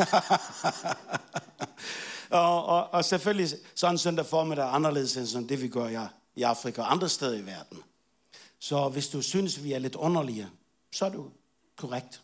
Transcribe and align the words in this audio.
og, 2.30 2.66
og, 2.66 2.94
og 2.94 3.04
selvfølgelig 3.04 3.48
sådan 3.74 3.98
søndag 3.98 4.26
formiddag 4.26 4.64
er 4.64 4.70
anderledes 4.70 5.16
end 5.16 5.26
sådan 5.26 5.48
det, 5.48 5.62
vi 5.62 5.68
gør 5.68 5.88
i, 5.88 6.06
i 6.36 6.42
Afrika 6.42 6.82
og 6.82 6.92
andre 6.92 7.08
steder 7.08 7.38
i 7.38 7.46
verden. 7.46 7.78
Så 8.58 8.88
hvis 8.88 9.08
du 9.08 9.22
synes, 9.22 9.64
vi 9.64 9.72
er 9.72 9.78
lidt 9.78 9.94
underlige, 9.94 10.48
så 10.92 11.04
er 11.04 11.10
du 11.10 11.26
korrekt. 11.76 12.22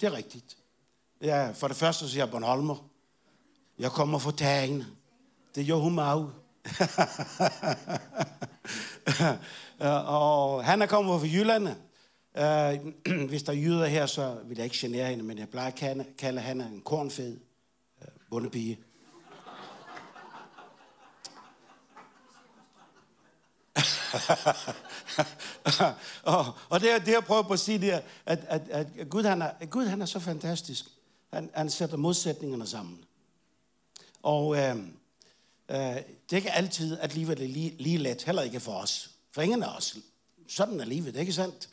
Det 0.00 0.06
er 0.06 0.12
rigtigt. 0.12 0.56
Ja, 1.22 1.50
for 1.50 1.68
det 1.68 1.76
første 1.76 2.08
siger 2.08 2.24
jeg 2.24 2.30
Bornholmer. 2.30 2.76
Jeg 3.78 3.90
kommer 3.90 4.18
fra 4.18 4.32
tagen. 4.32 4.84
Det 5.54 5.66
gjorde 5.66 5.82
hun 5.82 5.94
mig 5.94 6.26
og 10.06 10.64
han 10.64 10.82
er 10.82 10.86
kommet 10.86 11.20
fra 11.20 11.26
Jylland. 11.26 11.68
Øh, 12.36 12.78
hvis 13.28 13.42
der 13.42 13.52
er 13.52 13.56
jyder 13.56 13.86
her, 13.86 14.06
så 14.06 14.38
vil 14.44 14.56
jeg 14.56 14.64
ikke 14.64 14.78
genere 14.78 15.06
hende, 15.06 15.24
men 15.24 15.38
jeg 15.38 15.48
plejer 15.48 15.68
at 15.68 15.74
kalde, 15.74 16.04
kalde 16.18 16.40
hende 16.40 16.64
en 16.64 16.80
kornfed 16.80 17.40
øh, 18.02 18.06
uh, 18.06 18.12
bundepige. 18.30 18.78
og, 26.22 26.46
og 26.68 26.80
det, 26.80 27.06
det, 27.06 27.12
jeg 27.12 27.24
prøver 27.26 27.42
på 27.42 27.52
at 27.52 27.60
sige, 27.60 27.78
det 27.78 27.92
er, 27.92 28.00
at, 28.26 28.38
at, 28.48 28.68
at 28.68 28.86
Gud, 29.10 29.22
han 29.22 29.42
er, 29.42 29.66
Gud 29.66 29.86
han 29.86 30.02
er 30.02 30.06
så 30.06 30.20
fantastisk. 30.20 30.84
Han, 31.32 31.50
han 31.54 31.70
sætter 31.70 31.96
modsætningerne 31.96 32.66
sammen. 32.66 33.04
Og 34.22 34.56
øh, 34.56 34.76
øh, 35.68 35.68
det 35.68 36.32
er 36.32 36.36
ikke 36.36 36.50
altid, 36.50 36.98
at 36.98 37.14
livet 37.14 37.40
er 37.40 37.46
lige, 37.46 37.76
lige 37.78 37.98
let, 37.98 38.22
heller 38.22 38.42
ikke 38.42 38.60
for 38.60 38.72
os. 38.72 39.10
For 39.32 39.42
ingen 39.42 39.62
af 39.62 39.76
os. 39.76 39.96
Sådan 40.48 40.80
er 40.80 40.84
livet, 40.84 41.16
ikke 41.16 41.32
sandt? 41.32 41.68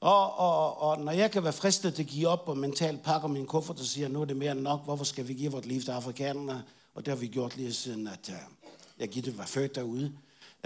Og, 0.00 0.38
og, 0.38 0.82
og 0.82 1.00
når 1.00 1.12
jeg 1.12 1.30
kan 1.30 1.44
være 1.44 1.52
fristet 1.52 1.94
til 1.94 2.02
at 2.02 2.08
give 2.08 2.28
op 2.28 2.48
og 2.48 2.58
mentalt 2.58 3.02
pakker 3.02 3.28
min 3.28 3.46
kuffert 3.46 3.80
og 3.80 3.86
siger, 3.86 4.08
nu 4.08 4.20
er 4.20 4.24
det 4.24 4.36
mere 4.36 4.52
end 4.52 4.60
nok, 4.60 4.84
hvorfor 4.84 5.04
skal 5.04 5.28
vi 5.28 5.34
give 5.34 5.52
vort 5.52 5.66
liv 5.66 5.80
til 5.80 5.90
afrikanerne? 5.90 6.64
Og 6.94 7.06
det 7.06 7.12
har 7.12 7.16
vi 7.16 7.26
gjort 7.26 7.56
lige 7.56 7.72
siden, 7.72 8.06
at 8.06 8.28
uh, 8.28 8.34
jeg 8.98 9.08
givet 9.08 9.38
var 9.38 9.46
født 9.46 9.74
derude. 9.74 10.12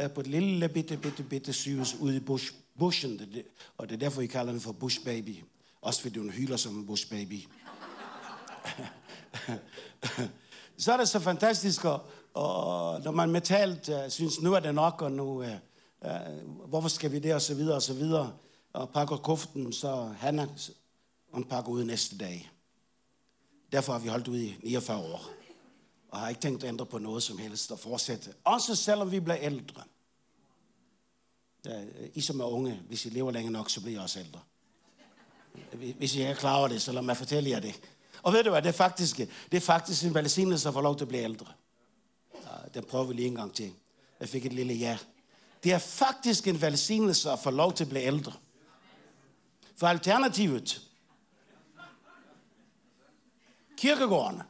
Uh, 0.02 0.10
på 0.10 0.20
et 0.20 0.26
lille 0.26 0.68
bitte, 0.68 0.96
bitte, 0.96 1.22
bitte 1.22 1.52
sygehus 1.52 1.94
ude 1.94 2.16
i 2.16 2.20
bush, 2.20 2.52
bushen. 2.78 3.18
Det, 3.18 3.44
og 3.78 3.88
det 3.88 3.94
er 3.94 3.98
derfor, 3.98 4.20
vi 4.20 4.26
kalder 4.26 4.52
den 4.52 4.60
for 4.60 4.72
bush 4.72 5.04
baby. 5.04 5.44
Også 5.80 6.02
fordi 6.02 6.18
hun 6.18 6.30
hyler 6.30 6.56
som 6.56 6.78
en 6.78 6.86
bush 6.86 7.10
baby. 7.10 7.38
så 10.78 10.92
er 10.92 10.96
det 10.96 11.08
så 11.08 11.20
fantastisk, 11.20 11.84
og, 11.84 12.00
og 12.34 13.00
når 13.00 13.10
man 13.10 13.30
mentalt 13.30 13.88
uh, 13.88 13.94
synes, 14.08 14.40
nu 14.40 14.52
er 14.52 14.60
det 14.60 14.74
nok, 14.74 15.02
og 15.02 15.12
nu... 15.12 15.40
Uh, 15.40 15.48
Uh, 16.04 16.68
hvorfor 16.68 16.88
skal 16.88 17.12
vi 17.12 17.18
det, 17.18 17.34
og 17.34 17.42
så 17.42 17.54
videre, 17.54 17.74
og 17.76 17.82
så 17.82 17.94
videre. 17.94 18.32
Og 18.72 18.90
pakker 18.90 19.16
kuften, 19.16 19.72
så 19.72 20.14
han 20.18 20.38
er, 20.38 20.46
han 21.34 21.44
pakker 21.44 21.70
ud 21.70 21.84
næste 21.84 22.18
dag. 22.18 22.50
Derfor 23.72 23.92
har 23.92 24.00
vi 24.00 24.08
holdt 24.08 24.28
ud 24.28 24.38
i 24.38 24.56
49 24.62 24.98
år. 24.98 25.30
Og 26.08 26.18
har 26.18 26.28
ikke 26.28 26.40
tænkt 26.40 26.62
at 26.62 26.68
ændre 26.68 26.86
på 26.86 26.98
noget 26.98 27.22
som 27.22 27.38
helst 27.38 27.72
og 27.72 27.78
fortsætte. 27.78 28.34
Også 28.44 28.76
selvom 28.76 29.10
vi 29.10 29.20
bliver 29.20 29.38
ældre. 29.40 29.82
Ja, 31.64 31.84
I 32.14 32.20
som 32.20 32.40
er 32.40 32.44
unge, 32.44 32.80
hvis 32.88 33.06
I 33.06 33.08
lever 33.08 33.30
længe 33.30 33.50
nok, 33.50 33.70
så 33.70 33.80
bliver 33.80 34.00
I 34.00 34.02
også 34.02 34.20
ældre. 34.20 34.40
Hvis 35.72 36.14
I 36.14 36.20
ikke 36.20 36.34
klarer 36.34 36.68
det, 36.68 36.82
så 36.82 36.92
lad 36.92 37.02
mig 37.02 37.16
fortælle 37.16 37.50
jer 37.50 37.60
det. 37.60 37.80
Og 38.22 38.32
ved 38.32 38.44
du 38.44 38.50
hvad, 38.50 38.62
det 38.62 38.68
er 38.68 38.72
faktisk, 38.72 39.16
det 39.16 39.56
er 39.56 39.60
faktisk 39.60 40.04
en 40.04 40.14
velsignelse 40.14 40.68
at 40.68 40.74
få 40.74 40.80
lov 40.80 40.96
til 40.96 41.04
at 41.04 41.08
blive 41.08 41.22
ældre. 41.22 41.46
Ja, 42.34 42.68
den 42.74 42.84
prøver 42.84 43.04
vi 43.04 43.14
lige 43.14 43.28
en 43.28 43.34
gang 43.34 43.54
til. 43.54 43.72
Jeg 44.20 44.28
fik 44.28 44.46
et 44.46 44.52
lille 44.52 44.74
ja. 44.74 44.98
Det 45.64 45.72
er 45.72 45.78
faktisk 45.78 46.46
en 46.46 46.60
velsignelse 46.60 47.30
at 47.30 47.38
få 47.38 47.50
lov 47.50 47.72
til 47.72 47.84
at 47.84 47.90
blive 47.90 48.04
ældre. 48.04 48.32
For 49.76 49.86
alternativet, 49.86 50.82
kirkegården, 53.76 54.42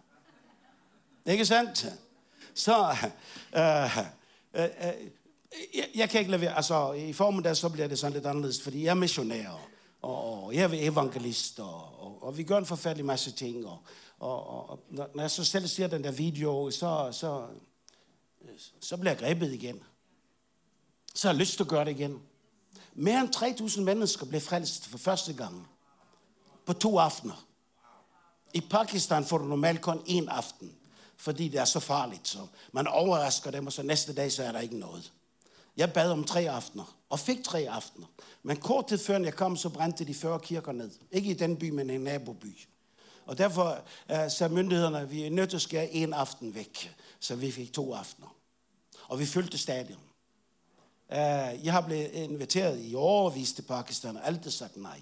ikke 1.27 1.47
sandt? 1.47 1.87
Så, 2.55 2.97
øh, 3.56 3.98
øh, 3.98 4.64
øh, 4.64 4.92
jeg, 5.75 5.89
jeg 5.95 6.11
kan 6.11 6.19
ikke 6.19 6.31
lade 6.31 6.41
være, 6.41 6.57
altså 6.57 6.92
i 6.92 7.13
formen 7.13 7.45
der, 7.45 7.55
så 7.55 7.69
bliver 7.69 7.89
det 7.89 7.98
sådan 7.98 8.13
lidt 8.13 8.27
anderledes, 8.27 8.63
fordi 8.63 8.85
jeg 8.85 8.91
er 8.91 8.95
missionær, 8.95 9.48
og, 10.02 10.45
og 10.45 10.55
jeg 10.55 10.63
er 10.63 10.91
evangelist, 10.91 11.61
og, 11.61 12.02
og, 12.02 12.23
og 12.23 12.39
vi 12.39 12.42
gør 12.42 12.58
en 12.58 12.67
forfærdelig 12.67 13.05
masse 13.07 13.33
ting, 13.33 13.67
og, 13.67 13.79
og, 14.18 14.70
og 14.70 14.80
når 14.91 15.20
jeg 15.20 15.30
så 15.30 15.45
selv 15.45 15.67
ser 15.67 15.86
den 15.86 16.05
der 16.05 16.13
video, 16.13 16.70
så, 16.70 17.08
så, 17.13 17.47
så 18.80 18.97
bliver 18.97 19.11
jeg 19.11 19.18
grebet 19.18 19.52
igen 19.52 19.83
så 21.14 21.29
har 21.29 21.35
jeg 21.35 21.41
lyst 21.41 21.57
til 21.57 21.64
at 21.64 21.68
gøre 21.68 21.85
det 21.85 21.91
igen. 21.91 22.23
Mere 22.95 23.20
end 23.20 23.36
3.000 23.36 23.80
mennesker 23.80 24.27
blev 24.27 24.41
frelst 24.41 24.86
for 24.86 24.98
første 24.98 25.33
gang 25.33 25.69
på 26.67 26.73
to 26.73 26.98
aftener. 26.98 27.47
I 28.55 28.61
Pakistan 28.61 29.25
får 29.25 29.39
du 29.39 29.45
normalt 29.45 29.80
kun 29.80 29.98
én 29.98 30.29
aften, 30.29 30.73
fordi 31.17 31.48
det 31.48 31.61
er 31.61 31.64
så 31.64 31.80
farligt. 31.80 32.29
Så 32.29 32.39
man 32.73 32.86
overrasker 32.86 33.51
dem, 33.51 33.67
og 33.67 33.73
så 33.73 33.83
næste 33.83 34.14
dag, 34.14 34.33
så 34.33 34.45
er 34.45 34.53
der 34.53 34.61
ikke 34.61 34.79
noget. 34.79 35.13
Jeg 35.77 35.92
bad 35.92 36.11
om 36.11 36.25
tre 36.25 36.41
aftener, 36.51 36.97
og 37.08 37.19
fik 37.19 37.45
tre 37.45 37.67
aftener. 37.70 38.07
Men 38.42 38.57
kort 38.57 38.86
tid 38.86 38.98
før 38.98 39.19
jeg 39.19 39.35
kom, 39.35 39.57
så 39.57 39.69
brændte 39.69 40.05
de 40.05 40.14
40 40.14 40.41
kirker 40.41 40.73
ned. 40.73 40.91
Ikke 41.13 41.30
i 41.30 41.35
den 41.35 41.57
by, 41.57 41.70
men 41.70 41.91
i 41.91 41.95
en 41.95 42.01
naboby. 42.01 42.59
Og 43.27 43.39
derfor 43.39 43.79
uh, 44.11 44.17
sagde 44.29 44.55
myndighederne, 44.55 45.01
at 45.01 45.11
vi 45.11 45.24
er 45.24 45.30
nødt 45.30 45.51
til 45.51 45.57
at 45.57 45.63
skære 45.63 45.91
en 45.91 46.13
aften 46.13 46.55
væk. 46.55 46.97
Så 47.20 47.35
vi 47.35 47.51
fik 47.51 47.73
to 47.73 47.95
aftener. 47.95 48.36
Og 49.09 49.19
vi 49.19 49.27
fyldte 49.27 49.59
stadion. 49.59 49.98
Øh, 51.12 51.64
jeg 51.64 51.73
har 51.73 51.80
blevet 51.80 52.11
inviteret 52.12 52.80
i 52.83 52.95
overvis 52.95 53.52
til 53.52 53.62
Pakistan, 53.62 54.17
og 54.17 54.27
altid 54.27 54.50
sagt 54.50 54.77
nej. 54.77 55.00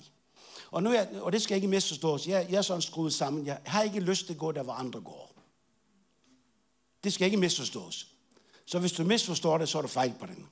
Og, 0.70 0.82
nu 0.82 0.90
er, 0.90 1.04
og 1.20 1.32
det 1.32 1.42
skal 1.42 1.56
ikke 1.56 1.68
misforstås. 1.68 2.26
Jeg, 2.26 2.46
jeg 2.50 2.58
er 2.58 2.62
sådan 2.62 2.82
skruet 2.82 3.14
sammen. 3.14 3.46
Jeg 3.46 3.58
har 3.66 3.82
ikke 3.82 4.00
lyst 4.00 4.26
til 4.26 4.32
at 4.32 4.38
gå 4.38 4.52
der, 4.52 4.62
hvor 4.62 4.72
andre 4.72 5.00
går. 5.00 5.34
Det 7.04 7.12
skal 7.12 7.24
ikke 7.24 7.36
misforstås. 7.36 8.06
Så 8.66 8.78
hvis 8.78 8.92
du 8.92 9.04
misforstår 9.04 9.58
det, 9.58 9.68
så 9.68 9.78
er 9.78 9.82
du 9.82 9.88
fejl 9.88 10.14
på 10.20 10.26
den. 10.26 10.48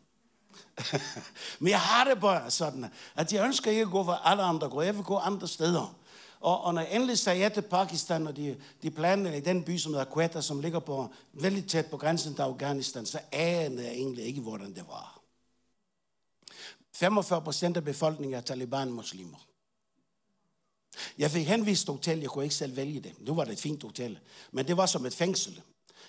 Men 1.60 1.70
jeg 1.70 1.80
har 1.80 2.04
det 2.04 2.20
bare 2.20 2.50
sådan, 2.50 2.86
at 3.14 3.32
jeg 3.32 3.44
ønsker 3.44 3.70
ikke 3.70 3.82
at 3.82 3.90
gå, 3.90 4.02
hvor 4.02 4.12
alle 4.12 4.42
andre 4.42 4.68
går. 4.68 4.82
Jeg 4.82 4.96
vil 4.96 5.04
gå 5.04 5.16
andre 5.16 5.48
steder. 5.48 5.94
Og, 6.40 6.60
og 6.60 6.74
når 6.74 6.80
jeg 6.80 6.94
endelig 6.94 7.18
sagde 7.18 7.40
ja 7.40 7.48
til 7.48 7.62
Pakistan, 7.62 8.26
og 8.26 8.36
de, 8.36 8.56
de 8.82 8.90
planlagde 8.90 9.38
i 9.38 9.40
den 9.40 9.62
by, 9.62 9.78
som 9.78 9.92
hedder 9.92 10.14
Quetta, 10.14 10.40
som 10.40 10.60
ligger 10.60 10.78
på, 10.78 11.10
vældig 11.32 11.66
tæt 11.66 11.86
på 11.86 11.96
grænsen 11.96 12.34
til 12.34 12.42
Afghanistan, 12.42 13.06
så 13.06 13.20
anede 13.32 13.84
jeg 13.84 13.92
egentlig 13.92 14.24
ikke, 14.24 14.40
hvordan 14.40 14.74
det 14.74 14.84
var. 14.88 15.17
45 16.98 17.42
procent 17.42 17.76
af 17.76 17.84
befolkningen 17.84 18.34
er 18.34 18.40
Taliban-muslimer. 18.40 19.46
Jeg 21.18 21.30
fik 21.30 21.46
henvist 21.46 21.86
hotel, 21.86 22.20
jeg 22.20 22.30
kunne 22.30 22.44
ikke 22.44 22.54
selv 22.54 22.76
vælge 22.76 23.00
det. 23.00 23.12
Nu 23.18 23.34
var 23.34 23.44
det 23.44 23.52
et 23.52 23.60
fint 23.60 23.82
hotel, 23.82 24.18
men 24.52 24.68
det 24.68 24.76
var 24.76 24.86
som 24.86 25.06
et 25.06 25.14
fængsel. 25.14 25.62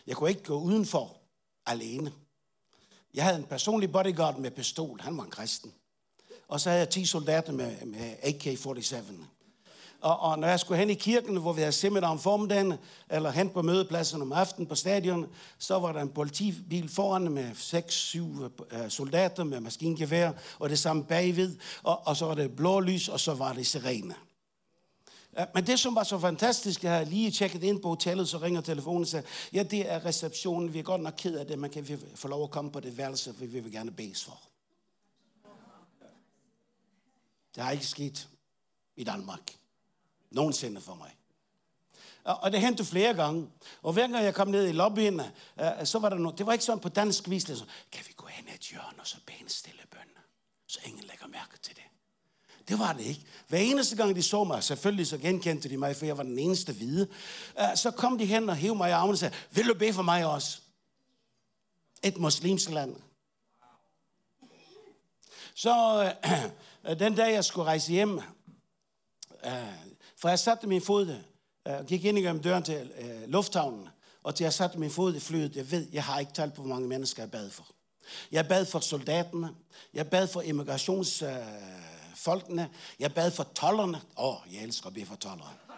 Jeg 0.07 0.16
kunne 0.16 0.29
ikke 0.29 0.44
gå 0.44 0.59
udenfor 0.59 1.17
alene. 1.66 2.13
Jeg 3.13 3.23
havde 3.23 3.38
en 3.38 3.45
personlig 3.45 3.91
bodyguard 3.91 4.39
med 4.39 4.51
pistol, 4.51 5.01
han 5.01 5.17
var 5.17 5.23
en 5.23 5.29
kristen. 5.29 5.73
Og 6.47 6.61
så 6.61 6.69
havde 6.69 6.79
jeg 6.79 6.89
10 6.89 7.05
soldater 7.05 7.53
med, 7.53 7.85
med 7.85 8.16
AK-47. 8.23 9.13
Og, 10.01 10.19
og 10.19 10.39
når 10.39 10.47
jeg 10.47 10.59
skulle 10.59 10.77
hen 10.77 10.89
i 10.89 10.93
kirken, 10.93 11.37
hvor 11.37 11.53
vi 11.53 11.61
havde 11.61 11.71
seminar 11.71 12.07
om 12.07 12.19
formiddagen, 12.19 12.73
eller 13.09 13.31
hen 13.31 13.49
på 13.49 13.61
mødepladsen 13.61 14.21
om 14.21 14.31
aftenen 14.31 14.67
på 14.67 14.75
stadion, 14.75 15.27
så 15.57 15.79
var 15.79 15.91
der 15.91 16.01
en 16.01 16.09
politibil 16.09 16.89
foran 16.89 17.31
med 17.31 17.51
6-7 17.51 18.77
øh, 18.77 18.89
soldater 18.89 19.43
med 19.43 19.59
maskingevær, 19.59 20.31
og 20.59 20.69
det 20.69 20.79
samme 20.79 21.03
bagved, 21.03 21.55
og, 21.83 22.07
og 22.07 22.17
så 22.17 22.25
var 22.25 22.33
det 22.33 22.55
blå 22.55 22.79
lys, 22.79 23.09
og 23.09 23.19
så 23.19 23.33
var 23.33 23.53
det 23.53 23.67
sirene. 23.67 24.15
Men 25.53 25.67
det, 25.67 25.79
som 25.79 25.95
var 25.95 26.03
så 26.03 26.19
fantastisk, 26.19 26.83
jeg 26.83 26.91
havde 26.91 27.09
lige 27.09 27.31
tjekket 27.31 27.63
ind 27.63 27.81
på 27.81 27.87
hotellet, 27.87 28.29
så 28.29 28.37
ringer 28.37 28.61
telefonen 28.61 29.01
og 29.01 29.07
siger, 29.07 29.21
ja, 29.53 29.63
det 29.63 29.91
er 29.91 30.05
receptionen, 30.05 30.73
vi 30.73 30.79
er 30.79 30.83
godt 30.83 31.01
nok 31.01 31.13
ked 31.17 31.37
af 31.37 31.47
det, 31.47 31.59
man 31.59 31.69
kan 31.69 31.99
få 32.16 32.27
lov 32.27 32.43
at 32.43 32.51
komme 32.51 32.71
på 32.71 32.79
det 32.79 32.97
værelse, 32.97 33.33
for 33.33 33.45
vi 33.45 33.59
vil 33.59 33.71
gerne 33.71 33.91
bedes 33.91 34.23
for. 34.23 34.39
Det 37.55 37.63
har 37.63 37.71
ikke 37.71 37.87
sket 37.87 38.29
i 38.95 39.03
Danmark. 39.03 39.59
Nogensinde 40.31 40.81
for 40.81 40.95
mig. 40.95 41.16
Og 42.23 42.51
det 42.51 42.62
hentede 42.62 42.87
flere 42.87 43.14
gange. 43.14 43.49
Og 43.81 43.93
hver 43.93 44.08
gang 44.08 44.23
jeg 44.23 44.35
kom 44.35 44.47
ned 44.47 44.67
i 44.67 44.72
lobbyen, 44.72 45.20
øh, 45.20 45.26
øh, 45.59 45.85
så 45.85 45.99
var 45.99 46.09
der 46.09 46.17
noget. 46.17 46.37
Det 46.37 46.46
var 46.46 46.53
ikke 46.53 46.66
sådan 46.66 46.79
på 46.79 46.90
dansk 46.90 47.29
vis. 47.29 47.43
Så, 47.43 47.66
kan 47.91 48.05
vi 48.08 48.14
gå 48.17 48.26
hen 48.28 48.47
i 48.47 48.55
et 48.55 48.61
hjørne 48.61 48.99
og 48.99 49.08
så 49.08 49.17
bede 49.26 49.49
stille 49.49 49.81
bønne? 49.91 50.22
Så 50.67 50.79
ingen 50.85 51.03
lægger 51.03 51.28
mærke 51.28 51.58
til 51.61 51.76
det. 51.76 51.84
Det 52.67 52.79
var 52.79 52.93
det 52.93 53.05
ikke. 53.05 53.26
Hver 53.47 53.58
eneste 53.58 53.96
gang 53.96 54.16
de 54.16 54.23
så 54.23 54.43
mig, 54.43 54.64
selvfølgelig 54.64 55.08
så 55.08 55.17
genkendte 55.17 55.70
de 55.70 55.78
mig, 55.78 55.96
for 55.96 56.05
jeg 56.05 56.17
var 56.17 56.23
den 56.23 56.40
eneste 56.40 56.73
hvide. 56.73 57.08
Øh, 57.59 57.76
så 57.76 57.91
kom 57.91 58.17
de 58.17 58.26
hen 58.26 58.49
og 58.49 58.55
hævde 58.55 58.78
mig 58.78 58.90
i 58.90 58.91
armen 58.91 59.11
og 59.11 59.17
sagde, 59.17 59.35
vil 59.52 59.67
du 59.67 59.73
bede 59.73 59.93
for 59.93 60.02
mig 60.02 60.26
også? 60.26 60.61
Et 62.03 62.17
muslimsk 62.17 62.70
land. 62.70 62.96
Så 65.55 66.03
øh, 66.85 66.96
den 67.03 67.16
dag 67.16 67.34
jeg 67.34 67.46
skulle 67.46 67.66
rejse 67.66 67.91
hjem, 67.91 68.22
for 70.21 70.29
jeg 70.29 70.39
satte 70.39 70.67
min 70.67 70.81
fod, 70.81 71.16
øh, 71.67 71.73
og 71.79 71.85
gik 71.85 72.05
ind 72.05 72.17
igennem 72.17 72.41
døren 72.41 72.63
til 72.63 72.91
øh, 72.99 73.21
lufthavnen, 73.27 73.87
og 74.23 74.35
til 74.35 74.43
jeg 74.43 74.53
satte 74.53 74.79
min 74.79 74.91
fod 74.91 75.16
i 75.16 75.19
flyet, 75.19 75.55
jeg 75.55 75.71
ved, 75.71 75.87
jeg 75.91 76.03
har 76.03 76.19
ikke 76.19 76.33
talt 76.33 76.53
på, 76.53 76.61
hvor 76.61 76.73
mange 76.73 76.87
mennesker 76.87 77.23
jeg 77.23 77.31
bad 77.31 77.49
for. 77.49 77.67
Jeg 78.31 78.47
bad 78.47 78.66
for 78.66 78.79
soldaterne, 78.79 79.55
jeg 79.93 80.09
bad 80.09 80.27
for 80.27 80.41
immigrationsfolkene, 80.41 82.61
uh, 82.61 82.67
jeg 82.99 83.13
bad 83.13 83.31
for 83.31 83.43
tollerne. 83.43 84.01
Åh, 84.17 84.27
oh, 84.27 84.35
jeg 84.53 84.63
elsker 84.63 84.87
at 84.87 84.93
bede 84.93 85.05
for 85.05 85.16
tollerne 85.16 85.68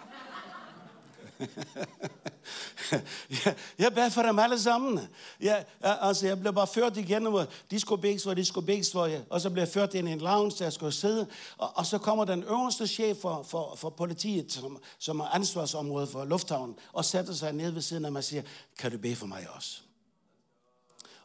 jeg 3.80 3.94
bad 3.96 4.12
for 4.12 4.22
dem 4.22 4.40
alle 4.40 4.60
sammen. 4.60 5.00
Jeg, 5.42 5.66
altså, 5.82 6.28
jeg 6.28 6.40
blev 6.40 6.54
bare 6.54 6.68
ført 6.68 6.98
igennem 6.98 7.48
diskobæksfor, 7.72 8.34
diskobæksfor, 8.34 9.10
og 9.30 9.42
så 9.42 9.50
blev 9.50 9.62
jeg 9.64 9.74
ført 9.74 9.94
ind 9.94 10.10
i 10.10 10.12
en 10.12 10.20
lounge, 10.20 10.52
der 10.60 10.66
jeg 10.66 10.74
skulle 10.74 10.92
sidde. 10.92 11.28
Og, 11.58 11.72
og 11.76 11.86
så 11.86 11.98
kommer 11.98 12.26
den 12.26 12.44
øverste 12.44 12.88
chef 12.88 13.18
for, 13.18 13.44
for, 13.44 13.76
for 13.76 13.90
politiet, 13.90 14.52
som, 14.52 14.82
som 15.00 15.20
er 15.20 15.26
ansvarsområde 15.26 16.08
for 16.08 16.26
lufthavnen, 16.26 16.76
og 16.94 17.06
sætter 17.06 17.34
sig 17.34 17.54
ned 17.54 17.72
ved 17.72 17.82
siden 17.82 18.06
af 18.06 18.12
mig 18.12 18.20
og 18.20 18.24
siger, 18.24 18.44
kan 18.80 18.92
du 18.92 18.98
bede 18.98 19.16
for 19.16 19.28
mig 19.28 19.48
også? 19.56 19.82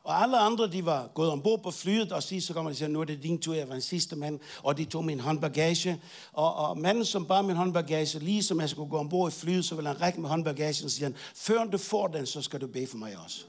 Og 0.06 0.22
alle 0.22 0.38
andre, 0.38 0.66
de 0.72 0.84
var 0.84 1.06
gået 1.14 1.30
ombord 1.30 1.62
på 1.62 1.70
flyet, 1.70 2.12
og 2.12 2.22
sidst 2.22 2.46
så 2.46 2.54
kommer 2.54 2.70
de 2.70 2.72
og 2.72 2.76
siger, 2.76 2.88
nu 2.88 3.00
er 3.00 3.04
det 3.04 3.22
din 3.22 3.38
tur, 3.38 3.54
jeg 3.54 3.68
var 3.68 3.72
den 3.72 3.82
sidste 3.82 4.16
mand, 4.16 4.40
og 4.62 4.78
de 4.78 4.84
tog 4.84 5.04
min 5.04 5.20
håndbagage. 5.20 6.02
Og, 6.32 6.54
og 6.54 6.78
manden, 6.78 7.04
som 7.04 7.26
bar 7.26 7.42
min 7.42 7.56
håndbagage, 7.56 8.18
lige 8.18 8.42
som 8.42 8.60
jeg 8.60 8.70
skulle 8.70 8.90
gå 8.90 8.98
ombord 8.98 9.32
i 9.32 9.34
flyet, 9.34 9.64
så 9.64 9.74
ville 9.74 9.88
han 9.88 10.00
række 10.00 10.20
med 10.20 10.28
håndbagagen 10.28 10.84
og 10.84 10.90
siger, 10.90 11.10
før 11.34 11.64
du 11.64 11.78
får 11.78 12.06
den, 12.06 12.26
så 12.26 12.42
skal 12.42 12.60
du 12.60 12.66
bede 12.66 12.86
for 12.86 12.98
mig 12.98 13.16
også. 13.24 13.44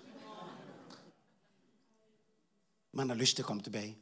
Man 2.94 3.10
har 3.10 3.16
lyst 3.16 3.36
til 3.36 3.42
at 3.42 3.48
komme 3.48 3.64
tilbage. 3.64 3.98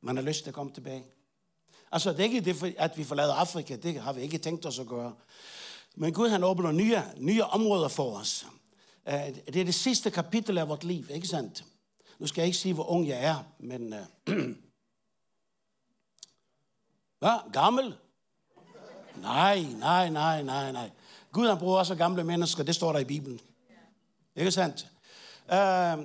Man 0.00 0.16
har 0.16 0.22
lyst 0.22 0.42
til 0.42 0.50
at 0.50 0.54
komme 0.54 0.72
tilbage. 0.72 1.04
Altså, 1.92 2.10
det 2.10 2.20
er 2.20 2.24
ikke 2.24 2.40
det, 2.40 2.74
at 2.78 2.98
vi 2.98 3.04
forlader 3.04 3.34
Afrika. 3.34 3.76
Det 3.76 4.00
har 4.00 4.12
vi 4.12 4.20
ikke 4.20 4.38
tænkt 4.38 4.66
os 4.66 4.78
at 4.78 4.86
gøre. 4.86 5.14
Men 5.96 6.12
Gud, 6.12 6.28
han 6.28 6.44
åbner 6.44 6.72
nye, 6.72 7.02
nye 7.18 7.44
områder 7.44 7.88
for 7.88 8.16
os. 8.16 8.46
Øh, 9.08 9.34
det 9.46 9.56
er 9.56 9.64
det 9.64 9.74
sidste 9.74 10.10
kapitel 10.10 10.58
af 10.58 10.68
vort 10.68 10.84
liv, 10.84 11.06
ikke 11.10 11.28
sandt? 11.28 11.64
Nu 12.18 12.26
skal 12.26 12.40
jeg 12.40 12.46
ikke 12.46 12.58
sige, 12.58 12.74
hvor 12.74 12.90
ung 12.90 13.08
jeg 13.08 13.24
er, 13.24 13.44
men... 13.58 13.92
Øh, 13.92 14.00
uh, 14.38 14.54
hvad? 17.18 17.52
Gammel? 17.52 17.96
Nej, 19.16 19.60
nej, 19.78 20.10
nej, 20.10 20.42
nej, 20.42 20.72
nej. 20.72 20.90
Gud 21.32 21.48
han 21.48 21.58
bruger 21.58 21.78
også 21.78 21.94
gamle 21.94 22.24
mennesker, 22.24 22.62
det 22.62 22.74
står 22.74 22.92
der 22.92 22.98
i 22.98 23.04
Bibelen. 23.04 23.40
Ikke 24.36 24.50
sandt? 24.50 24.86
Uh, 25.48 26.04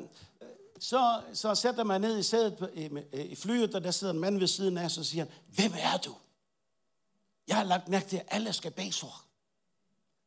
så, 0.79 1.21
så 1.33 1.55
sætter 1.55 1.83
man 1.83 2.01
ned 2.01 2.17
i 2.17 2.23
sædet 2.23 2.69
i, 2.73 2.89
i 3.13 3.35
flyet, 3.35 3.75
og 3.75 3.83
der 3.83 3.91
sidder 3.91 4.13
en 4.13 4.19
mand 4.19 4.39
ved 4.39 4.47
siden 4.47 4.77
af, 4.77 4.91
så 4.91 5.03
siger 5.03 5.25
han, 5.25 5.33
hvem 5.47 5.71
er 5.77 5.97
du? 5.97 6.15
Jeg 7.47 7.57
har 7.57 7.63
lagt 7.63 7.87
mærke 7.87 8.07
til, 8.07 8.17
at 8.17 8.25
alle 8.27 8.53
skal 8.53 8.71
bede 8.71 8.93
for. 8.93 9.28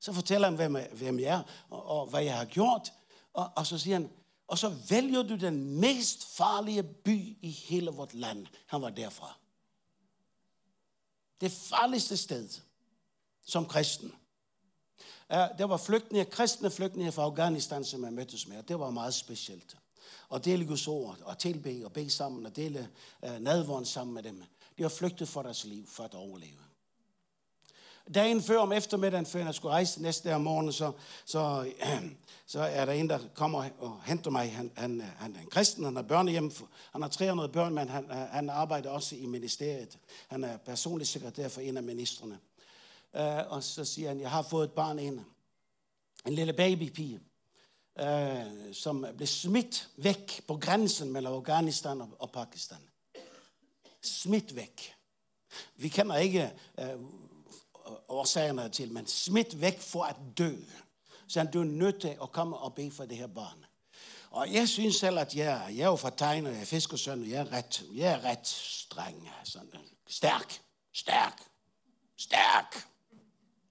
Så 0.03 0.13
fortæller 0.13 0.49
han, 0.49 0.57
hvem, 0.57 0.77
hvem 0.93 1.19
jeg 1.19 1.39
er, 1.39 1.43
og, 1.71 1.87
og 1.87 2.07
hvad 2.07 2.23
jeg 2.23 2.37
har 2.37 2.45
gjort. 2.45 2.93
Og, 3.33 3.51
og 3.57 3.67
så 3.67 3.79
siger 3.79 3.95
han, 3.95 4.11
og 4.47 4.59
så 4.59 4.69
vælger 4.89 5.23
du 5.23 5.37
den 5.37 5.81
mest 5.81 6.37
farlige 6.37 6.83
by 6.83 7.37
i 7.43 7.51
hele 7.51 7.91
vort 7.91 8.15
land. 8.15 8.47
Han 8.67 8.83
var 8.83 8.91
derfra. 8.91 9.39
Det 11.41 11.53
farligste 11.53 12.17
sted 12.17 12.49
som 13.47 13.67
kristen. 13.67 14.13
Der 15.31 15.65
var 15.65 15.77
flygtninge, 15.77 16.31
kristne 16.31 16.71
flygtninge 16.71 17.13
fra 17.13 17.23
Afghanistan, 17.23 17.85
som 17.85 18.05
jeg 18.05 18.13
mødtes 18.13 18.49
med. 18.49 18.63
Det 18.63 18.79
var 18.79 18.91
meget 18.91 19.15
specielt. 19.15 19.77
Og 20.29 20.45
dele 20.45 20.67
Guds 20.67 20.89
ord, 20.89 21.19
og 21.21 21.39
tilbe 21.39 21.85
og 21.85 21.93
bede 21.93 22.11
sammen, 22.11 22.47
og 22.47 22.57
dele 22.57 22.89
uh, 23.23 23.87
sammen 23.87 24.15
med 24.15 24.23
dem. 24.23 24.45
De 24.79 24.83
har 24.83 24.91
flygtet 24.91 25.29
for 25.29 25.43
deres 25.43 25.65
liv, 25.65 25.87
for 25.87 26.05
at 26.05 26.15
overleve. 26.15 26.62
Dagen 28.15 28.43
før 28.43 28.59
om 28.59 28.73
eftermiddagen, 28.73 29.27
før 29.27 29.45
jeg 29.45 29.55
skulle 29.55 29.73
rejse 29.73 30.03
næste 30.03 30.29
dag 30.29 30.35
om 30.35 30.41
morgenen, 30.41 30.73
så, 30.73 30.93
så, 31.25 31.73
så 32.47 32.61
er 32.61 32.85
der 32.85 32.93
en, 32.93 33.11
der 33.11 33.19
kommer 33.35 33.69
og 33.79 34.03
henter 34.05 34.31
mig. 34.31 34.53
Han, 34.53 34.73
han, 34.77 35.01
han 35.01 35.37
er 35.37 35.41
en 35.41 35.51
kristen, 35.51 35.85
han 35.85 35.97
har 35.97 36.03
børnehjem, 36.03 36.53
han 36.93 37.03
har 37.03 37.09
300 37.09 37.49
børn, 37.49 37.75
men 37.75 37.89
han, 37.89 38.07
han 38.11 38.51
arbejder 38.51 38.91
også 38.91 39.17
i 39.17 39.27
ministeriet. 39.27 39.99
Han 40.29 40.45
er 40.45 40.57
personlig 40.57 41.07
sekretær 41.07 41.49
for 41.49 41.61
en 41.61 41.77
af 41.77 41.83
ministerne. 41.83 42.39
Uh, 43.15 43.21
øh, 43.21 43.53
og 43.53 43.63
så 43.63 43.85
siger 43.85 44.09
han, 44.09 44.21
jeg 44.21 44.31
har 44.31 44.43
fået 44.43 44.65
et 44.65 44.73
barn 44.73 44.99
ind. 44.99 45.21
En 46.27 46.35
lille 46.35 46.53
babypige, 46.53 47.21
uh, 48.03 48.73
som 48.73 49.07
blev 49.17 49.27
smidt 49.27 49.89
væk 49.97 50.45
på 50.49 50.57
grænsen 50.57 51.13
mellem 51.13 51.33
Afghanistan 51.33 52.01
og, 52.01 52.09
og 52.19 52.31
Pakistan. 52.31 52.79
Smidt 54.03 54.57
væk. 54.57 54.95
Vi 55.77 55.89
kender 55.89 56.17
ikke 56.17 56.53
uh, 56.79 57.22
årsagerne 58.09 58.69
til, 58.69 58.93
men 58.93 59.07
smidt 59.07 59.61
væk 59.61 59.81
for 59.81 60.03
at 60.03 60.17
dø. 60.39 60.57
Så 61.29 61.49
du 61.53 61.61
er 61.61 61.65
nødt 61.65 62.01
til 62.01 62.17
at 62.23 62.33
komme 62.33 62.57
og 62.57 62.75
bede 62.75 62.91
for 62.91 63.05
det 63.05 63.17
her 63.17 63.27
barn. 63.27 63.65
Og 64.31 64.53
jeg 64.53 64.69
synes 64.69 64.97
selv, 64.97 65.19
at 65.19 65.35
jeg, 65.35 65.67
jeg 65.77 65.83
er 65.83 65.87
jo 65.87 65.97
fra 65.97 66.11
jeg 66.21 66.61
er 66.61 66.65
fiskersøn, 66.65 67.23
og 67.23 67.31
jeg 67.31 67.41
er 67.41 67.53
ret, 67.53 67.85
jeg 67.95 68.13
er 68.13 68.25
ret 68.25 68.47
streng. 68.47 69.31
Sådan, 69.45 69.69
øh, 69.75 69.81
stærk, 70.07 70.63
stærk, 70.93 71.43
stærk. 72.17 72.89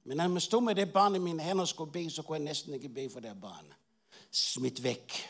Men 0.03 0.17
når 0.17 0.27
man 0.27 0.41
stod 0.41 0.61
med 0.61 0.75
det 0.75 0.93
barn 0.93 1.15
i 1.15 1.19
mine 1.19 1.43
hænder 1.43 1.61
og 1.61 1.67
skulle 1.67 1.91
bede, 1.91 2.11
så 2.11 2.21
kunne 2.21 2.35
jeg 2.35 2.43
næsten 2.43 2.73
ikke 2.73 2.89
bede 2.89 3.09
for 3.09 3.19
det 3.19 3.41
barn. 3.41 3.73
Smidt 4.31 4.83
væk 4.83 5.29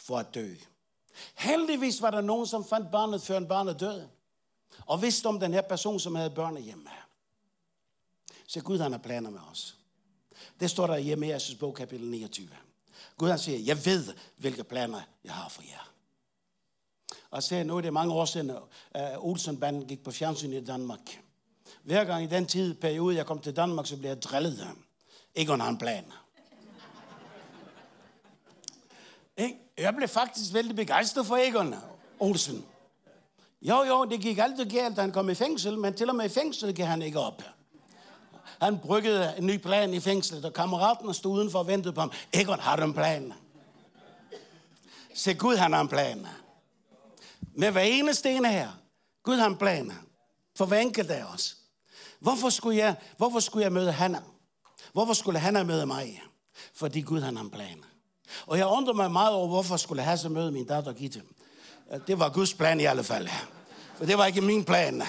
for 0.00 0.18
at 0.18 0.34
dø. 0.34 0.54
Heldigvis 1.34 2.02
var 2.02 2.10
der 2.10 2.20
nogen, 2.20 2.46
som 2.46 2.64
fandt 2.64 2.90
barnet, 2.90 3.22
før 3.22 3.40
barnet 3.40 3.80
døde 3.80 4.08
og 4.86 5.02
vidste 5.02 5.26
om 5.26 5.40
den 5.40 5.54
her 5.54 5.62
person, 5.62 6.00
som 6.00 6.14
havde 6.14 6.30
børn 6.30 6.56
hjemme. 6.56 6.90
Så 8.46 8.60
Gud 8.60 8.78
han 8.78 8.92
har 8.92 8.98
planer 8.98 9.30
med 9.30 9.40
os. 9.50 9.76
Det 10.60 10.70
står 10.70 10.86
der 10.86 10.96
i 10.96 11.30
Jesus 11.30 11.54
bog, 11.54 11.74
kapitel 11.74 12.10
29. 12.10 12.48
Gud 13.16 13.28
han 13.28 13.38
siger, 13.38 13.58
jeg 13.58 13.86
ved, 13.86 14.14
hvilke 14.36 14.64
planer 14.64 15.00
jeg 15.24 15.32
har 15.32 15.48
for 15.48 15.62
jer. 15.62 15.92
Og 17.30 17.36
jeg 17.36 17.42
siger, 17.42 17.64
nu 17.64 17.76
er 17.76 17.80
det 17.80 17.92
mange 17.92 18.14
år 18.14 18.24
siden, 18.24 18.50
at 18.90 19.18
uh, 19.18 19.24
Olsenbanden 19.24 19.88
gik 19.88 20.04
på 20.04 20.10
fjernsyn 20.10 20.52
i 20.52 20.64
Danmark. 20.64 21.22
Hver 21.82 22.04
gang 22.04 22.24
i 22.24 22.26
den 22.26 22.46
tid, 22.46 22.74
periode, 22.74 23.16
jeg 23.16 23.26
kom 23.26 23.40
til 23.40 23.56
Danmark, 23.56 23.86
så 23.86 23.96
blev 23.96 24.10
jeg 24.10 24.22
drillet. 24.22 24.68
Ikke 25.34 25.56
har 25.56 25.68
en 25.68 25.78
plan. 25.78 26.12
Jeg 29.78 29.94
blev 29.94 30.08
faktisk 30.08 30.54
vældig 30.54 30.76
begejstret 30.76 31.26
for 31.26 31.36
Egon 31.36 31.74
Olsen. 32.20 32.66
Jo, 33.62 33.82
jo, 33.82 34.04
det 34.04 34.20
gik 34.20 34.38
aldrig 34.38 34.70
galt, 34.70 34.96
da 34.96 35.00
han 35.00 35.12
kom 35.12 35.30
i 35.30 35.34
fængsel, 35.34 35.78
men 35.78 35.94
til 35.94 36.08
og 36.08 36.16
med 36.16 36.24
i 36.24 36.28
fængsel 36.28 36.74
kan 36.74 36.86
han 36.86 37.02
ikke 37.02 37.20
op. 37.20 37.42
Han 38.60 38.78
bryggede 38.78 39.34
en 39.38 39.46
ny 39.46 39.56
plan 39.58 39.94
i 39.94 40.00
fængslet, 40.00 40.44
og 40.44 40.52
kammeraten 40.52 41.14
stod 41.14 41.32
udenfor 41.32 41.58
og 41.58 41.66
ventede 41.66 41.94
på 41.94 42.00
ham. 42.00 42.12
Egon, 42.32 42.60
har 42.60 42.76
du 42.76 42.82
en 42.82 42.94
plan? 42.94 43.32
Se, 45.14 45.34
Gud 45.34 45.56
han 45.56 45.72
har 45.72 45.80
en 45.80 45.88
plan. 45.88 46.26
Med 47.54 47.70
hver 47.70 47.80
eneste 47.80 48.30
ene 48.30 48.48
her. 48.48 48.68
Gud 49.22 49.36
har 49.36 49.46
en 49.46 49.56
plan. 49.56 49.92
For 50.56 50.66
hver 50.66 50.78
enkelt 50.78 51.10
af 51.10 51.24
os. 51.24 51.56
Hvorfor 52.20 52.50
skulle 52.50 52.78
jeg, 52.78 52.96
hvorfor 53.16 53.40
skulle 53.40 53.64
jeg 53.64 53.72
møde 53.72 53.92
Hanna? 53.92 54.20
Hvorfor 54.92 55.12
skulle 55.12 55.38
Hanna 55.38 55.62
møde 55.62 55.86
mig? 55.86 56.22
Fordi 56.74 57.00
Gud 57.00 57.20
han 57.20 57.36
har 57.36 57.44
en 57.44 57.50
plan. 57.50 57.84
Og 58.46 58.58
jeg 58.58 58.66
undrer 58.66 58.94
mig 58.94 59.10
meget 59.10 59.34
over, 59.34 59.48
hvorfor 59.48 59.76
skulle 59.76 60.02
Hasse 60.02 60.28
møde 60.28 60.52
min 60.52 60.66
datter 60.66 60.92
Gitte. 60.92 61.22
Det 62.06 62.18
var 62.18 62.28
Guds 62.28 62.54
plan 62.54 62.80
i 62.80 62.84
alle 62.84 63.04
fald. 63.04 63.28
For 63.96 64.04
det 64.04 64.18
var 64.18 64.26
ikke 64.26 64.40
min 64.40 64.64
plan. 64.64 65.02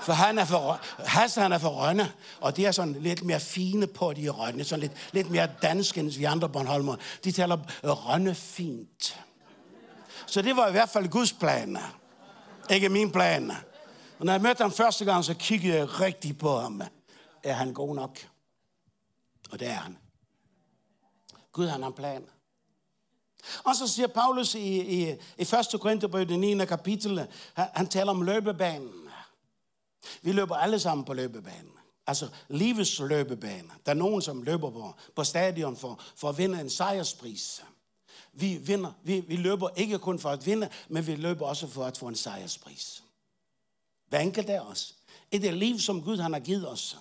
For 0.00 0.12
han 0.12 0.38
er 0.38 0.44
for, 0.44 0.80
Hassan 0.98 1.42
han 1.42 1.52
er 1.52 1.58
for 1.58 1.68
Rønne, 1.68 2.12
og 2.40 2.56
de 2.56 2.66
er 2.66 2.72
sådan 2.72 2.92
lidt 2.92 3.24
mere 3.24 3.40
fine 3.40 3.86
på 3.86 4.12
de 4.12 4.28
Rønne, 4.28 4.64
sådan 4.64 4.80
lidt, 4.80 4.92
lidt 5.12 5.30
mere 5.30 5.48
dansk 5.62 5.98
end 5.98 6.10
vi 6.10 6.24
andre 6.24 6.48
Bornholmer. 6.48 6.96
De 7.24 7.32
taler 7.32 7.56
Rønne 7.82 8.34
fint. 8.34 9.20
Så 10.26 10.42
det 10.42 10.56
var 10.56 10.68
i 10.68 10.70
hvert 10.72 10.88
fald 10.88 11.08
Guds 11.08 11.32
plan. 11.32 11.78
Ikke 12.70 12.88
min 12.88 13.10
plan. 13.10 13.50
Og 14.18 14.24
når 14.24 14.32
jeg 14.32 14.42
mødte 14.42 14.62
ham 14.62 14.72
første 14.72 15.04
gang, 15.04 15.24
så 15.24 15.34
kiggede 15.34 15.76
jeg 15.76 16.00
rigtig 16.00 16.38
på 16.38 16.58
ham. 16.58 16.82
Er 17.42 17.52
han 17.52 17.72
god 17.72 17.94
nok? 17.94 18.18
Og 19.50 19.60
det 19.60 19.68
er 19.68 19.74
han. 19.74 19.98
Gud 21.52 21.66
han 21.66 21.82
har 21.82 21.88
en 21.88 21.94
plan. 21.94 22.24
Og 23.64 23.76
så 23.76 23.86
siger 23.88 24.06
Paulus 24.06 24.54
i, 24.54 24.80
i, 24.80 25.10
i 25.38 25.42
1. 25.42 25.80
Korinther 25.80 26.24
det 26.24 26.38
9. 26.38 26.66
kapitel, 26.66 27.26
han, 27.54 27.68
han 27.74 27.88
taler 27.88 28.10
om 28.10 28.22
løbebanen. 28.22 29.08
Vi 30.22 30.32
løber 30.32 30.56
alle 30.56 30.80
sammen 30.80 31.04
på 31.04 31.14
løbebanen. 31.14 31.72
Altså 32.06 32.28
livets 32.48 32.98
løbebane. 33.00 33.70
Der 33.86 33.92
er 33.92 33.96
nogen, 33.96 34.22
som 34.22 34.42
løber 34.42 34.70
på, 34.70 34.94
på 35.14 35.24
stadion 35.24 35.76
for, 35.76 36.00
for 36.16 36.28
at 36.28 36.38
vinde 36.38 36.60
en 36.60 36.70
sejrspris. 36.70 37.62
Vi, 38.32 38.56
vinder, 38.56 38.92
vi, 39.02 39.20
vi 39.20 39.36
løber 39.36 39.68
ikke 39.76 39.98
kun 39.98 40.18
for 40.18 40.30
at 40.30 40.46
vinde, 40.46 40.68
men 40.88 41.06
vi 41.06 41.14
løber 41.14 41.46
også 41.46 41.66
for 41.66 41.84
at 41.84 41.98
få 41.98 42.08
en 42.08 42.14
sejrspris. 42.14 43.02
Hver 44.08 44.18
enkelt 44.18 44.50
af 44.50 44.60
os. 44.60 44.94
I 45.32 45.38
det 45.38 45.54
liv, 45.54 45.78
som 45.78 46.02
Gud 46.02 46.16
han 46.18 46.32
har 46.32 46.40
givet 46.40 46.68
os. 46.68 46.98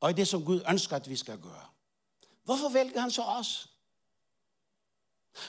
Og 0.00 0.10
i 0.10 0.12
det, 0.12 0.28
som 0.28 0.44
Gud 0.44 0.60
ønsker, 0.70 0.96
at 0.96 1.10
vi 1.10 1.16
skal 1.16 1.38
gøre. 1.38 1.66
Hvorfor 2.44 2.68
vælger 2.68 3.00
han 3.00 3.10
så 3.10 3.22
os? 3.22 3.69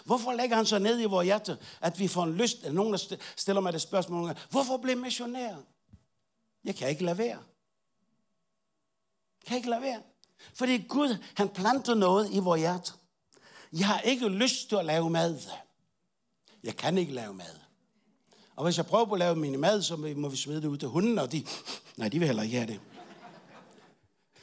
Hvorfor 0.06 0.34
lægger 0.34 0.56
han 0.56 0.66
så 0.66 0.80
ned 0.80 1.02
i 1.02 1.06
vores 1.06 1.26
hjerte, 1.26 1.58
at 1.82 2.00
vi 2.00 2.08
får 2.08 2.24
en 2.24 2.34
lyst, 2.34 2.64
at 2.64 2.74
nogen 2.74 2.98
stiller 3.36 3.62
mig 3.62 3.74
det 3.74 3.82
spørgsmål, 3.82 4.38
hvorfor 4.50 4.78
blev 4.78 4.98
missionær? 4.98 5.56
Jeg 6.64 6.76
kan 6.76 6.90
ikke 6.90 7.04
lade 7.04 7.18
være. 7.18 7.40
Jeg 9.42 9.48
kan 9.48 9.58
ikke 9.58 9.70
lade 9.70 9.82
være. 9.82 10.02
Fordi 10.54 10.78
Gud, 10.78 11.18
han 11.36 11.50
planter 11.50 11.94
noget 11.94 12.30
i 12.32 12.40
vores 12.40 12.60
hjerte. 12.60 12.92
Jeg 13.74 13.88
har 13.88 14.00
ikke 14.00 14.28
lyst 14.28 14.70
til 14.70 14.76
at 14.76 14.86
lave 14.86 15.10
mad. 15.10 15.40
Jeg 16.64 16.76
kan 16.76 16.98
ikke 16.98 17.14
lave 17.14 17.34
mad. 17.34 17.56
Og 18.56 18.64
hvis 18.64 18.78
jeg 18.78 18.86
prøver 18.86 19.06
på 19.06 19.14
at 19.14 19.20
lave 19.20 19.36
min 19.36 19.60
mad, 19.60 19.82
så 19.82 19.96
må 19.96 20.30
vi 20.30 20.38
smide 20.38 20.62
det 20.62 20.68
ud 20.68 20.78
til 20.78 20.88
hunden, 20.88 21.20
og 21.20 21.32
de, 21.32 21.46
nej, 21.98 22.10
de 22.10 22.20
vil 22.20 22.28
heller 22.28 22.44
ikke 22.44 22.58
have 22.58 22.68
det. 22.68 22.80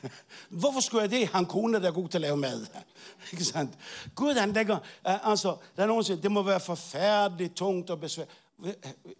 Hvorfor 0.61 0.81
skulle 0.81 1.03
jeg 1.03 1.11
det? 1.11 1.29
Han 1.29 1.47
kone, 1.47 1.81
der 1.81 1.89
er 1.89 1.93
god 1.93 2.09
til 2.09 2.19
at 2.19 2.23
lave 2.23 2.37
mad. 2.37 2.67
Ikke 3.33 3.45
sandt? 3.45 3.79
Gud, 4.15 4.35
han 4.35 4.53
lægger... 4.53 4.79
Altså, 5.05 5.57
der 5.77 5.83
er 5.83 5.87
nogen, 5.87 6.03
der 6.03 6.07
siger, 6.07 6.21
det 6.21 6.33
må 6.33 6.43
være 6.43 6.61
forfærdeligt 6.61 7.57
tungt 7.57 7.91
og 7.91 8.01
besvær. 8.01 8.25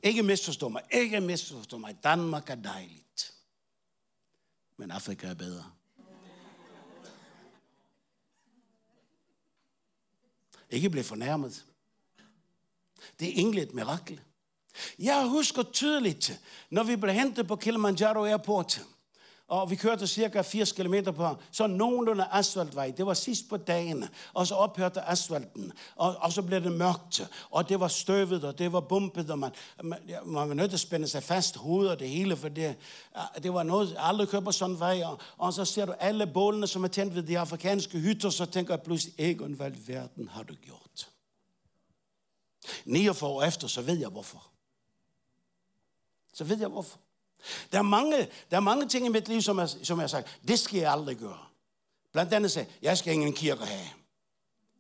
Ikke 0.03 0.23
misforstå 0.23 0.69
mig. 0.69 0.83
Ikke 0.91 1.21
misforstå 1.21 1.79
mig. 1.79 1.97
Danmark 2.05 2.51
er 2.51 2.55
dejligt. 2.55 3.35
Men 4.77 4.91
Afrika 4.91 5.27
er 5.27 5.35
bedre. 5.35 5.65
Ikke 10.71 10.91
blive 10.91 11.05
fornærmet. 11.05 11.65
Det 13.21 13.29
er 13.29 13.33
egentlig 13.33 13.63
et 13.63 13.75
mirakel. 13.75 14.21
Jeg 14.99 15.27
husker 15.27 15.63
tydeligt, 15.63 16.41
når 16.71 16.83
vi 16.83 16.97
blev 16.97 17.15
hentet 17.15 17.47
på 17.47 17.57
Kilimanjaro 17.57 18.25
Airport, 18.25 18.81
og 19.49 19.71
vi 19.71 19.77
kørte 19.77 20.07
cirka 20.07 20.43
80 20.43 20.73
km 20.73 20.95
på 21.17 21.37
så 21.51 21.67
nogenlunde 21.67 22.27
asfaltvej. 22.31 22.91
Det 22.97 23.07
var 23.07 23.15
sidst 23.15 23.49
på 23.49 23.57
dagen, 23.57 24.05
og 24.35 24.47
så 24.47 24.55
ophørte 24.55 25.01
asfalten, 25.01 25.73
og, 25.97 26.17
og 26.17 26.33
så 26.33 26.43
blev 26.43 26.65
det 26.65 26.73
mørkt, 26.73 27.31
og 27.51 27.69
det 27.69 27.81
var 27.81 27.89
støvet, 27.89 28.45
og 28.45 28.59
det 28.59 28.73
var 28.73 28.81
bumpet, 28.81 29.31
og 29.31 29.39
man, 29.39 29.51
man, 29.83 29.99
man 30.25 30.49
var 30.49 30.55
nødt 30.55 30.71
til 30.71 30.77
at 30.77 30.81
spænde 30.81 31.09
sig 31.09 31.23
fast 31.23 31.57
hovedet 31.57 31.93
og 31.93 31.99
det 31.99 32.09
hele, 32.09 32.37
for 32.37 32.49
det, 32.49 32.77
det 33.43 33.55
var 33.55 33.63
noget, 33.63 33.97
aldrig 33.99 34.29
kører 34.29 34.43
på 34.43 34.53
sådan 34.53 34.75
en 34.75 34.81
vej, 34.81 35.03
og, 35.05 35.19
og 35.39 35.53
så 35.53 35.65
ser 35.65 35.87
du 35.87 35.93
alle 35.93 36.27
bålene, 36.27 36.67
som 36.67 36.85
er 36.85 36.89
tændt 36.89 37.15
ved 37.15 37.23
de 37.23 37.39
afrikanske 37.39 37.99
hytter, 37.99 38.31
så 38.31 38.47
tænker 38.47 38.75
jeg 38.75 38.83
pludselig, 38.83 39.15
Egon, 39.19 39.53
hvad 39.53 39.71
verden 39.71 40.29
har 40.29 40.43
du 40.43 40.55
gjort? 40.55 41.09
49 42.85 43.31
år 43.31 43.43
efter, 43.43 43.69
så 43.69 43.83
ved 43.83 43.99
jeg 43.99 44.09
hvorfor. 44.09 44.47
Så 46.35 46.45
ved 46.45 46.59
jeg 46.59 46.69
hvorfor. 46.69 46.99
Der 47.73 47.79
er 47.79 47.83
mange, 47.83 48.29
der 48.51 48.57
er 48.57 48.61
mange 48.61 48.89
ting 48.89 49.07
i 49.07 49.09
mit 49.09 49.29
liv, 49.29 49.43
som 49.43 49.59
jeg, 49.59 49.69
som 49.69 49.99
jeg 49.99 50.03
har 50.03 50.09
sagt, 50.09 50.39
det 50.49 50.59
skal 50.59 50.79
jeg 50.81 50.93
aldrig 50.93 51.17
gøre. 51.17 51.39
Blandt 52.13 52.33
andet 52.33 52.51
sagde 52.51 52.69
jeg 52.83 52.99
skal 52.99 53.13
ingen 53.13 53.33
kirke 53.33 53.65
have. 53.65 53.89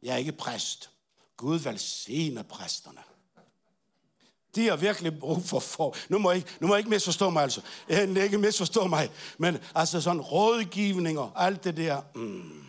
Jeg 0.03 0.13
er 0.13 0.17
ikke 0.17 0.33
præst. 0.33 0.91
Gud 1.37 1.59
velsigner 1.59 2.43
præsterne. 2.43 3.01
De 4.55 4.69
har 4.69 4.77
virkelig 4.77 5.19
brug 5.19 5.45
for 5.45 5.61
for. 5.61 5.95
Nu 6.09 6.19
må 6.19 6.31
jeg 6.31 6.37
ikke, 6.37 6.51
nu 6.61 6.67
må 6.67 6.75
jeg 6.75 6.79
ikke 6.79 6.91
misforstå 6.91 7.31
mig 7.31 7.43
altså. 7.43 7.61
Jeg 7.89 8.25
ikke 8.25 8.39
misforstå 8.39 8.87
mig. 8.87 9.11
Men 9.39 9.59
altså 9.75 10.01
sådan 10.01 10.21
rådgivninger, 10.21 11.33
alt 11.37 11.65
det 11.65 11.77
der. 11.77 12.03
Mm. 12.15 12.65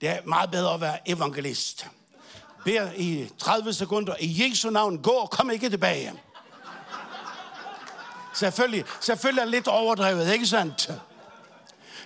Det 0.00 0.08
er 0.08 0.22
meget 0.24 0.50
bedre 0.50 0.74
at 0.74 0.80
være 0.80 1.08
evangelist. 1.10 1.86
Bær 2.64 2.90
i 2.96 3.28
30 3.38 3.72
sekunder. 3.72 4.14
I 4.20 4.42
Jesu 4.42 4.70
navn, 4.70 5.02
gå 5.02 5.10
og 5.10 5.30
kom 5.30 5.50
ikke 5.50 5.70
tilbage. 5.70 6.12
Selvfølgelig, 8.38 8.84
selvfølgelig 9.00 9.40
er 9.40 9.44
det 9.44 9.54
lidt 9.54 9.68
overdrevet, 9.68 10.32
ikke 10.32 10.46
sandt? 10.46 10.90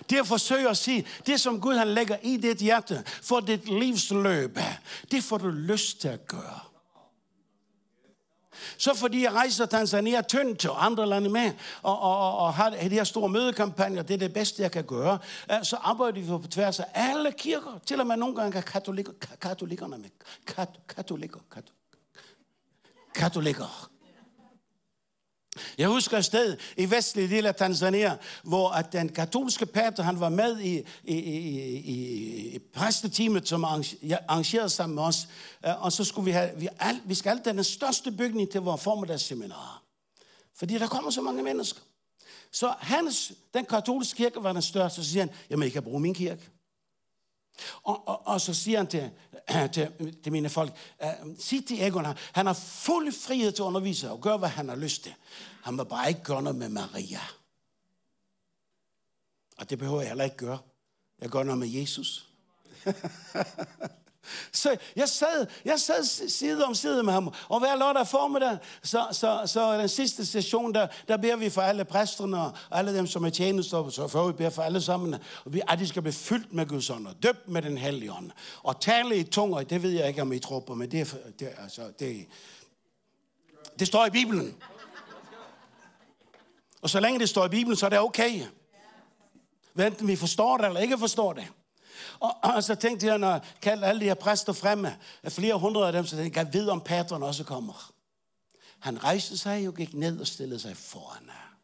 Det 0.09 0.19
at 0.19 0.27
forsøge 0.27 0.69
at 0.69 0.77
sige, 0.77 1.07
det 1.25 1.41
som 1.41 1.61
Gud 1.61 1.75
han 1.75 1.87
lægger 1.87 2.17
i 2.23 2.37
dit 2.37 2.57
hjerte 2.57 3.03
for 3.23 3.39
dit 3.39 3.69
livsløb, 3.69 4.59
det 5.11 5.23
får 5.23 5.37
du 5.37 5.47
lyst 5.47 6.01
til 6.01 6.07
at 6.07 6.27
gøre. 6.27 6.59
Så 8.77 8.93
fordi 8.95 9.23
jeg 9.23 9.33
rejser 9.33 9.65
Tanzania 9.65 10.21
tyndt 10.21 10.65
og 10.65 10.85
andre 10.85 11.09
lande 11.09 11.29
med, 11.29 11.51
og, 11.83 11.99
og, 11.99 12.17
og, 12.17 12.37
og 12.37 12.53
har 12.53 12.69
de 12.69 12.89
her 12.89 13.03
store 13.03 13.29
mødekampagner, 13.29 14.01
det 14.01 14.13
er 14.13 14.17
det 14.17 14.33
bedste, 14.33 14.61
jeg 14.61 14.71
kan 14.71 14.83
gøre, 14.83 15.19
øh, 15.51 15.57
så 15.63 15.75
arbejder 15.75 16.21
vi 16.21 16.27
på 16.27 16.47
tværs 16.51 16.79
af 16.79 16.85
alle 16.93 17.31
kirker, 17.31 17.79
til 17.85 17.99
og 17.99 18.07
med 18.07 18.17
nogle 18.17 18.35
gange 18.35 18.61
katolikker, 18.61 19.13
katolikkerne 19.41 19.97
med. 19.97 20.09
Kat, 20.47 20.69
katolikker, 20.89 21.39
kat, 21.51 21.65
katolikker. 23.15 23.92
Jeg 25.77 25.87
husker 25.87 26.17
et 26.17 26.25
sted 26.25 26.57
i 26.77 26.91
vestlige 26.91 27.29
del 27.29 27.45
af 27.45 27.55
Tanzania, 27.55 28.17
hvor 28.43 28.69
at 28.69 28.93
den 28.93 29.09
katolske 29.09 29.65
pater, 29.65 30.03
han 30.03 30.19
var 30.19 30.29
med 30.29 30.59
i, 30.59 30.77
i, 31.03 31.15
i, 31.15 31.37
i, 31.77 32.55
i 32.55 32.59
præsteteamet, 32.59 33.47
som 33.47 33.63
arrangerede 33.63 34.69
sammen 34.69 34.95
med 34.95 35.03
os. 35.03 35.27
Øh, 35.65 35.83
og 35.83 35.91
så 35.91 36.03
skulle 36.03 36.25
vi 36.25 36.31
have, 36.31 36.49
vi, 36.57 36.67
al, 36.79 37.01
vi 37.05 37.15
skal 37.15 37.29
altid 37.29 37.53
den 37.53 37.63
største 37.63 38.11
bygning 38.11 38.49
til 38.49 38.61
vores 38.61 38.81
formiddagsseminar. 38.81 39.83
Fordi 40.55 40.77
der 40.77 40.87
kommer 40.87 41.11
så 41.11 41.21
mange 41.21 41.43
mennesker. 41.43 41.79
Så 42.51 42.73
hans, 42.79 43.33
den 43.53 43.65
katolske 43.65 44.17
kirke 44.17 44.43
var 44.43 44.53
den 44.53 44.61
største, 44.61 45.03
så 45.03 45.09
siger 45.09 45.21
han, 45.21 45.33
jamen 45.49 45.67
I 45.67 45.71
kan 45.71 45.83
bruge 45.83 45.99
min 45.99 46.13
kirke. 46.13 46.49
Og, 47.83 48.07
og, 48.07 48.27
og 48.27 48.41
så 48.41 48.53
siger 48.53 48.77
han 48.77 48.87
til, 48.87 49.11
til, 49.73 50.15
til 50.23 50.31
mine 50.31 50.49
folk, 50.49 50.73
øh, 51.03 51.09
sig 51.39 51.65
til 51.67 51.81
Egon, 51.81 52.05
han 52.31 52.45
har 52.45 52.53
fuld 52.53 53.13
frihed 53.13 53.51
til 53.51 53.61
at 53.61 53.65
undervise 53.65 54.11
og 54.11 54.21
gøre, 54.21 54.37
hvad 54.37 54.49
han 54.49 54.69
har 54.69 54.75
lyst 54.75 55.03
til. 55.03 55.13
Han 55.63 55.73
må 55.73 55.83
bare 55.83 56.09
ikke 56.09 56.23
gøre 56.23 56.43
noget 56.43 56.57
med 56.57 56.69
Maria. 56.69 57.21
Og 59.57 59.69
det 59.69 59.79
behøver 59.79 60.01
jeg 60.01 60.09
heller 60.09 60.23
ikke 60.23 60.37
gøre. 60.37 60.59
Jeg 61.21 61.29
gør 61.29 61.43
noget 61.43 61.59
med 61.59 61.67
Jesus. 61.67 62.27
Så 64.51 64.77
jeg 64.95 65.09
sad, 65.09 65.47
jeg 65.65 65.79
sad 65.79 66.29
side 66.29 66.65
om 66.65 66.75
side 66.75 67.03
med 67.03 67.13
ham, 67.13 67.33
og 67.49 67.59
hver 67.59 67.75
lørdag 67.75 68.07
formiddag, 68.07 68.57
så, 68.83 69.07
så, 69.11 69.41
så 69.45 69.77
den 69.77 69.89
sidste 69.89 70.25
session, 70.25 70.73
der, 70.73 70.87
der 71.07 71.17
beder 71.17 71.35
vi 71.35 71.49
for 71.49 71.61
alle 71.61 71.85
præsterne 71.85 72.41
og 72.41 72.53
alle 72.71 72.95
dem, 72.95 73.07
som 73.07 73.25
er 73.25 73.29
tjenester, 73.29 73.89
så 73.89 74.07
får 74.07 74.27
vi 74.27 74.33
beder 74.33 74.49
for 74.49 74.61
alle 74.61 74.81
sammen, 74.81 75.13
og 75.45 75.53
vi, 75.53 75.61
at 75.67 75.79
de 75.79 75.87
skal 75.87 76.01
blive 76.01 76.13
fyldt 76.13 76.53
med 76.53 76.65
Guds 76.65 76.89
ånd, 76.89 77.07
og 77.07 77.23
døbt 77.23 77.49
med 77.49 77.61
den 77.61 77.77
hellige 77.77 78.13
ånd, 78.13 78.31
og 78.63 78.79
tale 78.79 79.17
i 79.17 79.23
tunger, 79.23 79.63
det 79.63 79.83
ved 79.83 79.91
jeg 79.91 80.07
ikke, 80.07 80.21
om 80.21 80.33
I 80.33 80.39
tror 80.39 80.59
på, 80.59 80.75
men 80.75 80.91
det, 80.91 81.17
det, 81.39 81.49
altså, 81.63 81.81
det, 81.99 82.25
det 83.79 83.87
står 83.87 84.05
i 84.05 84.09
Bibelen. 84.09 84.55
Og 86.81 86.89
så 86.89 86.99
længe 86.99 87.19
det 87.19 87.29
står 87.29 87.45
i 87.45 87.49
Bibelen, 87.49 87.77
så 87.77 87.85
er 87.85 87.89
det 87.89 87.99
okay. 87.99 88.41
Enten 89.79 90.07
vi 90.07 90.15
forstår 90.15 90.57
det 90.57 90.65
eller 90.65 90.79
ikke 90.79 90.97
forstår 90.97 91.33
det. 91.33 91.47
Og, 92.23 92.37
og 92.43 92.63
så 92.63 92.75
tænkte 92.75 93.07
jeg, 93.07 93.17
når 93.17 93.29
jeg 93.29 93.41
kaldte 93.61 93.87
alle 93.87 94.01
de 94.01 94.05
her 94.05 94.13
præster 94.13 94.53
fremme, 94.53 94.99
flere 95.29 95.59
hundrede 95.59 95.87
af 95.87 95.93
dem, 95.93 96.05
så 96.05 96.15
tænkte 96.15 96.39
jeg, 96.39 96.45
jeg 96.45 96.53
ved, 96.53 96.69
om 96.69 96.81
pateren 96.81 97.23
også 97.23 97.43
kommer. 97.43 97.93
Han 98.79 99.03
rejste 99.03 99.37
sig 99.37 99.67
og 99.67 99.75
gik 99.75 99.93
ned 99.93 100.19
og 100.19 100.27
stillede 100.27 100.59
sig 100.59 100.77
foran 100.77 101.23
her. 101.23 101.57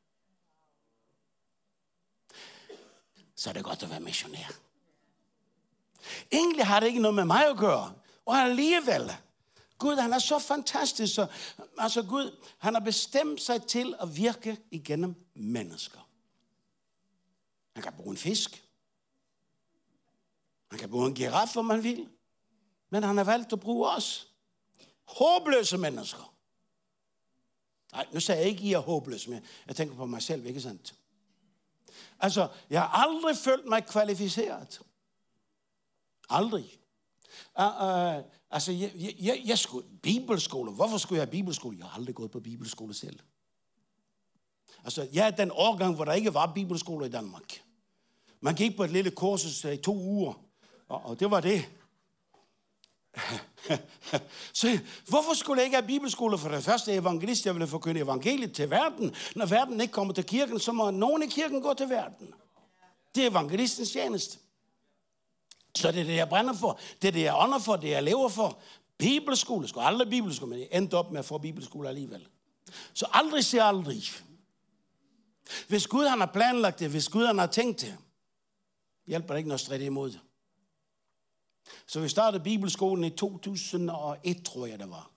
Så 3.35 3.49
er 3.49 3.53
det 3.53 3.63
godt 3.63 3.83
at 3.83 3.89
være 3.89 3.99
missionær. 3.99 4.51
Egentlig 6.31 6.65
har 6.65 6.79
det 6.79 6.87
ikke 6.87 7.01
noget 7.01 7.15
med 7.15 7.25
mig 7.25 7.49
at 7.49 7.57
gøre. 7.57 7.93
Og 8.25 8.35
alligevel, 8.35 9.11
Gud, 9.77 9.95
han 9.95 10.13
er 10.13 10.19
så 10.19 10.39
fantastisk. 10.39 11.15
Så, 11.15 11.27
altså 11.77 12.03
Gud, 12.03 12.37
han 12.57 12.73
har 12.73 12.81
bestemt 12.81 13.41
sig 13.41 13.63
til 13.63 13.95
at 13.99 14.17
virke 14.17 14.57
igennem 14.71 15.15
mennesker. 15.33 16.09
Han 17.73 17.83
kan 17.83 17.93
bruge 17.93 18.11
en 18.11 18.17
fisk. 18.17 18.68
Man 20.71 20.79
kan 20.79 20.89
bruge 20.89 21.07
en 21.07 21.15
giraf, 21.15 21.57
om 21.57 21.65
man 21.65 21.83
vil. 21.83 22.09
Men 22.89 23.03
han 23.03 23.17
har 23.17 23.23
valgt 23.23 23.53
at 23.53 23.59
bruge 23.59 23.89
os. 23.89 24.27
Håbløse 25.05 25.77
mennesker. 25.77 26.33
Nej, 27.91 28.07
nu 28.13 28.19
sagde 28.19 28.41
jeg 28.41 28.49
ikke, 28.49 28.63
I 28.63 28.73
er 28.73 28.79
håbløse, 28.79 29.29
men 29.29 29.43
jeg 29.67 29.75
tænker 29.75 29.95
på 29.95 30.05
mig 30.05 30.21
selv, 30.21 30.45
ikke 30.45 30.61
sandt? 30.61 30.95
Altså, 32.19 32.47
jeg 32.69 32.81
har 32.81 33.07
aldrig 33.07 33.37
følt 33.37 33.65
mig 33.65 33.85
kvalificeret. 33.85 34.81
Aldrig. 36.29 36.79
Uh, 37.59 37.65
uh, 37.65 38.23
altså, 38.49 38.71
jeg, 38.71 38.91
jeg, 39.19 39.41
jeg 39.45 39.57
skulle, 39.57 39.87
bibelskole, 40.01 40.71
hvorfor 40.71 40.97
skulle 40.97 41.19
jeg 41.19 41.25
have 41.25 41.31
bibelskole? 41.31 41.77
Jeg 41.77 41.85
har 41.85 41.97
aldrig 41.97 42.15
gået 42.15 42.31
på 42.31 42.39
bibelskole 42.39 42.93
selv. 42.93 43.19
Altså, 44.83 45.07
jeg 45.13 45.27
er 45.27 45.31
den 45.31 45.51
årgang, 45.51 45.95
hvor 45.95 46.05
der 46.05 46.13
ikke 46.13 46.33
var 46.33 46.53
bibelskole 46.53 47.05
i 47.05 47.09
Danmark. 47.09 47.63
Man 48.41 48.55
gik 48.55 48.77
på 48.77 48.83
et 48.83 48.91
lille 48.91 49.11
kursus 49.11 49.63
i 49.63 49.77
to 49.77 49.95
uger, 49.95 50.48
og, 50.89 51.01
og 51.05 51.19
det 51.19 51.31
var 51.31 51.41
det. 51.41 51.69
Så 54.53 54.79
hvorfor 55.07 55.33
skulle 55.33 55.59
jeg 55.59 55.65
ikke 55.65 55.77
have 55.77 55.87
bibelskole 55.87 56.37
for 56.37 56.49
det 56.49 56.63
første 56.63 56.93
evangelist, 56.93 57.45
jeg 57.45 57.55
ville 57.55 57.67
forkynde 57.67 58.01
evangeliet 58.01 58.53
til 58.53 58.69
verden? 58.69 59.15
Når 59.35 59.45
verden 59.45 59.81
ikke 59.81 59.91
kommer 59.91 60.13
til 60.13 60.23
kirken, 60.23 60.59
så 60.59 60.71
må 60.71 60.91
nogen 60.91 61.23
i 61.23 61.27
kirken 61.27 61.61
gå 61.61 61.73
til 61.73 61.89
verden. 61.89 62.33
Det 63.15 63.25
er 63.25 63.29
evangelistens 63.29 63.91
tjeneste. 63.91 64.37
Så 65.75 65.91
det 65.91 66.01
er 66.01 66.05
det, 66.05 66.15
jeg 66.15 66.29
brænder 66.29 66.53
for. 66.53 66.79
Det 67.01 67.07
er 67.07 67.11
det, 67.11 67.21
jeg 67.21 67.35
ånder 67.37 67.59
for. 67.59 67.75
Det 67.75 67.89
er 67.89 67.93
jeg 67.93 68.03
lever 68.03 68.29
for. 68.29 68.59
Bibelskole. 68.97 69.67
Skulle 69.67 69.85
aldrig 69.85 70.09
bibelskole, 70.09 70.49
men 70.49 70.59
jeg 70.59 70.67
endte 70.71 70.95
op 70.95 71.11
med 71.11 71.19
at 71.19 71.25
få 71.25 71.37
bibelskole 71.37 71.89
alligevel. 71.89 72.27
Så 72.93 73.07
aldrig 73.13 73.45
siger 73.45 73.63
aldrig. 73.63 74.03
Hvis 75.67 75.87
Gud 75.87 76.05
han 76.05 76.19
har 76.19 76.27
planlagt 76.33 76.79
det, 76.79 76.89
hvis 76.89 77.09
Gud 77.09 77.25
han 77.25 77.37
har 77.37 77.47
tænkt 77.47 77.81
det, 77.81 77.97
hjælper 79.07 79.33
det 79.33 79.37
ikke 79.37 79.47
noget 79.47 79.61
stridt 79.61 79.81
imod 79.81 80.11
det. 80.11 80.19
Så 81.87 81.99
vi 81.99 82.09
startede 82.09 82.43
Bibelskolen 82.43 83.03
i 83.03 83.09
2001, 83.09 84.45
tror 84.45 84.65
jeg 84.65 84.79
det 84.79 84.89
var. 84.89 85.11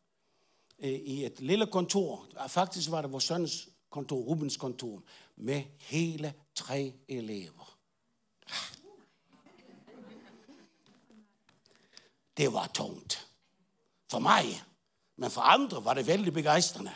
Øh, 0.79 0.91
I 0.91 1.25
et 1.25 1.41
lille 1.41 1.67
kontor. 1.67 2.27
Faktisk 2.49 2.91
var 2.91 3.03
det 3.03 3.13
vores 3.13 3.25
søns 3.25 3.69
kontor, 3.91 4.17
Rubens 4.17 4.57
kontor, 4.57 5.03
med 5.37 5.63
hele 5.81 6.35
tre 6.55 6.93
elever. 7.09 7.79
Det 12.37 12.53
var 12.53 12.71
tungt. 12.75 13.29
For 14.11 14.19
mig. 14.19 14.63
Men 15.17 15.31
for 15.31 15.41
andre 15.41 15.85
var 15.85 15.95
det 15.95 16.07
vældig 16.07 16.33
begejstrende. 16.33 16.93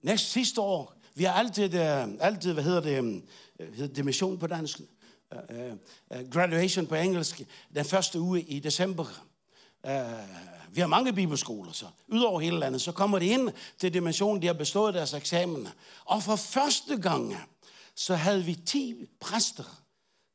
Næst 0.00 0.30
sidste 0.30 0.60
år 0.60 0.96
Vi 1.14 1.24
har 1.24 1.32
altid, 1.32 1.74
øh, 1.74 2.08
altid 2.20 2.52
hvad 2.52 2.64
hedder 2.64 2.80
det, 2.80 3.22
øh, 3.60 3.74
hedder 3.74 3.94
det 3.94 4.04
mission 4.04 4.38
på 4.38 4.46
dansk? 4.46 4.80
Øh, 5.32 5.72
øh, 6.12 6.30
graduation 6.30 6.86
på 6.86 6.94
engelsk, 6.94 7.42
den 7.74 7.84
første 7.84 8.20
uge 8.20 8.40
i 8.40 8.58
december. 8.58 9.04
Uh, 9.84 9.92
vi 10.70 10.80
har 10.80 10.86
mange 10.86 11.12
bibelskoler, 11.12 11.72
så 11.72 11.86
udover 12.08 12.40
hele 12.40 12.58
landet, 12.58 12.80
så 12.80 12.92
kommer 12.92 13.18
de 13.18 13.26
ind 13.26 13.50
til 13.78 13.94
dimensionen, 13.94 14.42
de 14.42 14.46
har 14.46 14.54
bestået 14.54 14.94
deres 14.94 15.14
eksamen. 15.14 15.68
Og 16.04 16.22
for 16.22 16.36
første 16.36 16.96
gang, 16.96 17.36
så 17.94 18.14
havde 18.14 18.44
vi 18.44 18.54
10 18.54 18.94
præster, 19.20 19.82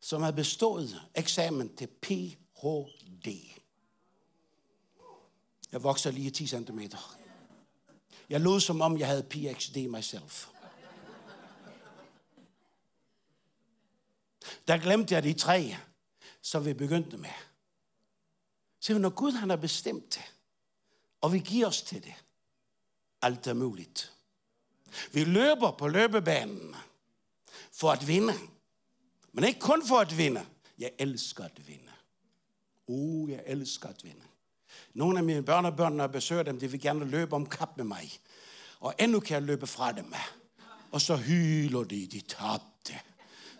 som 0.01 0.21
havde 0.21 0.35
bestået 0.35 1.01
eksamen 1.15 1.75
til 1.75 1.87
Ph.D. 1.87 3.27
Jeg 5.71 5.83
vokser 5.83 6.11
lige 6.11 6.29
10 6.29 6.47
cm. 6.47 6.79
Jeg 8.29 8.41
lod 8.41 8.59
som 8.59 8.81
om, 8.81 8.97
jeg 8.97 9.07
havde 9.07 9.23
PhD 9.23 9.87
myself. 9.87 10.50
Der 14.67 14.77
glemte 14.77 15.13
jeg 15.13 15.23
de 15.23 15.33
tre, 15.33 15.75
som 16.41 16.65
vi 16.65 16.73
begyndte 16.73 17.17
med. 17.17 17.29
Så 18.79 18.97
når 18.97 19.09
Gud 19.09 19.31
han 19.31 19.49
har 19.49 19.57
bestemt 19.57 20.15
det, 20.15 20.33
og 21.21 21.33
vi 21.33 21.39
giver 21.39 21.67
os 21.67 21.81
til 21.81 22.03
det, 22.03 22.13
alt 23.21 23.47
er 23.47 23.53
muligt. 23.53 24.13
Vi 25.13 25.23
løber 25.23 25.71
på 25.71 25.87
løbebanen 25.87 26.75
for 27.71 27.91
at 27.91 28.07
vinde. 28.07 28.33
Men 29.31 29.43
ikke 29.43 29.59
kun 29.59 29.87
for 29.87 29.99
at 29.99 30.17
vinde. 30.17 30.45
Jeg 30.79 30.91
elsker 30.99 31.43
at 31.43 31.67
vinde. 31.67 31.91
Uh, 32.87 33.31
jeg 33.31 33.43
elsker 33.45 33.89
at 33.89 34.03
vinde. 34.03 34.21
Nogle 34.93 35.17
af 35.17 35.23
mine 35.23 35.43
børnebørn, 35.43 35.93
når 35.93 36.03
jeg 36.03 36.11
besøger 36.11 36.43
dem, 36.43 36.59
de 36.59 36.71
vil 36.71 36.81
gerne 36.81 37.05
løbe 37.05 37.35
om 37.35 37.45
kap 37.45 37.77
med 37.77 37.85
mig. 37.85 38.19
Og 38.79 38.93
endnu 38.99 39.19
kan 39.19 39.33
jeg 39.33 39.41
løbe 39.41 39.67
fra 39.67 39.91
dem. 39.91 40.13
Og 40.91 41.01
så 41.01 41.15
hyler 41.15 41.83
de, 41.83 42.07
de 42.07 42.21
tabte. 42.21 42.99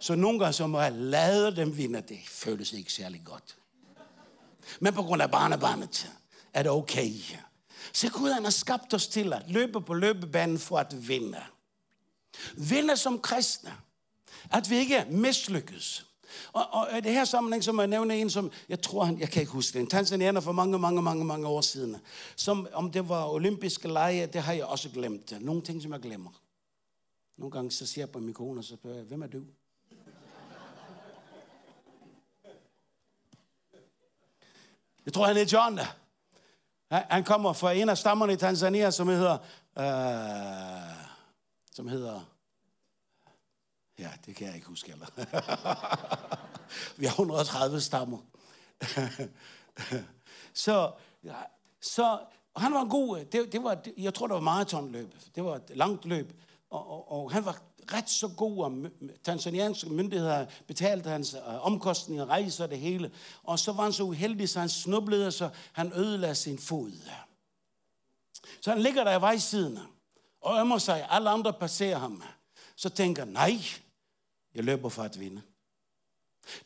Så 0.01 0.15
nogle 0.15 0.39
gange 0.39 0.53
så 0.53 0.67
må 0.67 0.81
jeg 0.81 0.91
lade 0.91 1.55
dem 1.55 1.77
vinde. 1.77 2.03
Det 2.09 2.19
føles 2.27 2.73
ikke 2.73 2.93
særlig 2.93 3.21
godt. 3.25 3.57
Men 4.79 4.93
på 4.93 5.03
grund 5.03 5.21
af 5.21 5.31
barnebarnet 5.31 6.11
er 6.53 6.63
det 6.63 6.71
okay. 6.71 7.11
Så 7.93 8.09
Gud 8.09 8.31
han 8.31 8.43
har 8.43 8.51
skabt 8.51 8.93
os 8.93 9.07
til 9.07 9.33
at 9.33 9.43
løbe 9.47 9.81
på 9.81 9.93
løbebanen 9.93 10.59
for 10.59 10.77
at 10.77 11.07
vinde. 11.07 11.43
Vinde 12.57 12.97
som 12.97 13.19
kristne. 13.19 13.73
At 14.51 14.69
vi 14.69 14.75
ikke 14.75 15.05
mislykkes. 15.09 16.05
Og, 16.53 16.65
og 16.71 16.97
i 16.97 17.01
det 17.01 17.11
her 17.11 17.25
sammenhæng, 17.25 17.63
som 17.63 17.79
jeg 17.79 17.87
nævner 17.87 18.15
en, 18.15 18.29
som 18.29 18.51
jeg 18.69 18.81
tror, 18.81 19.03
han, 19.03 19.19
jeg 19.19 19.29
kan 19.29 19.41
ikke 19.41 19.51
huske 19.51 19.73
det, 19.73 19.81
en 19.81 19.89
tanzanianer 19.89 20.41
for 20.41 20.51
mange, 20.51 20.79
mange, 20.79 21.01
mange, 21.01 21.25
mange 21.25 21.47
år 21.47 21.61
siden. 21.61 21.97
Som, 22.35 22.67
om 22.73 22.91
det 22.91 23.09
var 23.09 23.29
olympiske 23.29 23.87
lege, 23.87 24.27
det 24.27 24.41
har 24.41 24.53
jeg 24.53 24.65
også 24.65 24.89
glemt. 24.89 25.41
Nogle 25.41 25.61
ting, 25.61 25.81
som 25.81 25.91
jeg 25.91 25.99
glemmer. 25.99 26.31
Nogle 27.37 27.51
gange 27.51 27.71
så 27.71 27.85
ser 27.85 28.01
jeg 28.01 28.09
på 28.09 28.19
min 28.19 28.33
kone, 28.33 28.59
og 28.59 28.63
så 28.63 28.75
spørger 28.75 28.97
jeg, 28.97 29.05
hvem 29.05 29.21
er 29.21 29.27
du? 29.27 29.41
Jeg 35.05 35.13
tror, 35.13 35.25
han 35.25 35.37
er 35.37 35.49
John. 35.53 35.79
Han 36.91 37.23
kommer 37.23 37.53
fra 37.53 37.71
en 37.71 37.89
af 37.89 37.97
stammerne 37.97 38.33
i 38.33 38.37
Tanzania, 38.37 38.91
som 38.91 39.07
hedder... 39.07 39.37
Øh, 39.77 41.05
som 41.71 41.87
hedder... 41.87 42.21
Ja, 43.99 44.09
det 44.25 44.35
kan 44.35 44.47
jeg 44.47 44.55
ikke 44.55 44.67
huske 44.67 44.89
heller. 44.89 45.07
Vi 46.99 47.05
har 47.05 47.13
130 47.13 47.81
stammer. 47.81 48.17
så, 50.53 50.91
ja, 51.23 51.35
så 51.81 52.19
han 52.55 52.73
var 52.73 52.85
god. 52.85 53.19
Øh, 53.19 53.25
det, 53.31 53.53
det 53.53 53.63
var, 53.63 53.77
jeg 53.97 54.13
tror, 54.13 54.27
det 54.27 54.33
var 54.33 54.39
maratonløb. 54.39 55.15
Det 55.35 55.43
var 55.43 55.55
et 55.55 55.71
langt 55.75 56.05
løb. 56.05 56.33
Og, 56.71 56.87
og, 56.89 57.11
og 57.11 57.31
han 57.31 57.45
var 57.45 57.61
ret 57.93 58.09
så 58.09 58.27
god, 58.27 58.63
og 58.63 58.91
tanzanianske 59.23 59.89
myndigheder 59.89 60.45
betalte 60.67 61.09
hans 61.09 61.33
øh, 61.33 61.65
omkostninger, 61.65 62.25
rejser 62.25 62.67
det 62.67 62.79
hele. 62.79 63.11
Og 63.43 63.59
så 63.59 63.71
var 63.71 63.83
han 63.83 63.93
så 63.93 64.03
uheldig, 64.03 64.49
så 64.49 64.59
han 64.59 64.69
snublede, 64.69 65.31
så 65.31 65.49
han 65.71 65.93
ødelagde 65.93 66.35
sin 66.35 66.59
fod. 66.59 66.91
Så 68.61 68.71
han 68.71 68.81
ligger 68.81 69.03
der 69.03 69.17
i 69.17 69.21
vejsiden 69.21 69.79
og 70.41 70.59
ømmer 70.59 70.77
sig. 70.77 71.07
Alle 71.09 71.29
andre 71.29 71.53
passerer 71.53 71.97
ham. 71.97 72.23
Så 72.75 72.89
tænker 72.89 73.25
nej, 73.25 73.57
jeg 74.55 74.63
løber 74.63 74.89
for 74.89 75.03
at 75.03 75.19
vinde. 75.19 75.41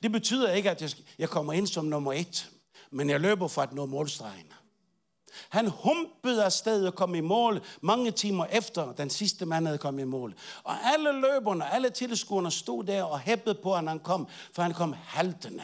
Det 0.03 0.11
betyder 0.11 0.51
ikke, 0.51 0.71
at 0.71 0.97
jeg 1.19 1.29
kommer 1.29 1.53
ind 1.53 1.67
som 1.67 1.85
nummer 1.85 2.13
et, 2.13 2.51
men 2.91 3.09
jeg 3.09 3.19
løber 3.19 3.47
for 3.47 3.61
at 3.61 3.73
nå 3.73 3.85
målstregen. 3.85 4.53
Han 5.49 5.67
humpede 5.67 6.43
afsted 6.43 6.87
og 6.87 6.95
kom 6.95 7.15
i 7.15 7.21
mål 7.21 7.61
mange 7.81 8.11
timer 8.11 8.45
efter 8.45 8.93
den 8.93 9.09
sidste 9.09 9.45
mand 9.45 9.65
havde 9.65 9.77
kommet 9.77 10.01
i 10.01 10.05
mål. 10.05 10.35
Og 10.63 10.75
alle 10.83 11.21
løberne, 11.21 11.69
alle 11.73 11.89
tilskuerne 11.89 12.51
stod 12.51 12.83
der 12.83 13.03
og 13.03 13.19
hæppede 13.19 13.55
på, 13.55 13.75
at 13.75 13.87
han 13.87 13.99
kom, 13.99 14.27
for 14.53 14.61
han 14.61 14.73
kom 14.73 14.93
haltende. 14.93 15.63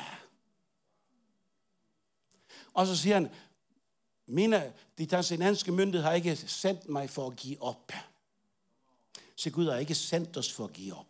Og 2.73 2.87
så 2.87 2.97
siger 2.97 3.13
han, 3.15 3.29
mine, 4.27 4.73
de 4.97 5.05
tanzanianske 5.05 5.71
myndigheder 5.71 6.09
har 6.09 6.15
ikke 6.15 6.35
sendt 6.35 6.89
mig 6.89 7.09
for 7.09 7.27
at 7.27 7.35
give 7.35 7.63
op. 7.63 7.91
Så 9.35 9.49
Gud 9.49 9.69
har 9.69 9.77
ikke 9.77 9.95
sendt 9.95 10.37
os 10.37 10.51
for 10.51 10.63
at 10.63 10.73
give 10.73 10.95
op. 10.95 11.05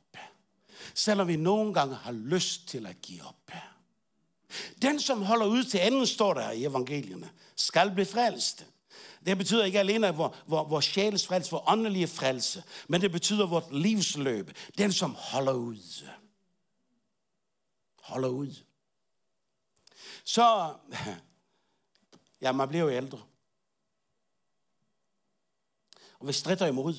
Selvom 0.94 1.28
vi 1.28 1.36
nogle 1.36 1.74
gange 1.74 1.96
har 1.96 2.12
lyst 2.12 2.68
til 2.68 2.86
at 2.86 3.02
give 3.02 3.24
op. 3.24 3.52
Den, 4.82 5.00
som 5.00 5.22
holder 5.22 5.46
ud 5.46 5.64
til 5.64 5.78
anden, 5.78 6.08
står 6.08 6.34
der 6.34 6.52
i 6.52 6.66
evangelierne, 6.66 7.30
skal 7.56 7.92
blive 7.92 8.06
frelst. 8.06 8.66
Det 9.26 9.38
betyder 9.38 9.66
ikke 9.66 9.80
alene 9.80 10.16
vores 10.16 10.36
hvor, 10.46 10.64
hvor 10.64 10.82
sjæles 10.82 11.28
frelse, 11.28 11.50
hvor 11.50 11.72
åndelige 11.72 12.08
frelse, 12.08 12.64
men 12.88 13.02
det 13.02 13.12
betyder 13.12 13.48
vores 13.48 13.66
livsløb. 13.72 14.52
Den, 14.78 14.92
som 14.92 15.16
holder 15.16 15.54
ud. 15.54 16.08
Holder 18.02 18.30
ud. 18.30 18.56
Så, 20.24 20.76
ja, 22.42 22.52
man 22.52 22.68
bliver 22.68 22.84
jo 22.84 22.90
ældre. 22.90 23.22
Og 26.20 26.28
vi 26.28 26.34
stritter 26.34 26.66
imod 26.66 26.96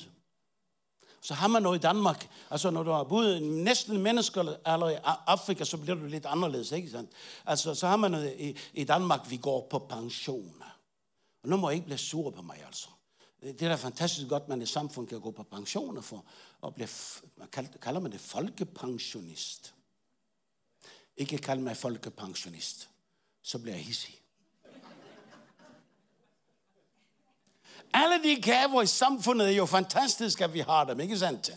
så 1.23 1.33
har 1.33 1.47
man 1.47 1.61
noget 1.61 1.79
i 1.79 1.81
Danmark. 1.81 2.29
Altså 2.49 2.69
når 2.69 2.83
du 2.83 2.91
har 2.91 3.03
boet 3.03 3.43
næsten 3.43 4.01
mennesker 4.01 4.41
eller 4.41 4.89
i 4.89 4.97
Afrika, 5.03 5.63
så 5.63 5.77
bliver 5.77 5.95
du 5.95 6.05
lidt 6.05 6.25
anderledes, 6.25 6.71
ikke 6.71 6.91
sandt? 6.91 7.11
Altså 7.45 7.75
så 7.75 7.87
har 7.87 7.95
man 7.95 8.11
noget 8.11 8.35
i, 8.39 8.57
i 8.73 8.83
Danmark, 8.83 9.29
vi 9.29 9.37
går 9.37 9.67
på 9.69 9.79
pension. 9.79 10.63
Og 11.43 11.49
nu 11.49 11.57
må 11.57 11.69
jeg 11.69 11.75
ikke 11.75 11.85
blive 11.85 11.97
sur 11.97 12.29
på 12.29 12.41
mig, 12.41 12.63
altså. 12.65 12.87
Det 13.41 13.61
er 13.61 13.69
da 13.69 13.75
fantastisk 13.75 14.27
godt, 14.27 14.43
at 14.43 14.49
man 14.49 14.61
i 14.61 14.65
samfund 14.65 15.07
kan 15.07 15.21
gå 15.21 15.31
på 15.31 15.43
pensioner 15.43 16.01
for 16.01 16.25
at 16.63 16.75
blive, 16.75 16.87
man 17.37 17.47
kalder 17.81 17.99
man 17.99 18.11
det 18.11 18.19
folkepensionist. 18.19 19.73
Ikke 21.17 21.37
kalde 21.37 21.61
mig 21.61 21.77
folkepensionist, 21.77 22.89
så 23.43 23.59
bliver 23.59 23.75
jeg 23.75 23.85
hissig. 23.85 24.22
Alle 27.93 28.23
de 28.23 28.41
gaver 28.41 28.81
i 28.81 28.85
samfundet 28.85 29.47
er 29.47 29.51
jo 29.51 29.65
fantastisk, 29.65 30.41
at 30.41 30.53
vi 30.53 30.59
har 30.59 30.83
dem, 30.83 30.99
ikke 30.99 31.17
sandt? 31.17 31.51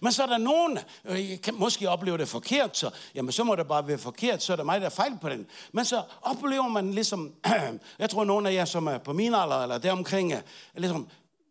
Men 0.00 0.12
så 0.12 0.22
er 0.22 0.26
der 0.26 0.38
nogen, 0.38 0.78
øh, 1.04 1.30
jeg 1.30 1.40
kan 1.40 1.54
måske 1.54 1.88
opleve 1.88 2.18
det 2.18 2.28
forkert, 2.28 2.76
så, 2.76 2.90
jamen 3.14 3.32
så 3.32 3.44
må 3.44 3.56
det 3.56 3.68
bare 3.68 3.86
være 3.86 3.98
forkert, 3.98 4.42
så 4.42 4.52
er 4.52 4.56
der 4.56 4.64
mig, 4.64 4.80
der 4.80 4.86
er 4.86 4.90
fejl 4.90 5.18
på 5.20 5.28
den. 5.28 5.46
Men 5.72 5.84
så 5.84 6.04
oplever 6.22 6.68
man 6.68 6.90
ligesom, 6.94 7.34
jeg 7.98 8.10
tror 8.10 8.24
nogen 8.24 8.46
af 8.46 8.52
jer, 8.52 8.64
som 8.64 8.86
er 8.86 8.98
på 8.98 9.12
min 9.12 9.34
alder, 9.34 9.62
eller 9.62 9.78
deromkring, 9.78 10.32
er 10.32 10.42
ligesom, 10.74 11.08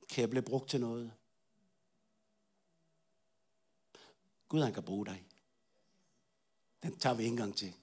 kan 0.09 0.21
jeg 0.21 0.29
blive 0.29 0.41
brugt 0.41 0.69
til 0.69 0.81
noget? 0.81 1.11
Gud, 4.49 4.61
han 4.61 4.73
kan 4.73 4.83
bruge 4.83 5.05
dig. 5.05 5.23
Den 6.83 6.99
tager 6.99 7.15
vi 7.15 7.25
en 7.25 7.37
gang 7.37 7.57
til. 7.57 7.73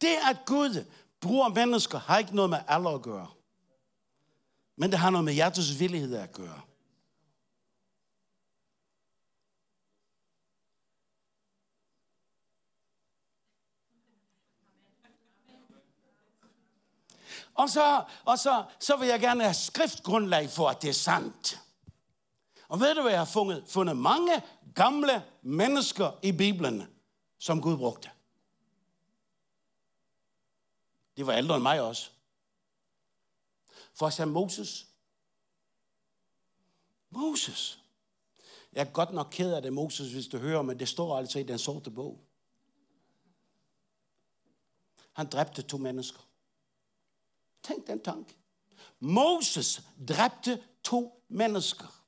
Det, 0.00 0.16
at 0.30 0.36
Gud 0.46 0.84
bruger 1.20 1.48
mennesker, 1.48 1.98
har 1.98 2.18
ikke 2.18 2.36
noget 2.36 2.50
med 2.50 2.58
alder 2.68 2.90
at 2.90 3.02
gøre. 3.02 3.28
Men 4.82 4.90
det 4.90 4.98
har 4.98 5.10
noget 5.10 5.24
med 5.24 5.32
hjertets 5.32 5.80
villighed 5.80 6.16
at 6.16 6.32
gøre. 6.32 6.60
Og 17.54 17.68
så, 17.68 18.04
og 18.24 18.38
så, 18.38 18.64
så 18.80 18.96
vil 18.96 19.08
jeg 19.08 19.20
gerne 19.20 19.42
have 19.42 19.54
skriftgrundlag 19.54 20.50
for, 20.50 20.68
at 20.68 20.82
det 20.82 20.88
er 20.88 20.94
sandt. 20.94 21.60
Og 22.68 22.80
ved 22.80 22.94
du 22.94 23.00
hvad, 23.02 23.10
jeg 23.10 23.20
har 23.20 23.24
fundet, 23.24 23.64
fundet 23.68 23.96
mange 23.96 24.42
gamle 24.74 25.24
mennesker 25.42 26.18
i 26.22 26.32
Bibelen, 26.32 26.86
som 27.38 27.62
Gud 27.62 27.76
brugte. 27.76 28.10
Det 31.16 31.26
var 31.26 31.32
ældre 31.32 31.54
end 31.54 31.62
mig 31.62 31.80
også. 31.80 32.10
For 33.94 34.06
eksempel 34.06 34.32
Moses. 34.32 34.86
Moses. 37.10 37.78
Jeg 38.72 38.86
er 38.86 38.92
godt 38.92 39.12
nok 39.12 39.28
ked 39.30 39.52
af 39.52 39.62
det, 39.62 39.72
Moses, 39.72 40.12
hvis 40.12 40.26
du 40.26 40.38
hører, 40.38 40.62
men 40.62 40.78
det 40.78 40.88
står 40.88 41.18
altså 41.18 41.38
i 41.38 41.42
den 41.42 41.58
sorte 41.58 41.90
bog. 41.90 42.24
Han 45.12 45.28
dræbte 45.28 45.62
to 45.62 45.76
mennesker. 45.76 46.20
Tænk 47.62 47.86
den 47.86 48.02
tanke. 48.02 48.36
Moses 49.00 49.82
dræbte 50.08 50.64
to 50.84 51.24
mennesker. 51.28 52.02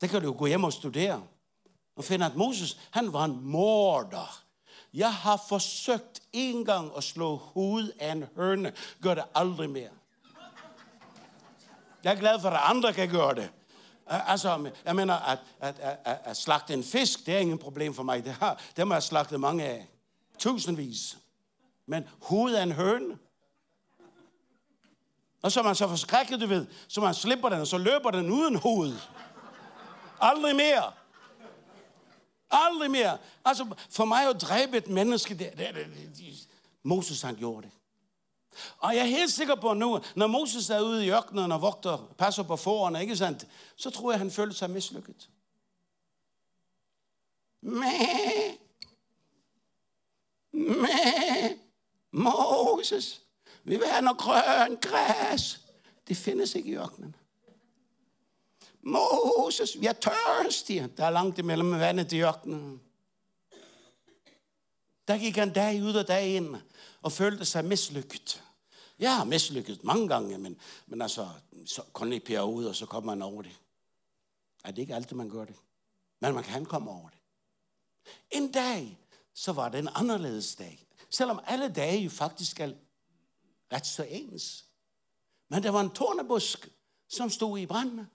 Det 0.00 0.10
kan 0.10 0.20
du 0.20 0.26
jo 0.26 0.34
gå 0.38 0.46
hjem 0.46 0.64
og 0.64 0.72
studere. 0.72 1.28
Og 1.96 2.04
finde, 2.04 2.26
at 2.26 2.36
Moses, 2.36 2.88
han 2.90 3.12
var 3.12 3.24
en 3.24 3.40
morder. 3.40 4.44
Jeg 4.94 5.14
har 5.14 5.44
forsøgt 5.48 6.20
en 6.32 6.64
gang 6.64 6.92
at 6.96 7.04
slå 7.04 7.36
hovedet 7.36 7.92
af 8.00 8.12
en 8.12 8.24
høne. 8.36 8.72
Gør 9.02 9.14
det 9.14 9.24
aldrig 9.34 9.70
mere. 9.70 9.90
Jeg 12.04 12.12
er 12.14 12.18
glad 12.20 12.40
for, 12.40 12.48
at 12.50 12.60
andre 12.64 12.92
kan 12.92 13.08
gøre 13.08 13.34
det. 13.34 13.50
Altså, 14.06 14.70
jeg 14.84 14.96
mener, 14.96 15.14
at, 15.14 15.38
at, 15.60 15.78
at, 16.04 16.18
at 16.24 16.36
slagte 16.36 16.74
en 16.74 16.84
fisk, 16.84 17.26
det 17.26 17.34
er 17.34 17.38
ingen 17.38 17.58
problem 17.58 17.94
for 17.94 18.02
mig. 18.02 18.24
Det 18.24 18.32
har, 18.32 18.60
det 18.76 18.86
har 18.86 18.94
jeg 18.94 19.02
slagtet 19.02 19.40
mange 19.40 19.64
af. 19.64 19.88
Tusindvis. 20.38 21.18
Men 21.86 22.08
hovedet 22.22 22.56
af 22.56 22.62
en 22.62 22.72
høne? 22.72 23.18
Og 25.42 25.52
så 25.52 25.60
er 25.60 25.64
man 25.64 25.74
så 25.74 25.88
forskrækket, 25.88 26.40
du 26.40 26.46
ved. 26.46 26.66
Så 26.88 27.00
man 27.00 27.14
slipper 27.14 27.48
den, 27.48 27.60
og 27.60 27.66
så 27.66 27.78
løber 27.78 28.10
den 28.10 28.30
uden 28.30 28.56
hoved. 28.56 28.96
Aldrig 30.20 30.56
mere. 30.56 30.92
Aldrig 32.50 32.90
mere. 32.90 33.18
Altså, 33.44 33.74
for 33.90 34.04
mig 34.04 34.28
at 34.28 34.40
dræbe 34.42 34.76
et 34.76 34.88
menneske, 34.88 35.34
det, 35.34 35.52
det, 35.58 35.74
det, 35.74 35.86
det, 36.16 36.48
Moses 36.82 37.22
han 37.22 37.36
gjorde 37.36 37.62
det. 37.62 37.70
Og 38.78 38.94
jeg 38.94 39.00
er 39.00 39.06
helt 39.06 39.32
sikker 39.32 39.54
på 39.54 39.74
nu, 39.74 40.00
når 40.16 40.26
Moses 40.26 40.70
er 40.70 40.80
ude 40.80 41.06
i 41.06 41.10
ørkenen 41.10 41.52
og 41.52 41.62
vogter, 41.62 42.14
passer 42.18 42.42
på 42.42 42.56
forerne, 42.56 43.00
ikke 43.00 43.16
sandt? 43.16 43.46
Så 43.76 43.90
tror 43.90 44.12
jeg, 44.12 44.18
han 44.18 44.30
følte 44.30 44.56
sig 44.56 44.70
mislykket. 44.70 45.28
Mæh. 47.62 48.54
Mæh. 50.52 51.50
Moses, 52.10 53.20
vi 53.64 53.76
vil 53.76 53.86
have 53.86 54.02
noget 54.02 54.18
grøn 54.18 54.76
græs. 54.76 55.60
Det 56.08 56.16
findes 56.16 56.54
ikke 56.54 56.70
i 56.70 56.76
ørkenen. 56.76 57.16
Moses, 58.82 59.80
vi 59.80 59.86
er 59.86 59.92
tørstige. 59.92 60.88
Der 60.96 61.04
er 61.04 61.10
langt 61.10 61.38
imellem 61.38 61.70
vandet 61.70 62.12
i 62.12 62.20
ørkenen. 62.20 62.80
Der 65.08 65.18
gik 65.18 65.36
han 65.36 65.52
dag 65.52 65.82
ud 65.82 65.94
og 65.94 66.08
dag 66.08 66.28
ind 66.36 66.56
og 67.02 67.12
følte 67.12 67.44
sig 67.44 67.64
mislykket. 67.64 68.44
Jeg 68.98 69.16
har 69.16 69.24
mislykket 69.24 69.84
mange 69.84 70.08
gange, 70.08 70.38
men, 70.38 70.60
men 70.86 71.02
altså, 71.02 71.28
så 71.66 71.82
kun 71.92 72.12
i 72.12 72.18
ud, 72.38 72.64
og 72.64 72.76
så 72.76 72.86
kommer 72.86 73.14
man 73.14 73.22
over 73.22 73.42
det. 73.42 73.60
Er 74.64 74.70
det 74.70 74.82
ikke 74.82 74.94
altid, 74.94 75.16
man 75.16 75.30
gør 75.30 75.44
det? 75.44 75.56
Men 76.20 76.34
man 76.34 76.44
kan 76.44 76.64
komme 76.64 76.90
over 76.90 77.08
det. 77.08 77.18
En 78.30 78.52
dag, 78.52 78.98
så 79.34 79.52
var 79.52 79.68
det 79.68 79.78
en 79.78 79.88
anderledes 79.94 80.56
dag. 80.56 80.86
Selvom 81.10 81.40
alle 81.46 81.68
dage 81.68 82.02
jo 82.02 82.10
faktisk 82.10 82.60
er 82.60 82.72
ret 83.72 83.86
så 83.86 84.02
ens. 84.02 84.64
Men 85.48 85.62
der 85.62 85.70
var 85.70 85.80
en 85.80 85.90
tornebusk, 85.90 86.68
som 87.08 87.30
stod 87.30 87.58
i 87.58 87.66
branden. 87.66 88.06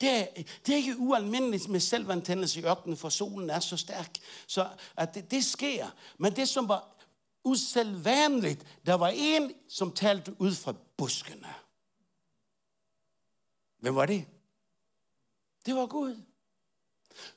Det 0.00 0.10
er, 0.10 0.26
det 0.66 0.72
er 0.72 0.76
ikke 0.76 0.98
ualmindeligt 0.98 1.68
med 1.68 1.80
selvantændelse 1.80 2.60
i 2.60 2.64
ørkenen, 2.64 2.96
for 2.96 3.08
solen 3.08 3.50
er 3.50 3.60
så 3.60 3.76
stærk. 3.76 4.16
Så 4.46 4.68
at 4.96 5.14
det, 5.14 5.30
det 5.30 5.44
sker. 5.44 5.86
Men 6.18 6.36
det, 6.36 6.48
som 6.48 6.68
var 6.68 6.96
usædvanligt, 7.44 8.66
der 8.86 8.94
var 8.94 9.12
en, 9.14 9.52
som 9.68 9.92
talte 9.92 10.40
ud 10.40 10.54
fra 10.54 10.74
buskene. 10.96 11.54
Hvem 13.78 13.94
var 13.94 14.06
det? 14.06 14.26
Det 15.66 15.74
var 15.74 15.86
Gud. 15.86 16.22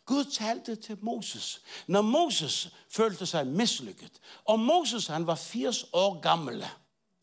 Gud 0.06 0.26
talte 0.26 0.76
til 0.76 0.98
Moses. 1.02 1.62
Når 1.88 2.02
Moses 2.02 2.76
følte 2.90 3.26
sig 3.26 3.48
mislykket, 3.48 4.20
og 4.46 4.60
Moses 4.60 5.08
han 5.08 5.28
var 5.28 5.36
80 5.36 5.86
år 5.94 6.20
gammel, 6.20 6.66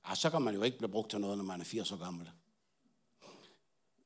ja, 0.08 0.14
så 0.14 0.30
kan 0.30 0.42
man 0.42 0.54
jo 0.54 0.62
ikke 0.62 0.78
blive 0.78 0.90
brugt 0.90 1.10
til 1.10 1.20
noget, 1.20 1.36
når 1.38 1.44
man 1.44 1.60
er 1.60 1.64
80 1.64 1.92
år 1.92 1.96
gammel. 1.96 2.30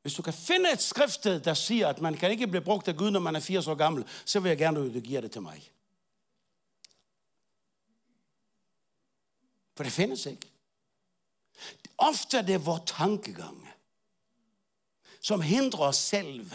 Hvis 0.02 0.14
du 0.14 0.22
kan 0.22 0.32
finde 0.32 0.72
et 0.72 0.82
skriftsted, 0.82 1.40
der 1.40 1.54
siger, 1.54 1.88
at 1.88 2.00
man 2.00 2.16
kan 2.16 2.30
ikke 2.30 2.46
blive 2.46 2.64
brugt 2.64 2.88
af 2.88 2.96
Gud, 2.96 3.10
når 3.10 3.20
man 3.20 3.36
er 3.36 3.40
80 3.40 3.66
år 3.66 3.74
gammel, 3.74 4.04
så 4.24 4.40
vil 4.40 4.48
jeg 4.48 4.58
gerne, 4.58 4.80
at 4.80 4.94
du 4.94 5.00
giver 5.00 5.20
det 5.20 5.32
til 5.32 5.42
mig. 5.42 5.70
For 9.76 9.84
det 9.84 9.92
findes 9.92 10.26
ikke. 10.26 10.46
Ofte 11.98 12.38
er 12.38 12.42
det 12.42 12.66
vores 12.66 12.82
tankegang, 12.86 13.68
som 15.20 15.40
hindrer 15.40 15.80
os 15.80 15.96
selv, 15.96 16.50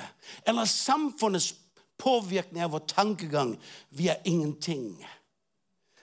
eller 0.47 0.65
samfundets 0.65 1.55
påvirkning 1.97 2.63
af 2.63 2.71
vores 2.71 2.83
tankegang 2.87 3.61
via 3.89 4.15
ingenting. 4.25 5.05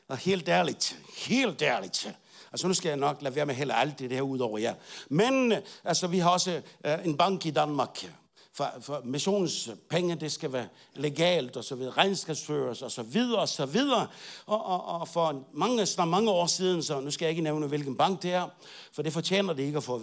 Og 0.08 0.16
helt 0.16 0.48
ærligt, 0.48 0.98
helt 1.16 1.62
ærligt, 1.62 2.16
Altså 2.52 2.68
nu 2.68 2.74
skal 2.74 2.88
jeg 2.88 2.96
nok 2.96 3.22
lade 3.22 3.34
være 3.34 3.46
med 3.46 3.54
heller 3.54 3.74
alt 3.74 3.98
det 3.98 4.12
her 4.12 4.22
ud 4.22 4.38
over 4.38 4.58
jer. 4.58 4.74
Men 5.08 5.52
øh, 5.52 5.58
altså, 5.84 6.06
vi 6.06 6.18
har 6.18 6.30
også 6.30 6.62
uh, 6.84 7.06
en 7.06 7.16
bank 7.16 7.46
i 7.46 7.50
Danmark. 7.50 8.06
For, 8.54 8.72
for 8.80 9.02
missionspenge, 9.04 10.14
det 10.14 10.32
skal 10.32 10.52
være 10.52 10.68
legalt 10.94 11.56
og 11.56 11.64
så 11.64 11.74
videre, 11.74 11.92
regnskabsføres 11.92 12.82
og 12.82 12.90
så 12.90 13.02
videre 13.02 13.40
og 13.40 13.48
så 13.48 13.66
videre. 13.66 14.06
Og, 14.46 14.64
og, 14.64 14.84
og 14.84 15.08
for 15.08 15.44
mange, 15.52 15.86
snart 15.86 16.08
mange 16.08 16.30
år 16.30 16.46
siden, 16.46 16.82
så 16.82 17.00
nu 17.00 17.10
skal 17.10 17.26
jeg 17.26 17.30
ikke 17.30 17.42
nævne, 17.42 17.66
hvilken 17.66 17.96
bank 17.96 18.22
det 18.22 18.32
er, 18.32 18.48
for 18.92 19.02
det 19.02 19.12
fortjener 19.12 19.52
det 19.52 19.62
ikke 19.62 19.76
at 19.76 19.84
få. 19.84 20.02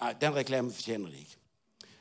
Nej, 0.00 0.14
den 0.20 0.34
reklame 0.34 0.72
fortjener 0.72 1.06
det 1.06 1.18
ikke. 1.18 1.36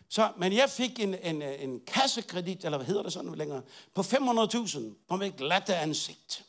Så, 0.10 0.30
men 0.38 0.54
jeg 0.54 0.70
fik 0.70 1.00
en, 1.00 1.16
en, 1.24 1.42
en 1.42 1.82
kassekredit, 1.88 2.66
eller 2.66 2.78
hvad 2.78 2.88
hedder 2.88 3.04
det 3.04 3.14
sådan 3.14 3.36
længere, 3.36 3.62
på 3.94 4.02
500.000 4.02 4.80
på 5.10 5.16
mit 5.16 5.38
glatte 5.38 5.76
ansigt. 5.76 6.46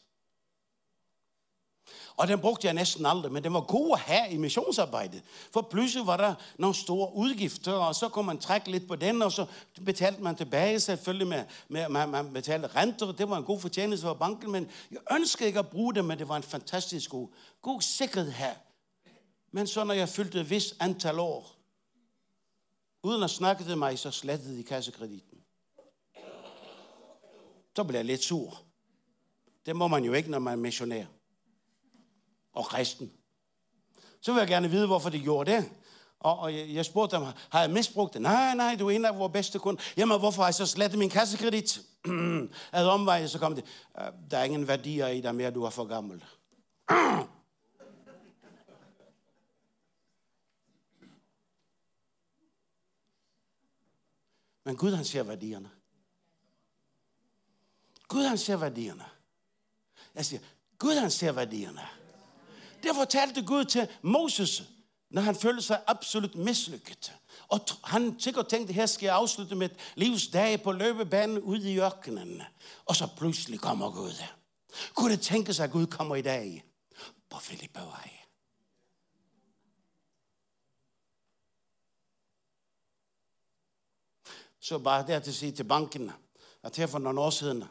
Og 2.16 2.29
den 2.29 2.40
brugte 2.40 2.66
jeg 2.66 2.75
næsten 2.75 3.07
aldrig, 3.07 3.33
men 3.33 3.44
den 3.44 3.55
var 3.55 3.61
god 3.61 3.92
at 3.92 4.01
have 4.01 4.31
i 4.31 4.37
missionsarbejdet. 4.37 5.22
For 5.53 5.62
pludselig 5.62 6.07
var 6.07 6.16
der 6.16 6.35
nogle 6.59 6.75
store 6.75 7.14
udgifter, 7.14 7.72
og 7.72 7.94
så 7.94 8.09
kunne 8.09 8.27
man 8.27 8.38
trække 8.38 8.70
lidt 8.70 8.88
på 8.88 8.96
den, 8.96 9.22
og 9.22 9.33
så 9.33 9.46
betalte 9.85 10.22
man 10.22 10.37
tilbage 10.37 10.81
selvfølgelig 10.81 11.27
med, 11.27 11.44
med 11.68 11.88
med 11.88 12.07
man 12.07 12.33
betalte 12.33 12.66
renter. 12.66 13.12
Det 13.12 13.31
var 13.31 13.37
en 13.37 13.44
god 13.44 13.61
fortjeneste 13.61 14.07
for 14.07 14.14
banken, 14.14 14.53
men 14.53 14.70
jeg 14.90 15.01
ønskede 15.12 15.46
ikke 15.46 15.59
at 15.59 15.68
bruge 15.68 15.94
det, 15.94 16.05
men 16.05 16.18
det 16.18 16.29
var 16.29 16.37
en 16.37 16.42
fantastisk 16.42 17.11
god, 17.11 17.29
god 17.62 17.81
sikkerhed 17.81 18.31
her. 18.31 18.55
Men 19.53 19.66
så 19.66 19.85
når 19.85 19.94
jeg 19.94 20.09
fyldte 20.09 20.40
et 20.40 20.51
vis 20.51 20.75
antal 20.81 21.18
år, 21.18 21.57
uden 23.03 23.22
at 23.22 23.31
snakke 23.31 23.64
til 23.64 23.79
mig, 23.79 23.98
så 23.98 24.11
slettede 24.11 24.59
de 24.59 24.62
kassekreditten. 24.62 25.38
Så 27.77 27.85
blev 27.85 27.98
jeg 27.98 28.05
lidt 28.05 28.25
sur. 28.25 28.62
Det 29.66 29.77
må 29.77 29.88
man 29.88 30.05
jo 30.05 30.12
ikke, 30.12 30.31
når 30.31 30.38
man 30.38 30.53
er 30.53 30.57
missionær 30.57 31.05
og 32.52 32.64
kristen. 32.64 33.12
Så 34.20 34.32
vil 34.32 34.38
jeg 34.38 34.48
gerne 34.48 34.70
vide, 34.70 34.86
hvorfor 34.86 35.10
de 35.10 35.20
gjorde 35.20 35.52
det. 35.52 35.70
Og, 36.20 36.38
og 36.38 36.54
jeg, 36.54 36.68
jeg 36.68 36.84
spurgte 36.84 37.16
dem, 37.16 37.24
har 37.50 37.60
jeg 37.60 37.70
misbrugt 37.70 38.14
det? 38.14 38.22
Nej, 38.22 38.54
nej, 38.54 38.76
du 38.78 38.86
er 38.86 38.90
en 38.90 39.04
af 39.04 39.18
vores 39.18 39.32
bedste 39.32 39.58
kunder. 39.58 39.82
Jamen, 39.96 40.18
hvorfor 40.18 40.42
har 40.42 40.48
jeg 40.48 40.54
så 40.54 40.66
slettet 40.66 40.98
min 40.98 41.10
kassekredit? 41.10 41.80
Ad 42.72 42.86
omveje, 42.86 43.28
så 43.28 43.38
kom 43.38 43.54
det, 43.54 43.64
øh, 44.00 44.06
der 44.30 44.38
er 44.38 44.44
ingen 44.44 44.68
værdier 44.68 45.08
i 45.08 45.20
dig 45.20 45.34
mere, 45.34 45.50
du 45.50 45.64
er 45.64 45.70
for 45.70 45.84
gammel. 45.84 46.24
Men 54.64 54.76
Gud, 54.76 54.92
han 54.92 55.04
ser 55.04 55.22
værdierne. 55.22 55.70
Gud, 58.08 58.24
han 58.24 58.38
ser 58.38 58.56
værdierne. 58.56 59.04
Jeg 60.14 60.26
siger, 60.26 60.40
Gud, 60.78 60.94
han 60.94 61.10
ser 61.10 61.32
værdierne. 61.32 61.80
Det 62.83 62.90
fortalte 62.95 63.42
Gud 63.42 63.64
til 63.64 63.88
Moses, 64.03 64.62
når 65.11 65.23
han 65.23 65.37
følte 65.37 65.62
sig 65.62 65.83
absolut 65.87 66.35
mislykket. 66.35 67.12
Og 67.49 67.61
han 67.85 68.21
sikkert 68.21 68.49
tænkte, 68.49 68.73
her 68.73 68.87
skal 68.87 69.07
jeg 69.07 69.14
afslutte 69.14 69.55
mit 69.55 69.73
livs 69.95 70.27
dag 70.27 70.62
på 70.62 70.73
løbebanen 70.73 71.38
ude 71.38 71.73
i 71.73 71.81
ørkenen. 71.81 72.42
Og 72.85 72.97
så 72.97 73.09
pludselig 73.16 73.61
kommer 73.61 73.90
Gud. 73.90 74.23
Kunne 74.95 75.12
det 75.12 75.21
tænke 75.21 75.55
sig, 75.55 75.64
at 75.64 75.71
Gud 75.71 75.87
kommer 75.87 76.16
i 76.16 76.23
dag 76.23 76.64
på 77.31 77.38
Filippevej? 77.38 78.11
Så 84.61 84.79
bare 84.79 85.07
der 85.07 85.21
til 85.21 85.31
at 85.31 85.35
sige 85.35 85.53
til 85.53 85.64
banken, 85.64 86.12
at 86.62 86.77
her 86.77 86.87
for 86.87 86.99
nogle 86.99 87.21
år 87.21 87.31
siden, 87.31 87.64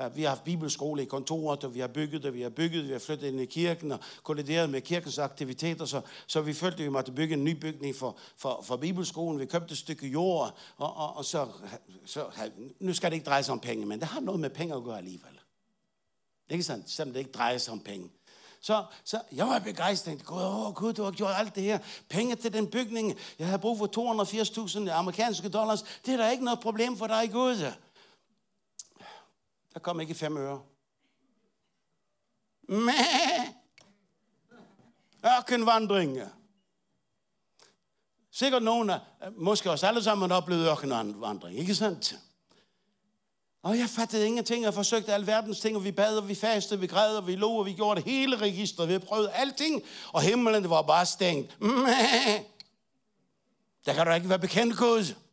Øh, 0.00 0.16
vi 0.16 0.22
har 0.22 0.28
haft 0.28 0.44
bibelskole 0.44 1.02
i 1.02 1.04
kontoret, 1.04 1.64
og 1.64 1.74
vi 1.74 1.80
har 1.80 1.88
bygget 1.88 2.24
og 2.24 2.34
vi 2.34 2.42
har 2.42 2.48
bygget, 2.48 2.86
vi 2.86 2.92
har 2.92 2.98
flyttet 2.98 3.28
ind 3.28 3.40
i 3.40 3.44
kirken 3.44 3.92
og 3.92 4.00
kollideret 4.22 4.70
med 4.70 4.80
kirkens 4.80 5.18
aktiviteter, 5.18 5.84
så, 5.84 6.00
så 6.26 6.40
vi 6.40 6.52
følte, 6.52 6.78
at 6.78 6.84
vi 6.84 6.88
måtte 6.88 7.12
bygge 7.12 7.34
en 7.34 7.44
ny 7.44 7.50
bygning 7.60 7.96
for, 7.96 8.16
for, 8.36 8.62
for 8.62 8.76
bibelskolen. 8.76 9.40
Vi 9.40 9.46
købte 9.46 9.72
et 9.72 9.78
stykke 9.78 10.06
jord, 10.06 10.58
og, 10.76 10.96
og, 10.96 11.16
og 11.16 11.24
så, 11.24 11.48
så, 12.06 12.24
nu 12.80 12.94
skal 12.94 13.10
det 13.10 13.16
ikke 13.16 13.26
dreje 13.26 13.42
sig 13.42 13.52
om 13.52 13.60
penge, 13.60 13.86
men 13.86 14.00
det 14.00 14.08
har 14.08 14.20
noget 14.20 14.40
med 14.40 14.50
penge 14.50 14.74
at 14.74 14.84
gøre 14.84 14.98
alligevel. 14.98 15.40
Ikke 16.50 16.64
sandt? 16.64 16.90
Selvom 16.90 17.12
det 17.12 17.20
ikke 17.20 17.32
drejer 17.32 17.58
sig 17.58 17.72
om 17.72 17.80
penge. 17.80 18.10
Så, 18.60 18.84
så 19.04 19.20
jeg 19.32 19.46
var 19.46 19.58
begejstret. 19.58 20.24
Gud, 20.24 20.42
åh 20.42 20.74
Gud, 20.74 20.92
du 20.92 21.02
har 21.02 21.10
gjort 21.10 21.32
alt 21.36 21.54
det 21.54 21.62
her. 21.62 21.78
Penge 22.08 22.36
til 22.36 22.52
den 22.52 22.66
bygning. 22.66 23.14
Jeg 23.38 23.46
har 23.46 23.56
brug 23.56 23.78
for 23.78 23.86
280.000 24.86 24.90
amerikanske 24.90 25.48
dollars. 25.48 25.82
Det 26.06 26.14
er 26.14 26.16
da 26.16 26.30
ikke 26.30 26.44
noget 26.44 26.60
problem 26.60 26.96
for 26.96 27.06
dig, 27.06 27.30
Gud. 27.32 27.72
Der 29.76 29.80
kom 29.80 30.00
ikke 30.00 30.14
fem 30.14 30.36
øre. 30.36 30.62
Men 32.68 32.94
ørkenvandring. 35.26 36.18
Sikkert 38.30 38.62
nogen 38.62 38.90
af, 38.90 39.00
måske 39.36 39.70
os 39.70 39.82
alle 39.82 40.02
sammen 40.02 40.30
har 40.30 40.36
oplevet 40.36 40.70
ørkenvandring, 40.70 41.58
ikke 41.58 41.74
sandt? 41.74 42.14
Og 43.62 43.78
jeg 43.78 43.88
fattede 43.88 44.26
ingenting. 44.26 44.64
Jeg 44.64 44.74
forsøgte 44.74 45.14
alverdens 45.14 45.60
ting, 45.60 45.76
og 45.76 45.84
vi 45.84 45.92
bad, 45.92 46.18
og 46.18 46.28
vi 46.28 46.34
fastede, 46.34 46.80
vi 46.80 46.86
græd, 46.86 47.16
og 47.16 47.26
vi 47.26 47.36
lå, 47.36 47.50
og 47.50 47.66
vi 47.66 47.72
gjorde 47.72 48.00
det 48.00 48.10
hele 48.10 48.36
registret. 48.36 48.88
Vi 48.88 48.98
prøvede 48.98 49.32
alting, 49.32 49.82
og 50.12 50.22
himlen 50.22 50.70
var 50.70 50.82
bare 50.82 51.06
stængt. 51.06 51.58
Der 53.86 53.94
kan 53.94 54.06
du 54.06 54.12
ikke 54.12 54.28
være 54.28 54.38
bekendt, 54.38 54.76
Gud. 54.76 55.25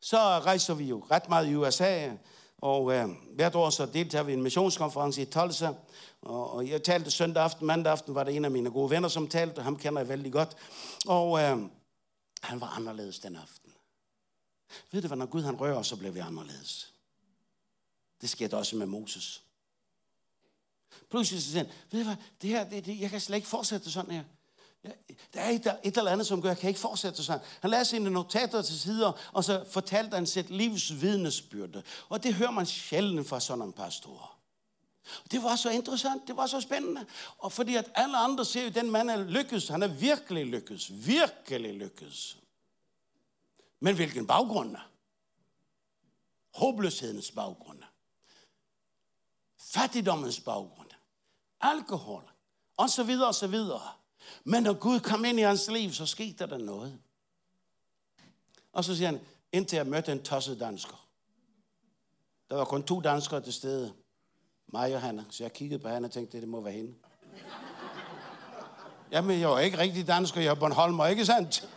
Så 0.00 0.18
rejser 0.18 0.74
vi 0.74 0.84
jo 0.84 1.04
ret 1.10 1.28
meget 1.28 1.50
i 1.50 1.54
USA, 1.54 2.10
og 2.58 2.92
øh, 2.92 3.08
hvert 3.34 3.54
år 3.54 3.70
så 3.70 3.86
deltager 3.86 4.22
vi 4.22 4.32
i 4.32 4.34
en 4.34 4.42
missionskonference 4.42 5.22
i 5.22 5.24
Tulsa. 5.24 5.72
Og, 6.22 6.52
og 6.52 6.68
jeg 6.68 6.82
talte 6.82 7.10
søndag 7.10 7.42
aften, 7.42 7.66
mandag 7.66 7.92
aften 7.92 8.14
var 8.14 8.24
der 8.24 8.30
en 8.30 8.44
af 8.44 8.50
mine 8.50 8.70
gode 8.70 8.90
venner, 8.90 9.08
som 9.08 9.28
talte, 9.28 9.58
og 9.58 9.64
ham 9.64 9.76
kender 9.76 10.00
jeg 10.00 10.08
vældig 10.08 10.32
godt. 10.32 10.56
Og 11.06 11.40
øh, 11.40 11.58
han 12.42 12.60
var 12.60 12.66
anderledes 12.66 13.18
den 13.18 13.36
aften. 13.36 13.72
Ved 14.92 15.02
du 15.02 15.06
hvad, 15.06 15.18
når 15.18 15.26
Gud 15.26 15.42
han 15.42 15.60
rører, 15.60 15.82
så 15.82 15.96
bliver 15.96 16.12
vi 16.12 16.18
anderledes. 16.18 16.94
Det 18.20 18.30
skete 18.30 18.56
også 18.56 18.76
med 18.76 18.86
Moses. 18.86 19.42
Pludselig 21.10 21.42
så 21.42 21.50
siger 21.50 21.64
han, 21.64 21.72
ved 21.90 22.00
du 22.00 22.04
hvad, 22.04 22.16
det 22.42 22.50
her, 22.50 22.68
det, 22.70 22.86
det, 22.86 23.00
jeg 23.00 23.10
kan 23.10 23.20
slet 23.20 23.36
ikke 23.36 23.48
fortsætte 23.48 23.90
sådan 23.90 24.10
her. 24.10 24.24
Der 25.34 25.40
er 25.40 25.50
et, 25.50 25.66
et 25.84 25.98
eller 25.98 26.10
andet, 26.10 26.26
som 26.26 26.42
gør, 26.42 26.50
at 26.50 26.54
jeg 26.54 26.60
kan 26.60 26.68
ikke 26.68 26.80
fortsætte 26.80 27.24
sådan. 27.24 27.46
Han 27.60 27.70
lader 27.70 27.84
sine 27.84 28.10
notater 28.10 28.62
til 28.62 28.80
sider, 28.80 29.12
og 29.32 29.44
så 29.44 29.64
fortalte 29.70 30.14
han 30.14 30.26
sit 30.26 30.50
livs 30.50 31.00
vidnesbyrde. 31.00 31.82
Og 32.08 32.22
det 32.22 32.34
hører 32.34 32.50
man 32.50 32.66
sjældent 32.66 33.28
fra 33.28 33.40
sådan 33.40 33.64
en 33.64 33.72
pastor. 33.72 34.38
Det 35.30 35.42
var 35.42 35.56
så 35.56 35.70
interessant, 35.70 36.28
det 36.28 36.36
var 36.36 36.46
så 36.46 36.60
spændende. 36.60 37.06
Og 37.38 37.52
fordi 37.52 37.74
at 37.74 37.90
alle 37.94 38.16
andre 38.16 38.44
ser 38.44 38.62
jo, 38.62 38.68
at 38.68 38.74
den 38.74 38.90
mand 38.90 39.10
er 39.10 39.16
lykkes. 39.16 39.68
Han 39.68 39.82
er 39.82 39.88
virkelig 39.88 40.46
lykkes. 40.46 41.06
Virkelig 41.06 41.74
lykkes. 41.74 42.38
Men 43.80 43.94
hvilken 43.94 44.26
baggrund? 44.26 44.76
Håbløshedens 46.54 47.30
baggrund. 47.30 47.82
Fattigdommens 49.60 50.40
baggrund. 50.40 50.90
Alkohol. 51.60 52.30
Og 52.76 52.90
så 52.90 53.02
videre, 53.02 53.28
og 53.28 53.34
så 53.34 53.46
videre. 53.46 53.92
Men 54.44 54.62
når 54.62 54.72
Gud 54.72 55.00
kom 55.00 55.24
ind 55.24 55.38
i 55.38 55.42
hans 55.42 55.70
liv, 55.70 55.92
så 55.92 56.06
skete 56.06 56.46
der 56.46 56.58
noget. 56.58 56.98
Og 58.72 58.84
så 58.84 58.96
siger 58.96 59.08
han, 59.08 59.20
indtil 59.52 59.76
jeg 59.76 59.86
mødte 59.86 60.12
en 60.12 60.22
tosset 60.22 60.60
dansker. 60.60 61.08
Der 62.50 62.56
var 62.56 62.64
kun 62.64 62.82
to 62.82 63.00
danskere 63.00 63.40
til 63.40 63.52
stede. 63.52 63.92
Mig 64.72 64.94
og 64.94 65.00
Hanna. 65.00 65.24
Så 65.30 65.44
jeg 65.44 65.52
kiggede 65.52 65.82
på 65.82 65.88
hende 65.88 66.06
og 66.06 66.12
tænkte, 66.12 66.40
det 66.40 66.48
må 66.48 66.60
være 66.60 66.72
hende. 66.72 66.94
Jamen, 69.12 69.40
jeg 69.40 69.48
var 69.48 69.58
ikke 69.58 69.78
rigtig 69.78 70.06
dansker, 70.06 70.40
jeg 70.40 70.50
er 70.50 70.54
Bornholmer, 70.54 71.06
ikke 71.06 71.26
sandt? 71.26 71.68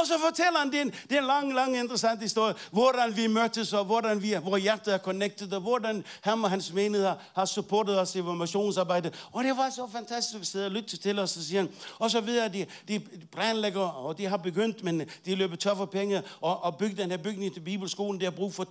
Og 0.00 0.06
så 0.06 0.18
fortæller 0.18 0.58
han, 0.58 0.72
den, 0.72 0.92
den 1.10 1.24
lang, 1.24 1.54
lang 1.54 1.76
interessant 1.76 2.20
historie, 2.22 2.54
hvordan 2.72 3.16
vi 3.16 3.26
mødtes, 3.26 3.72
og 3.72 3.84
hvordan 3.84 4.22
vi, 4.22 4.34
hvor 4.34 4.56
hjertet 4.56 4.94
er 4.94 4.98
connected, 4.98 5.52
og 5.52 5.60
hvordan 5.60 6.04
ham 6.20 6.44
og 6.44 6.50
hans 6.50 6.72
menighed 6.72 7.08
har 7.34 7.44
supportet 7.44 8.00
os 8.00 8.14
i 8.14 8.18
informationsarbejde. 8.18 9.12
Og 9.32 9.44
det 9.44 9.56
var 9.56 9.70
så 9.70 9.88
fantastisk 9.92 10.40
at 10.40 10.46
sidde 10.46 10.66
og 10.66 10.70
lytte 10.70 10.96
til 10.96 11.18
os, 11.18 11.36
og 11.36 11.42
siger 11.42 11.60
han. 11.60 11.70
Og 11.98 12.10
så 12.10 12.20
videre, 12.20 12.48
de, 12.48 12.66
de 12.88 13.00
planlægger, 13.32 13.80
og 13.80 14.18
de 14.18 14.26
har 14.26 14.36
begyndt, 14.36 14.84
men 14.84 15.08
de 15.24 15.34
løber 15.34 15.56
tør 15.56 15.74
for 15.74 15.86
penge, 15.86 16.22
og, 16.40 16.64
og 16.64 16.78
bygge 16.78 17.02
den 17.02 17.10
her 17.10 17.18
bygning 17.18 17.54
til 17.54 17.60
Bibelskolen, 17.60 18.20
det 18.20 18.26
har 18.26 18.36
brug 18.36 18.54
for 18.54 18.64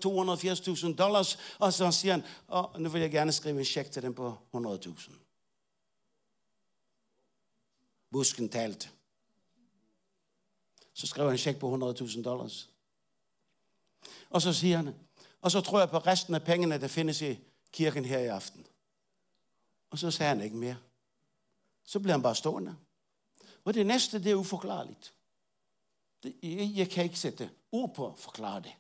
280.000 0.88 0.96
dollars. 0.96 1.40
Og 1.60 1.74
så 1.74 1.92
siger 1.92 2.12
han, 2.12 2.24
og 2.48 2.72
nu 2.82 2.90
vil 2.90 3.02
jeg 3.02 3.12
gerne 3.12 3.32
skrive 3.32 3.60
en 3.60 3.66
check 3.66 3.92
til 3.92 4.02
dem 4.02 4.14
på 4.14 4.38
100.000. 4.56 5.12
Busken 8.12 8.50
talte. 8.50 8.90
Så 10.96 11.08
skrev 11.08 11.26
han 11.26 11.34
en 11.34 11.38
check 11.38 11.60
på 11.60 11.94
100.000 12.00 12.24
dollars. 12.24 12.70
Og 14.30 14.42
så 14.42 14.54
siger 14.54 14.78
han, 14.78 14.96
og 15.42 15.52
så 15.52 15.62
tror 15.62 15.80
jeg 15.80 15.90
på 15.90 15.98
resten 15.98 16.36
af 16.36 16.44
pengene, 16.44 16.78
der 16.80 16.88
findes 16.88 17.22
i 17.22 17.40
kirken 17.72 18.06
her 18.06 18.20
i 18.20 18.26
aften. 18.26 18.66
Og 19.90 20.00
så 20.00 20.12
sagde 20.12 20.30
han 20.30 20.42
ikke 20.42 20.56
mere. 20.56 20.78
Så 21.84 22.00
blev 22.00 22.12
han 22.12 22.22
bare 22.22 22.36
stående. 22.36 22.76
Og 23.66 23.74
det 23.74 23.86
næste, 23.86 24.24
det 24.24 24.32
er 24.32 24.36
uforklarligt. 24.36 25.14
Det, 26.24 26.36
jeg, 26.44 26.72
jeg 26.76 26.90
kan 26.90 27.04
ikke 27.04 27.20
sætte 27.20 27.50
ord 27.72 27.96
på 27.96 28.08
at 28.08 28.20
forklare 28.20 28.62
det. 28.62 28.74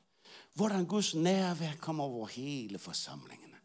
Hvordan 0.53 0.85
Guds 0.85 1.15
nærvær 1.15 1.71
kommer 1.79 2.03
over 2.03 2.27
hele 2.27 2.79
forsamlingen. 2.79 3.55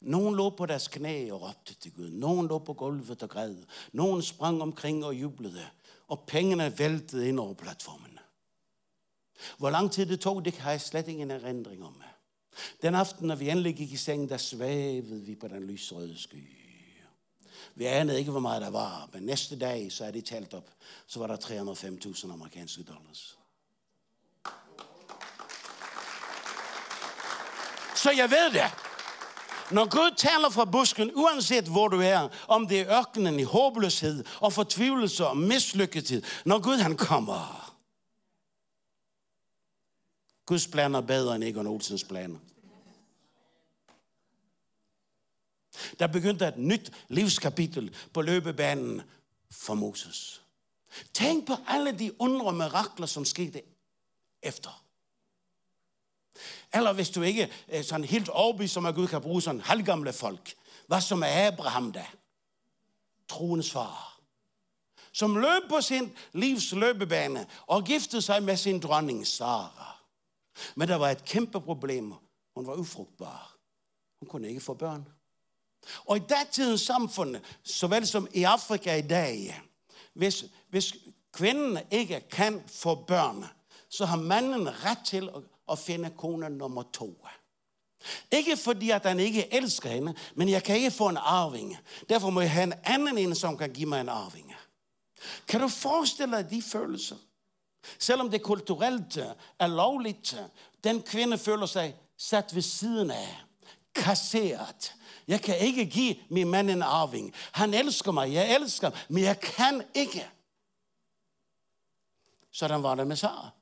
Nogen 0.00 0.36
lå 0.36 0.50
på 0.50 0.66
deres 0.66 0.88
knæ 0.88 1.30
og 1.30 1.42
råbte 1.42 1.74
til 1.74 1.92
Gud. 1.92 2.10
Nogen 2.10 2.46
lå 2.48 2.58
på 2.58 2.72
gulvet 2.72 3.22
og 3.22 3.28
græd. 3.28 3.56
Nogen 3.92 4.22
sprang 4.22 4.62
omkring 4.62 5.04
og 5.04 5.14
jublede 5.14 5.66
og 6.08 6.24
pengene 6.26 6.78
væltede 6.78 7.28
ind 7.28 7.40
over 7.40 7.54
platformen. 7.54 8.18
Hvor 9.58 9.70
lang 9.70 9.92
tid 9.92 10.06
det 10.06 10.20
tog, 10.20 10.44
det 10.44 10.54
har 10.54 10.70
jeg 10.70 10.80
slet 10.80 11.08
ingen 11.08 11.30
erindring 11.30 11.84
om. 11.84 12.02
Den 12.82 12.94
aften, 12.94 13.28
når 13.28 13.34
vi 13.34 13.50
endelig 13.50 13.76
gik 13.76 13.92
i 13.92 13.96
seng, 13.96 14.28
der 14.28 14.36
svævede 14.36 15.22
vi 15.22 15.34
på 15.34 15.48
den 15.48 15.62
lysrøde 15.62 16.18
sky. 16.18 16.52
Vi 17.74 17.84
anede 17.84 18.18
ikke, 18.18 18.30
hvor 18.30 18.40
meget 18.40 18.62
der 18.62 18.70
var, 18.70 19.08
men 19.12 19.22
næste 19.22 19.58
dag, 19.58 19.92
så 19.92 20.04
er 20.04 20.10
det 20.10 20.24
talt 20.24 20.54
op, 20.54 20.70
så 21.06 21.18
var 21.18 21.26
der 21.26 21.36
305.000 21.36 22.32
amerikanske 22.32 22.82
dollars. 22.82 23.38
Så 27.96 28.10
jeg 28.10 28.30
ved 28.30 28.52
det. 28.52 28.85
Når 29.70 29.88
Gud 29.88 30.14
taler 30.16 30.50
fra 30.50 30.64
busken, 30.64 31.10
uanset 31.14 31.64
hvor 31.64 31.88
du 31.88 32.00
er, 32.00 32.28
om 32.48 32.68
det 32.68 32.80
er 32.80 32.98
ørkenen 32.98 33.40
i 33.40 33.42
håbløshed 33.42 34.24
og 34.40 34.52
fortvivlelse 34.52 35.26
og 35.26 35.36
mislykkethed, 35.36 36.22
når 36.44 36.62
Gud 36.62 36.76
han 36.76 36.96
kommer. 36.96 37.72
Guds 40.46 40.66
planer 40.66 40.98
er 40.98 41.06
bedre 41.06 41.34
end 41.34 41.44
Egon 41.44 41.66
Olsens 41.66 42.04
planer. 42.04 42.38
Der 45.98 46.06
begyndte 46.06 46.48
et 46.48 46.58
nyt 46.58 46.92
livskapitel 47.08 47.96
på 48.12 48.22
løbebanen 48.22 49.02
for 49.50 49.74
Moses. 49.74 50.42
Tænk 51.14 51.46
på 51.46 51.56
alle 51.66 51.98
de 51.98 52.20
undre 52.20 52.52
mirakler, 52.52 53.06
som 53.06 53.24
skete 53.24 53.62
efter. 54.42 54.85
Eller 56.76 56.92
hvis 56.92 57.10
du 57.10 57.22
ikke 57.22 57.52
er 57.68 57.82
sådan 57.82 58.04
helt 58.04 58.28
overbevist 58.28 58.74
som 58.74 58.86
at 58.86 58.94
Gud 58.94 59.08
kan 59.08 59.20
bruge 59.20 59.42
sådan 59.42 59.60
halvgamle 59.60 60.12
folk. 60.12 60.54
Hvad 60.86 61.00
som 61.00 61.22
er 61.22 61.46
Abraham 61.46 61.92
da? 61.92 62.06
Troens 63.28 63.70
far. 63.70 64.20
Som 65.12 65.36
løb 65.36 65.62
på 65.68 65.80
sin 65.80 66.12
livs 66.32 66.72
løbebane 66.72 67.46
og 67.66 67.84
giftede 67.84 68.22
sig 68.22 68.42
med 68.42 68.56
sin 68.56 68.80
dronning 68.80 69.26
Sara. 69.26 69.96
Men 70.74 70.88
der 70.88 70.96
var 70.96 71.10
et 71.10 71.24
kæmpe 71.24 71.60
problem. 71.60 72.14
Hun 72.54 72.66
var 72.66 72.74
ufrugtbar. 72.74 73.56
Hun 74.20 74.28
kunne 74.28 74.48
ikke 74.48 74.60
få 74.60 74.74
børn. 74.74 75.08
Og 76.04 76.16
i 76.16 76.20
datidens 76.20 76.80
samfund, 76.80 77.36
såvel 77.64 78.06
som 78.06 78.28
i 78.34 78.42
Afrika 78.42 78.94
i 78.94 79.02
dag, 79.02 79.60
hvis, 80.14 80.44
hvis 80.68 80.94
kvinden 81.32 81.78
ikke 81.90 82.20
kan 82.30 82.62
få 82.66 82.94
børn, 82.94 83.44
så 83.88 84.06
har 84.06 84.16
manden 84.16 84.84
ret 84.84 84.98
til 85.04 85.30
at 85.36 85.42
og 85.66 85.78
finde 85.78 86.10
kone 86.10 86.50
nummer 86.50 86.82
to. 86.92 87.26
Ikke 88.30 88.56
fordi, 88.56 88.90
at 88.90 89.02
han 89.02 89.20
ikke 89.20 89.54
elsker 89.54 89.90
hende, 89.90 90.14
men 90.34 90.48
jeg 90.48 90.62
kan 90.64 90.76
ikke 90.76 90.90
få 90.90 91.08
en 91.08 91.16
arving. 91.16 91.78
Derfor 92.08 92.30
må 92.30 92.40
jeg 92.40 92.50
have 92.50 92.64
en 92.64 92.74
anden 92.84 93.18
en, 93.18 93.34
som 93.34 93.58
kan 93.58 93.72
give 93.72 93.88
mig 93.88 94.00
en 94.00 94.08
arving. 94.08 94.54
Kan 95.48 95.60
du 95.60 95.68
forestille 95.68 96.36
dig 96.36 96.50
de 96.50 96.62
følelser? 96.62 97.16
Selvom 97.98 98.30
det 98.30 98.42
kulturelt 98.42 99.16
eh, 99.16 99.26
er 99.58 99.66
lovligt, 99.66 100.32
eh, 100.32 100.44
den 100.84 101.02
kvinde 101.02 101.38
føler 101.38 101.66
sig 101.66 101.96
sat 102.18 102.54
ved 102.54 102.62
siden 102.62 103.10
af, 103.10 103.42
kasseret. 103.94 104.94
Jeg 105.28 105.40
kan 105.40 105.58
ikke 105.58 105.86
give 105.86 106.16
min 106.28 106.48
mand 106.48 106.70
en 106.70 106.82
arving. 106.82 107.34
Han 107.52 107.74
elsker 107.74 108.12
mig, 108.12 108.32
jeg 108.32 108.54
elsker 108.54 108.90
ham, 108.90 108.98
men 109.08 109.24
jeg 109.24 109.40
kan 109.40 109.82
ikke. 109.94 110.28
Sådan 112.52 112.82
var 112.82 112.94
det 112.94 113.06
med 113.06 113.16
Sara. 113.16 113.55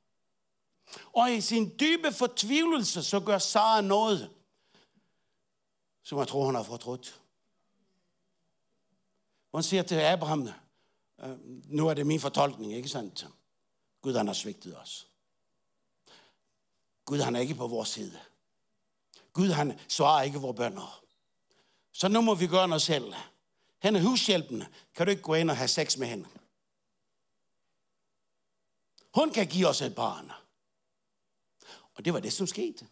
Og 1.12 1.32
i 1.32 1.40
sin 1.40 1.78
dybe 1.80 2.12
fortvivlelse, 2.12 3.02
så 3.02 3.20
gør 3.20 3.38
Sara 3.38 3.80
noget, 3.80 4.30
som 6.02 6.18
jeg 6.18 6.28
tror, 6.28 6.44
hun 6.44 6.54
har 6.54 6.62
fortrudt. 6.62 7.20
Hun 9.52 9.62
siger 9.62 9.82
til 9.82 9.94
Abraham, 9.94 10.48
øh, 11.20 11.38
nu 11.64 11.88
er 11.88 11.94
det 11.94 12.06
min 12.06 12.20
fortolkning, 12.20 12.72
ikke 12.72 12.88
sandt? 12.88 13.26
Gud, 14.02 14.14
han 14.14 14.26
har 14.26 14.34
svigtet 14.34 14.80
os. 14.80 15.08
Gud, 17.04 17.18
han 17.18 17.36
er 17.36 17.40
ikke 17.40 17.54
på 17.54 17.66
vores 17.66 17.88
side. 17.88 18.20
Gud, 19.32 19.48
han 19.48 19.78
svarer 19.88 20.22
ikke 20.22 20.38
vores 20.38 20.56
bønder. 20.56 21.04
Så 21.92 22.08
nu 22.08 22.20
må 22.20 22.34
vi 22.34 22.46
gøre 22.46 22.68
noget 22.68 22.82
selv. 22.82 23.14
Hende 23.82 24.02
hushjælpen, 24.02 24.64
kan 24.94 25.06
du 25.06 25.10
ikke 25.10 25.22
gå 25.22 25.34
ind 25.34 25.50
og 25.50 25.56
have 25.56 25.68
sex 25.68 25.96
med 25.96 26.06
hende? 26.06 26.28
Hun 29.14 29.30
kan 29.30 29.46
give 29.46 29.68
os 29.68 29.82
et 29.82 29.94
barn. 29.94 30.32
Og 31.94 32.04
det 32.04 32.12
var 32.12 32.20
det, 32.20 32.32
som 32.32 32.46
skete. 32.46 32.86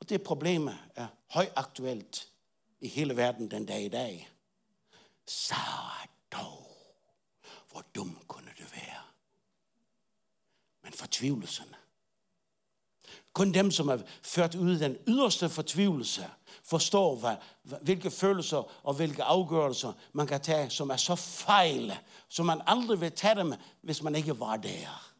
Og 0.00 0.08
det 0.08 0.22
problem 0.22 0.68
er 0.94 1.06
højaktuelt 1.30 2.32
i 2.80 2.88
hele 2.88 3.16
verden 3.16 3.50
den 3.50 3.66
dag 3.66 3.84
i 3.84 3.88
dag. 3.88 4.30
Så 5.26 5.54
dog, 6.32 6.76
hvor 7.70 7.84
dum 7.94 8.18
kunne 8.28 8.50
det 8.58 8.72
være? 8.72 9.04
men 10.84 10.92
fortvivlelserne. 10.92 11.74
Kun 13.32 13.54
dem, 13.54 13.70
som 13.70 13.88
er 13.88 13.98
ført 14.22 14.54
ud 14.54 14.76
i 14.76 14.78
den 14.78 14.96
yderste 15.08 15.48
fortvivlelse, 15.48 16.30
forstår, 16.64 17.16
hvad, 17.16 17.36
hvilke 17.62 18.10
følelser 18.10 18.86
og 18.86 18.94
hvilke 18.94 19.22
afgørelser 19.22 19.92
man 20.12 20.26
kan 20.26 20.40
tage, 20.40 20.70
som 20.70 20.90
er 20.90 20.96
så 20.96 21.14
fejl, 21.16 21.92
som 22.28 22.46
man 22.46 22.60
aldrig 22.66 23.00
vil 23.00 23.12
tage 23.12 23.34
dem, 23.34 23.54
hvis 23.82 24.02
man 24.02 24.14
ikke 24.14 24.40
var 24.40 24.56
der. 24.56 25.13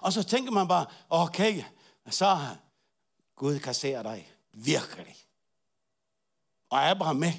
Og 0.00 0.12
så 0.12 0.22
tænker 0.22 0.52
man 0.52 0.68
bare, 0.68 0.86
okay, 1.10 1.62
så 2.10 2.38
Gud 3.36 3.58
kan 3.58 3.74
se 3.74 3.88
dig. 3.88 4.32
Virkelig. 4.52 5.16
Og 6.70 6.90
Abraham 6.90 7.16
med. 7.16 7.32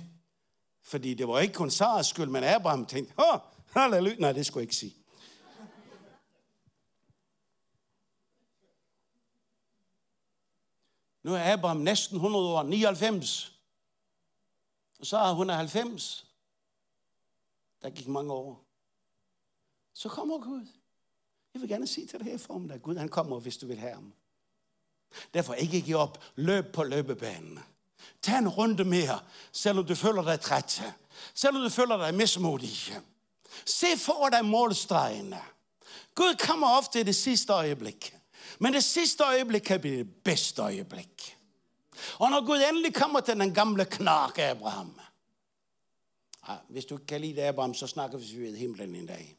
Fordi 0.84 1.14
det 1.14 1.28
var 1.28 1.40
ikke 1.40 1.54
kun 1.54 1.72
Saras 1.72 2.08
skyld, 2.08 2.30
men 2.30 2.44
Abraham 2.44 2.86
tænkte, 2.86 3.14
åh, 3.20 3.40
halleluja. 3.70 4.16
Nej, 4.20 4.32
det 4.32 4.46
skulle 4.46 4.62
jeg 4.62 4.64
ikke 4.64 4.76
sige. 4.76 4.96
Nu 11.24 11.34
er 11.34 11.54
Abraham 11.54 11.78
næsten 11.78 12.16
100 12.16 12.46
år, 12.46 12.64
99. 12.64 13.60
Og 15.00 15.06
så 15.06 15.18
er 15.18 15.34
hun 15.34 15.50
90. 15.50 16.28
Der 17.82 17.90
gik 17.90 18.08
mange 18.08 18.34
år. 18.34 18.66
Så 19.94 20.10
kommer 20.10 20.40
Gud. 20.40 20.68
Jeg 21.56 21.62
vil 21.62 21.70
gerne 21.70 21.88
sige 21.88 22.08
til 22.08 22.20
dig 22.20 22.28
her 22.28 22.38
for 22.38 22.58
mig, 22.58 22.82
Gud 22.82 22.96
han 22.96 23.10
kommer, 23.10 23.39
hvis 23.39 23.58
du 23.58 23.68
vil 23.68 23.78
have 23.78 23.94
ham. 23.94 24.13
Derfor 25.34 25.54
ikke 25.54 25.82
give 25.82 25.98
op. 25.98 26.24
Løb 26.36 26.65
på 26.74 26.84
løbebanen. 26.84 27.60
Tag 28.22 28.38
en 28.38 28.48
runde 28.48 28.84
mere, 28.84 29.20
selvom 29.52 29.86
du 29.86 29.96
føler 29.96 30.24
dig 30.24 30.39
træt. 30.39 30.84
Selvom 31.34 31.63
du 31.63 31.70
føler 31.70 31.98
dig 31.98 32.13
mismodig. 32.13 33.00
Se 33.65 33.86
for 33.98 34.30
dig 34.30 34.46
målstregen. 34.46 35.36
Gud 36.15 36.36
kommer 36.39 36.68
ofte 36.68 37.00
i 37.00 37.04
det 37.04 37.15
sidste 37.15 37.54
øjeblik. 37.54 38.15
Men 38.60 38.74
det 38.74 38.84
sidste 38.84 39.24
øjeblik 39.24 39.62
kan 39.62 39.80
blive 39.80 39.98
det 39.98 40.15
bedste 40.24 40.62
øjeblik. 40.62 41.38
Og 42.20 42.30
når 42.30 42.46
Gud 42.46 42.63
endelig 42.70 42.94
kommer 42.94 43.20
til 43.20 43.39
den 43.39 43.54
gamle 43.54 43.86
knark 43.86 44.38
Abraham. 44.38 45.00
Ja, 46.48 46.56
hvis 46.70 46.86
du 46.86 46.96
ikke 46.96 47.08
kan 47.08 47.22
lide 47.22 47.44
Abraham, 47.44 47.74
så 47.74 47.88
snakker 47.88 48.18
vi 48.18 48.38
ved 48.38 48.58
himlen 48.58 48.96
en 48.96 49.06
dag. 49.06 49.38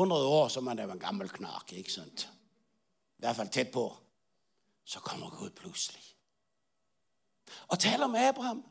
100 0.00 0.26
år, 0.26 0.48
så 0.48 0.60
man 0.60 0.78
er 0.78 0.92
en 0.92 0.98
gammel 0.98 1.28
knark, 1.28 1.72
ikke 1.72 1.92
sandt? 1.92 2.28
I 3.18 3.18
hvert 3.18 3.36
fald 3.36 3.48
tæt 3.48 3.68
på. 3.68 3.96
Så 4.84 5.00
kommer 5.00 5.30
Gud 5.30 5.50
pludselig. 5.50 6.02
Og 7.68 7.78
taler 7.78 8.06
med 8.06 8.20
Abraham. 8.20 8.64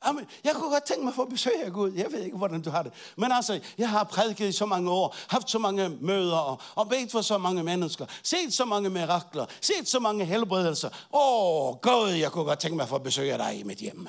Amen. 0.00 0.26
Jeg 0.44 0.54
kunne 0.54 0.70
godt 0.70 0.84
tænke 0.84 1.02
mig 1.04 1.10
at 1.10 1.14
få 1.14 1.24
besøg 1.24 1.62
af 1.62 1.72
Gud. 1.72 1.92
Jeg 1.92 2.12
ved 2.12 2.20
ikke, 2.20 2.36
hvordan 2.36 2.62
du 2.62 2.70
har 2.70 2.82
det. 2.82 2.92
Men 3.16 3.32
altså, 3.32 3.60
jeg 3.78 3.90
har 3.90 4.04
prædiket 4.04 4.48
i 4.48 4.52
så 4.52 4.66
mange 4.66 4.90
år, 4.90 5.16
haft 5.28 5.50
så 5.50 5.58
mange 5.58 5.88
møder, 5.88 6.36
og, 6.36 6.60
og 6.74 6.88
bedt 6.88 7.12
for 7.12 7.20
så 7.20 7.38
mange 7.38 7.62
mennesker, 7.62 8.06
set 8.22 8.54
så 8.54 8.64
mange 8.64 8.90
mirakler, 8.90 9.46
set 9.60 9.88
så 9.88 10.00
mange 10.00 10.24
helbredelser. 10.24 10.88
Åh, 10.88 10.94
oh, 11.12 11.76
Gud, 11.80 12.10
jeg 12.10 12.32
kunne 12.32 12.44
godt 12.44 12.58
tænke 12.58 12.76
mig 12.76 12.82
at 12.82 12.88
få 12.88 12.98
besøg 12.98 13.32
af 13.32 13.38
dig 13.38 13.58
i 13.58 13.62
mit 13.62 13.78
hjem. 13.78 14.08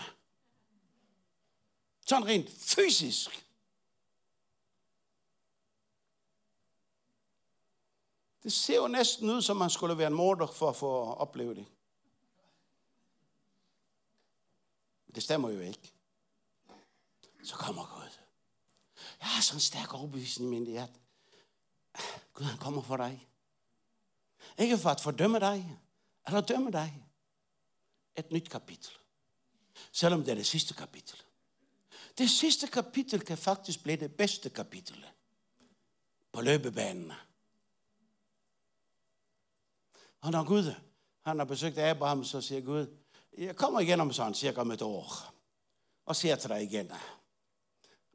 Sådan 2.08 2.26
rent 2.28 2.50
fysisk. 2.62 3.47
Det 8.48 8.54
ser 8.54 8.76
jo 8.76 8.88
næsten 8.88 9.30
ud, 9.30 9.42
som 9.42 9.58
man 9.58 9.70
skulle 9.70 9.98
være 9.98 10.08
en 10.08 10.14
morder 10.14 10.48
for 10.48 10.70
at 10.70 10.76
få 10.76 11.14
opleve 11.14 11.56
det. 11.56 11.66
Det 15.16 15.24
stemmer 15.24 15.50
jo 15.50 15.60
ikke. 15.60 15.94
Så 17.44 17.56
kommer 17.56 17.96
Gud. 17.96 18.10
Jeg 19.20 19.28
har 19.28 19.42
sådan 19.42 19.58
en 19.58 19.62
stærk 19.62 19.94
overbevisning 19.94 20.50
i 20.50 20.60
min 20.60 20.68
hjerte. 20.68 20.94
Gud, 22.34 22.46
han 22.46 22.58
kommer 22.58 22.82
for 22.82 22.98
dig. 22.98 23.28
Ikke 24.58 24.78
for 24.78 24.90
at 24.90 25.02
fordømme 25.02 25.40
dig, 25.40 25.80
eller 26.28 26.42
dømme 26.42 26.72
dig. 26.72 27.04
Et 28.16 28.32
nyt 28.32 28.50
kapitel. 28.50 28.92
Selvom 29.92 30.24
det 30.24 30.32
er 30.32 30.36
det 30.36 30.48
sidste 30.48 30.74
kapitel. 30.74 31.22
Det 32.18 32.30
sidste 32.30 32.68
kapitel 32.68 33.20
kan 33.20 33.38
faktisk 33.38 33.84
blive 33.84 33.98
det 33.98 34.16
bedste 34.16 34.50
kapitel 34.50 35.06
på 36.32 36.42
løbebanen. 36.42 37.14
Og 40.22 40.32
når 40.32 40.44
Gud 40.44 40.74
han 41.26 41.40
har 41.40 41.46
besøgt 41.46 41.78
Abraham, 41.78 42.24
så 42.24 42.42
siger 42.42 42.62
Gud, 42.62 42.88
jeg 43.38 43.56
kommer 43.56 43.80
igen 43.80 44.02
om 44.02 44.14
sådan 44.14 44.34
cirka 44.34 44.62
om 44.62 44.72
et 44.72 44.82
år, 44.82 45.34
og 46.06 46.16
ser 46.16 46.36
til 46.36 46.50
dig 46.50 46.64
igen 46.64 46.92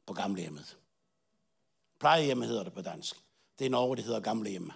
på 0.05 0.13
gamlehjemmet. 0.13 0.77
Plejehjemmet 1.99 2.47
hedder 2.47 2.63
det 2.63 2.73
på 2.73 2.81
dansk. 2.81 3.15
Det 3.59 3.65
er 3.65 3.69
Norge, 3.69 3.95
det 3.95 4.03
hedder 4.03 4.19
gamlehjemmet. 4.19 4.73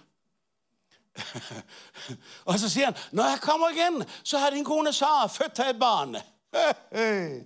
og 2.44 2.58
så 2.58 2.68
siger 2.68 2.84
han, 2.84 2.96
når 3.12 3.22
jeg 3.22 3.38
kommer 3.42 3.68
igen, 3.68 4.04
så 4.24 4.38
har 4.38 4.50
din 4.50 4.64
kone 4.64 4.92
Sara 4.92 5.26
født 5.26 5.58
et 5.58 5.78
barn. 5.80 6.16
Hey, 6.92 7.42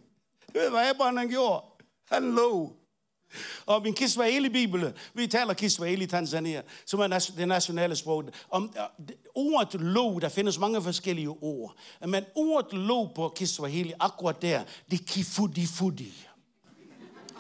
ved 0.53 0.71
hvad 0.71 0.91
Abraham 0.91 1.29
gjorde? 1.29 1.65
Han 2.05 2.35
lå 2.35 2.77
og 3.67 3.83
min 3.83 3.95
Kiswahili-bibel, 3.95 4.93
vi 5.15 5.27
taler 5.27 5.55
Kiswahili 5.55 6.05
i 6.05 6.07
Tanzania, 6.07 6.63
som 6.87 7.01
er 7.01 7.31
det 7.37 7.49
nationale 7.49 7.97
sprog. 7.97 8.25
Om 8.51 8.75
øh, 8.77 9.07
ordet 9.35 9.81
lo, 9.81 10.19
der 10.19 10.29
findes 10.29 10.59
mange 10.59 10.83
forskellige 10.83 11.29
ord. 11.29 11.75
Men 12.07 12.25
ordet 12.35 12.73
lo 12.73 13.05
på 13.05 13.33
Kiswahili, 13.37 13.93
akkurat 14.01 14.43
der, 14.43 14.63
det 14.91 15.01
er 15.01 15.05
kifudi-fudi. 15.05 16.13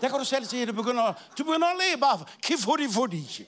Der 0.00 0.08
kan 0.08 0.18
du 0.18 0.24
selv 0.24 0.44
se, 0.44 0.56
at 0.56 0.68
det 0.68 0.76
begynder, 0.76 1.12
du 1.38 1.44
begynder 1.44 1.66
at 1.66 1.76
le 1.76 2.00
bare 2.00 2.24
kifudi-fudi. 2.46 3.44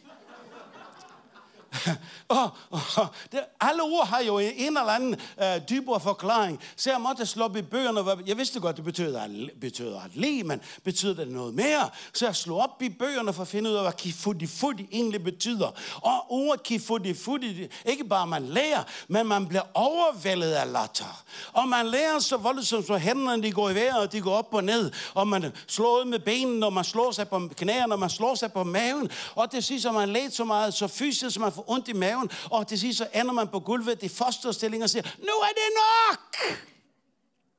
og, 2.28 2.50
og 2.70 3.06
det, 3.32 3.40
alle 3.60 3.82
ord 3.82 4.06
har 4.06 4.22
jo 4.22 4.38
en 4.38 4.76
eller 4.76 4.82
anden 4.82 5.16
øh, 5.42 5.60
dybere 5.70 6.00
forklaring. 6.00 6.60
Så 6.76 6.90
jeg 6.90 7.00
måtte 7.00 7.26
slå 7.26 7.44
op 7.44 7.56
i 7.56 7.62
bøgerne. 7.62 8.22
Jeg 8.26 8.36
vidste 8.38 8.60
godt, 8.60 8.76
det 8.76 8.84
betyder 8.84 9.28
betyder 9.60 10.00
at 10.00 10.10
le, 10.14 10.42
men 10.42 10.60
betyder 10.84 11.14
det 11.14 11.28
noget 11.28 11.54
mere? 11.54 11.90
Så 12.12 12.26
jeg 12.26 12.36
slog 12.36 12.58
op 12.58 12.82
i 12.82 12.88
bøgerne 12.88 13.32
for 13.32 13.42
at 13.42 13.48
finde 13.48 13.70
ud 13.70 13.74
af, 13.74 13.82
hvad 13.82 13.92
kifudi 13.92 14.46
fudi 14.46 14.88
egentlig 14.92 15.24
betyder. 15.24 15.70
Og 16.02 16.32
ordet 16.32 16.62
kifudi 16.62 17.14
fudi, 17.14 17.68
ikke 17.86 18.04
bare 18.04 18.26
man 18.26 18.42
lærer, 18.42 18.82
men 19.08 19.26
man 19.26 19.46
bliver 19.46 19.62
overvældet 19.74 20.52
af 20.52 20.72
latter. 20.72 21.24
Og 21.52 21.68
man 21.68 21.86
lærer 21.86 22.18
så 22.18 22.36
voldsomt, 22.36 22.86
så 22.86 22.96
hænderne 22.96 23.42
de 23.42 23.52
går 23.52 23.70
i 23.70 23.74
vejret, 23.74 23.98
og 23.98 24.12
de 24.12 24.20
går 24.20 24.34
op 24.34 24.54
og 24.54 24.64
ned. 24.64 24.90
Og 25.14 25.28
man 25.28 25.52
slår 25.66 26.00
ud 26.00 26.04
med 26.04 26.18
benene, 26.18 26.66
og 26.66 26.72
man 26.72 26.84
slår 26.84 27.10
sig 27.10 27.28
på 27.28 27.50
knæerne, 27.56 27.94
og 27.94 27.98
man 27.98 28.10
slår 28.10 28.34
sig 28.34 28.52
på 28.52 28.64
maven. 28.64 29.10
Og 29.34 29.52
det 29.52 29.64
sidste, 29.64 29.92
man 29.92 30.08
lærer 30.08 30.30
så 30.30 30.44
meget, 30.44 30.74
så 30.74 30.86
fysisk, 30.86 31.38
man 31.38 31.52
får 31.52 31.63
får 31.64 31.72
ondt 31.72 31.88
i 31.88 31.92
maven, 31.92 32.30
og 32.50 32.66
til 32.66 32.80
sidst 32.80 32.98
så 32.98 33.08
ender 33.14 33.32
man 33.32 33.48
på 33.48 33.60
gulvet 33.60 34.02
i 34.02 34.08
fosterstilling 34.08 34.82
og 34.82 34.90
siger, 34.90 35.02
nu 35.18 35.32
er 35.32 35.52
det 35.54 35.70
nok! 35.76 36.36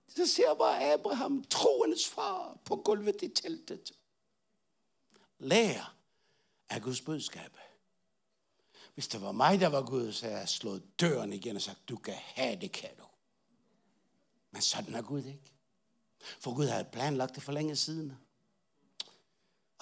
Så 0.10 0.28
ser 0.28 0.54
bare 0.54 0.94
Abraham, 0.94 1.44
troens 1.44 2.08
far, 2.08 2.58
på 2.66 2.76
gulvet 2.76 3.22
i 3.22 3.28
teltet. 3.28 3.92
Lær 5.40 5.96
af 6.70 6.82
Guds 6.82 7.02
budskab. 7.02 7.58
Hvis 8.94 9.08
det 9.08 9.22
var 9.22 9.32
mig, 9.32 9.60
der 9.60 9.68
var 9.68 9.82
Gud, 9.82 10.12
så 10.12 10.26
havde 10.26 10.40
jeg 10.40 10.50
slået 10.50 11.00
døren 11.00 11.34
igen 11.34 11.56
og 11.56 11.62
sagt, 11.62 11.90
du 11.90 11.96
kan 11.96 12.14
have 12.18 12.62
det, 12.62 12.72
kan 12.72 12.90
du. 13.00 13.04
Men 14.52 14.62
sådan 14.62 14.96
er 14.96 15.02
Gud 15.02 15.24
ikke. 15.24 15.54
For 16.40 16.56
Gud 16.56 16.66
havde 16.66 16.88
planlagt 16.92 17.36
det 17.36 17.44
for 17.44 17.52
længe 17.52 17.76
siden. 17.76 18.18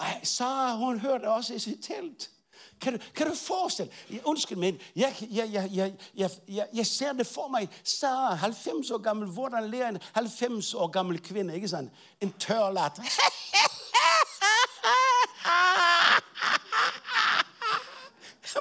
Ej, 0.00 0.24
så 0.24 0.76
hun 0.76 0.98
hørte 0.98 1.30
også 1.30 1.54
i 1.54 1.58
sit 1.58 1.84
telt. 1.84 2.30
Kan 2.84 2.92
du, 2.92 2.98
kan 3.14 3.26
du 3.26 3.34
forestille 3.34 3.92
Undskyld, 4.24 4.58
men 4.58 4.80
jeg, 4.96 5.14
jeg, 5.20 5.50
jeg, 5.52 5.70
jeg, 5.72 5.92
jeg, 6.16 6.30
jeg, 6.48 6.66
jeg 6.74 6.86
ser 6.86 7.12
det 7.12 7.26
for 7.26 7.48
mig. 7.48 7.68
Så 7.84 8.06
90 8.40 8.90
år 8.90 8.98
gammel, 8.98 9.28
hvordan 9.28 9.70
lærer 9.70 9.88
en 9.88 9.98
90 10.12 10.74
år 10.74 10.86
gammel 10.86 11.22
kvinde, 11.22 11.54
ikke 11.54 11.68
sådan? 11.68 11.90
En 12.20 12.32
tør 12.32 12.70
lat. 12.70 12.92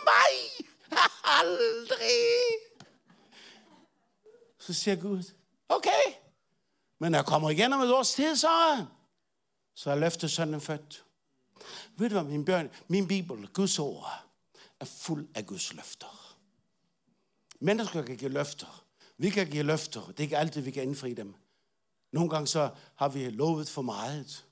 mig! 0.04 0.68
Aldrig! 1.24 2.20
Så 4.60 4.74
siger 4.74 4.96
Gud, 4.96 5.24
okay. 5.70 6.04
Men 7.00 7.14
jeg 7.14 7.26
kommer 7.26 7.50
igen 7.50 7.74
om 7.74 7.82
et 7.82 7.94
års 7.94 8.12
tid, 8.14 8.36
så, 8.36 8.86
så 9.76 9.92
er 9.92 9.96
løftesønnen 9.96 10.62
født. 10.62 11.04
Ved 11.98 12.10
du 12.10 12.16
hvad, 12.16 12.24
min 12.24 12.46
børn, 12.46 12.70
min 12.88 13.08
bibel, 13.08 13.48
Guds 13.48 13.80
ord, 13.80 14.26
er 14.80 14.86
fuld 14.86 15.28
af 15.36 15.46
Guds 15.46 15.74
løfter. 15.74 16.38
Mennesker 17.60 18.04
kan 18.04 18.18
give 18.18 18.32
løfter. 18.32 18.86
Vi 19.18 19.30
kan 19.30 19.50
give 19.50 19.64
løfter. 19.64 20.06
Det 20.08 20.20
er 20.20 20.24
ikke 20.24 20.38
altid, 20.38 20.62
vi 20.62 20.72
kan 20.72 20.84
indfri 20.84 21.14
dem. 21.14 21.36
Nogle 22.12 22.30
gange 22.30 22.48
så 22.48 22.76
har 22.96 23.10
vi 23.10 23.30
lovet 23.30 23.70
for 23.70 23.82
meget. 23.82 24.46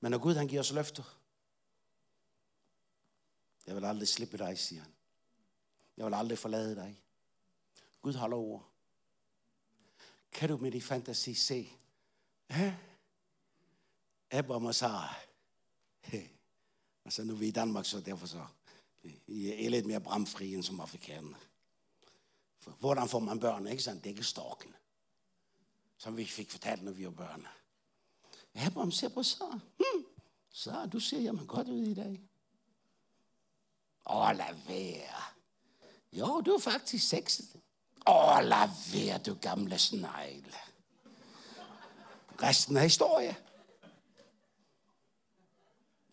Men 0.00 0.10
når 0.10 0.18
Gud 0.18 0.34
han 0.34 0.48
giver 0.48 0.60
os 0.60 0.72
løfter, 0.72 1.18
jeg 3.66 3.76
vil 3.76 3.84
aldrig 3.84 4.08
slippe 4.08 4.38
dig, 4.38 4.58
siger 4.58 4.82
han. 4.82 4.92
Jeg 5.96 6.06
vil 6.06 6.14
aldrig 6.14 6.38
forlade 6.38 6.74
dig. 6.74 7.02
Gud 8.02 8.14
holder 8.14 8.36
ord. 8.36 8.68
Kan 10.32 10.48
du 10.48 10.56
med 10.56 10.70
din 10.70 10.82
fantasi 10.82 11.34
se, 11.34 11.72
ja, 12.50 12.76
Abraham 14.30 14.66
og 14.66 14.74
Sara. 14.74 15.14
Altså 17.04 17.24
nu 17.24 17.32
er 17.32 17.36
vi 17.38 17.48
i 17.48 17.50
Danmark, 17.50 17.84
så 17.84 18.00
derfor 18.00 18.26
så 18.26 18.46
I 19.26 19.64
er 19.66 19.70
lidt 19.70 19.86
mere 19.86 20.00
bramfri 20.00 20.54
end 20.54 20.62
som 20.62 20.80
afrikanerne. 20.80 21.36
For 22.60 22.70
hvordan 22.70 23.08
får 23.08 23.18
man 23.18 23.40
børn, 23.40 23.66
ikke 23.66 23.82
sådan? 23.82 23.98
Det 23.98 24.06
er 24.06 24.10
ikke 24.10 24.24
storken. 24.24 24.74
Som 25.98 26.16
vi 26.16 26.24
fik 26.24 26.50
fortalt, 26.50 26.82
når 26.82 26.92
vi 26.92 27.04
var 27.04 27.10
børn. 27.10 27.46
Abraham 28.54 28.92
ser 28.92 29.08
på 29.08 29.22
så. 29.22 29.60
Hmm. 29.76 30.04
Så, 30.50 30.88
du 30.92 31.00
ser 31.00 31.20
jamen 31.20 31.46
godt 31.46 31.68
ud 31.68 31.82
i 31.82 31.94
dag. 31.94 32.20
Åh, 34.06 34.36
lad 34.36 34.54
være. 34.66 35.22
Jo, 36.12 36.40
du 36.40 36.50
er 36.50 36.58
faktisk 36.58 37.08
sexet. 37.08 37.60
Åh, 38.06 38.38
lad 38.42 38.68
være, 38.92 39.18
du 39.18 39.34
gamle 39.34 39.78
snegle. 39.78 40.54
Resten 42.42 42.76
er 42.76 42.82
historie. 42.82 43.36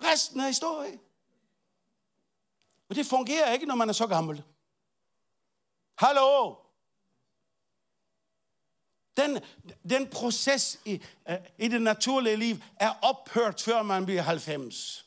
Resten 0.03 0.39
er 0.39 0.47
historie. 0.47 0.99
Og 2.89 2.95
det 2.95 3.05
fungerer 3.05 3.53
ikke, 3.53 3.65
når 3.65 3.75
man 3.75 3.89
er 3.89 3.93
så 3.93 4.07
gammel. 4.07 4.43
Hallo? 5.97 6.55
Den, 9.17 9.43
den 9.89 10.09
proces 10.09 10.79
i, 10.85 11.03
uh, 11.29 11.35
i 11.57 11.67
det 11.67 11.81
naturlige 11.81 12.35
liv 12.35 12.55
er 12.75 12.93
ophørt, 13.01 13.61
før 13.61 13.83
man 13.83 14.05
bliver 14.05 14.21
90 14.21 15.05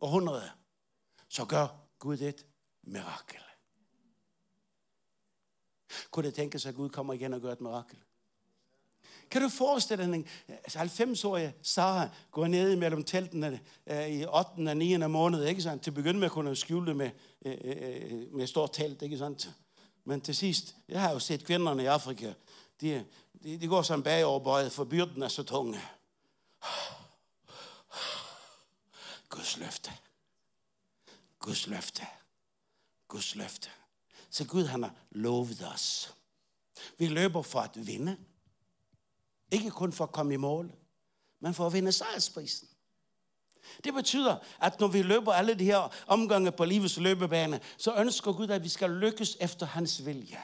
og 0.00 0.06
100. 0.08 0.50
Så 1.28 1.44
gør 1.44 1.68
Gud 1.98 2.18
et 2.18 2.46
mirakel. 2.82 3.40
Kunne 6.10 6.26
det 6.26 6.34
tænke 6.34 6.58
sig, 6.58 6.68
at 6.68 6.74
Gud 6.74 6.88
kommer 6.88 7.12
igen 7.12 7.34
og 7.34 7.40
gør 7.40 7.52
et 7.52 7.60
mirakel? 7.60 8.02
Kan 9.32 9.42
du 9.42 9.48
forestille 9.48 10.12
dig, 10.12 10.26
altså 10.48 10.78
at 10.78 11.00
90-årige 11.00 11.54
Sara 11.62 12.08
går 12.30 12.46
ned 12.46 12.76
mellem 12.76 13.04
teltene 13.04 13.60
uh, 13.90 14.08
i 14.08 14.24
8. 14.24 14.68
og 14.68 14.76
9. 14.76 14.96
måned, 14.96 15.44
ikke 15.44 15.62
sandt? 15.62 15.82
Til 15.82 15.90
at 15.90 15.94
begynde 15.94 16.20
med 16.20 16.26
at 16.26 16.32
kunne 16.32 16.56
skjule 16.56 16.86
det 16.86 16.96
med, 16.96 17.10
uh, 17.46 18.36
med 18.36 18.46
stort 18.46 18.72
telt, 18.72 19.02
ikke 19.02 19.18
sandt? 19.18 19.50
Men 20.04 20.20
til 20.20 20.36
sidst, 20.36 20.76
jeg 20.88 21.00
har 21.00 21.12
jo 21.12 21.18
set 21.18 21.44
kvinderne 21.44 21.82
i 21.82 21.86
Afrika, 21.86 22.32
de, 22.80 23.04
de, 23.42 23.60
de 23.60 23.66
går 23.66 23.82
som 23.82 24.02
bagoverbøjet, 24.02 24.72
for 24.72 24.84
byrden 24.84 25.22
er 25.22 25.28
så 25.28 25.42
tunge. 25.42 25.80
Guds 29.28 29.58
løfte. 29.58 29.92
Guds 31.38 31.66
løfte. 31.66 32.06
Guds 33.08 33.34
løfte. 33.34 33.68
Så 34.30 34.44
Gud 34.46 34.64
han 34.64 34.82
har 34.82 34.94
lovet 35.10 35.66
os. 35.74 36.14
Vi 36.98 37.06
løber 37.06 37.42
for 37.42 37.60
at 37.60 37.86
vinde. 37.86 38.16
Ikke 39.52 39.70
kun 39.70 39.92
for 39.92 40.04
at 40.04 40.12
komme 40.12 40.34
i 40.34 40.36
mål, 40.36 40.72
men 41.40 41.54
for 41.54 41.66
at 41.66 41.72
vinde 41.72 41.92
sejrsprisen. 41.92 42.68
Det 43.84 43.94
betyder, 43.94 44.36
at 44.60 44.80
når 44.80 44.88
vi 44.88 45.02
løber 45.02 45.32
alle 45.32 45.54
de 45.54 45.64
her 45.64 45.92
omgange 46.06 46.52
på 46.52 46.64
livets 46.64 46.98
løbebane, 46.98 47.60
så 47.76 47.94
ønsker 47.96 48.32
Gud, 48.32 48.48
at 48.48 48.64
vi 48.64 48.68
skal 48.68 48.90
lykkes 48.90 49.36
efter 49.40 49.66
hans 49.66 50.06
vilje. 50.06 50.38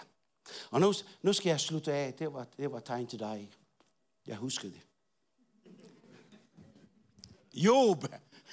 Og 0.71 0.81
nu, 0.81 0.93
nu 1.23 1.33
skal 1.33 1.51
jeg 1.51 1.61
slutte 1.61 1.93
af. 1.93 2.15
Det 2.15 2.33
var, 2.33 2.47
det 2.57 2.73
var 2.73 2.81
tegn 2.81 3.07
til 3.07 3.19
dig. 3.19 3.51
Jeg 4.27 4.37
husker 4.37 4.69
det. 4.69 4.81
Job, 7.55 8.05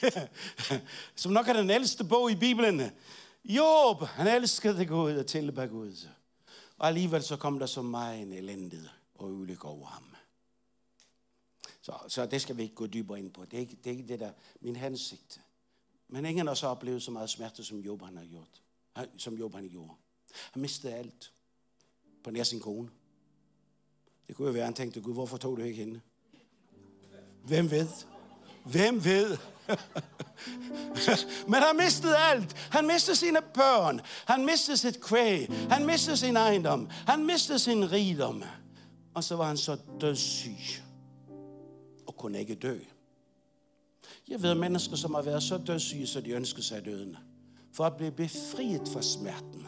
som 1.15 1.31
nok 1.31 1.47
er 1.47 1.53
den 1.53 1.69
ældste 1.69 2.03
bog 2.03 2.31
i 2.31 2.35
Bibelen. 2.35 2.91
Job, 3.45 4.03
han 4.03 4.27
elskede 4.27 4.85
Gud 4.85 5.15
og 5.15 5.27
tilbage 5.27 5.67
Gud. 5.67 6.07
Og 6.77 6.87
alligevel 6.87 7.23
så 7.23 7.37
kom 7.37 7.59
der 7.59 7.65
så 7.65 7.81
meget 7.81 8.21
en 8.21 8.33
elendighed 8.33 8.89
og 9.15 9.27
ulykke 9.33 9.65
over 9.65 9.87
ham. 9.87 10.14
Så, 11.85 11.93
så 12.07 12.25
det 12.25 12.41
skal 12.41 12.57
vi 12.57 12.63
ikke 12.63 12.75
gå 12.75 12.87
dybere 12.87 13.19
ind 13.19 13.31
på. 13.31 13.45
Det 13.45 13.53
er 13.53 13.59
ikke 13.59 13.75
det, 13.83 13.87
er 13.87 13.91
ikke 13.91 14.07
det 14.07 14.19
der 14.19 14.31
min 14.61 14.75
hensigt. 14.75 15.41
Men 16.07 16.25
ingen 16.25 16.47
har 16.47 16.53
så 16.53 16.67
oplevet 16.67 17.03
så 17.03 17.11
meget 17.11 17.29
smerte, 17.29 17.63
som 17.63 17.79
Job 17.79 18.01
han 18.01 18.17
har 18.17 18.25
gjort. 18.25 18.61
Som 19.17 19.33
Job 19.33 19.53
han 19.53 19.69
gjorde. 19.69 19.93
Han 20.51 20.61
mistede 20.61 20.93
alt 20.93 21.31
på 22.23 22.31
nær 22.31 22.43
sin 22.43 22.59
kone. 22.59 22.89
Det 24.27 24.35
kunne 24.35 24.45
jo 24.45 24.51
være, 24.51 24.61
at 24.61 24.67
han 24.67 24.73
tænkte, 24.73 25.01
Gud, 25.01 25.13
hvorfor 25.13 25.37
tog 25.37 25.57
du 25.57 25.61
ikke 25.61 25.79
hende? 25.79 26.01
Hvem 27.43 27.71
ved? 27.71 27.87
Hvem 28.65 29.03
ved? 29.03 29.37
Men 31.51 31.53
han 31.53 31.77
mistede 31.77 32.17
alt. 32.17 32.53
Han 32.53 32.87
mistede 32.87 33.15
sine 33.15 33.41
børn. 33.53 34.01
Han 34.25 34.45
mistede 34.45 34.77
sit 34.77 35.01
kvæg. 35.01 35.49
Han 35.69 35.85
mistede 35.85 36.17
sin 36.17 36.35
ejendom. 36.35 36.89
Han 36.89 37.25
mistede 37.25 37.59
sin 37.59 37.91
rigdom. 37.91 38.43
Og 39.13 39.23
så 39.23 39.35
var 39.35 39.47
han 39.47 39.57
så 39.57 39.77
dødssyg. 40.01 40.84
Og 42.07 42.17
kunne 42.17 42.39
ikke 42.39 42.55
dø. 42.55 42.79
Jeg 44.27 44.41
ved 44.41 44.55
mennesker, 44.55 44.95
som 44.95 45.13
har 45.13 45.21
været 45.21 45.43
så 45.43 45.57
dødssyge, 45.57 46.07
så 46.07 46.21
de 46.21 46.29
ønsker 46.29 46.61
sig 46.61 46.85
døden. 46.85 47.17
For 47.73 47.83
at 47.83 47.97
blive 47.97 48.11
befriet 48.11 48.87
fra 48.87 49.01
smerten. 49.01 49.67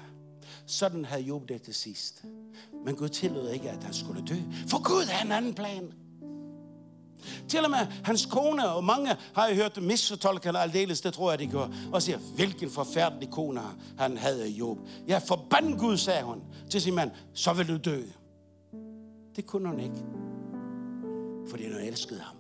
Sådan 0.65 1.05
havde 1.05 1.21
Job 1.21 1.49
det 1.49 1.61
til 1.61 1.75
sidst. 1.75 2.25
Men 2.85 2.95
Gud 2.95 3.09
tillod 3.09 3.49
ikke, 3.49 3.69
at 3.69 3.83
han 3.83 3.93
skulle 3.93 4.25
dø. 4.25 4.35
For 4.67 4.83
Gud 4.83 5.05
havde 5.05 5.25
en 5.25 5.31
anden 5.31 5.53
plan. 5.53 5.93
Til 7.47 7.63
og 7.63 7.69
med 7.69 7.79
hans 8.03 8.25
kone, 8.25 8.69
og 8.69 8.83
mange 8.83 9.15
har 9.33 9.47
jeg 9.47 9.55
hørt 9.55 9.83
misfortolke 9.83 10.49
aldeles, 10.49 11.01
det 11.01 11.13
tror 11.13 11.31
jeg, 11.31 11.39
de 11.39 11.47
gør, 11.47 11.67
og 11.93 12.01
siger, 12.01 12.17
hvilken 12.17 12.69
forfærdelig 12.69 13.29
kone 13.29 13.61
han 13.97 14.17
havde 14.17 14.49
i 14.49 14.53
Job. 14.53 14.77
Ja, 15.07 15.17
forband 15.17 15.79
Gud, 15.79 15.97
sagde 15.97 16.23
hun 16.23 16.43
til 16.69 16.81
sin 16.81 16.95
mand, 16.95 17.11
så 17.33 17.53
vil 17.53 17.67
du 17.67 17.77
dø. 17.77 18.03
Det 19.35 19.45
kunne 19.45 19.69
hun 19.69 19.79
ikke, 19.79 19.95
fordi 21.49 21.71
hun 21.71 21.81
elskede 21.81 22.19
ham. 22.19 22.35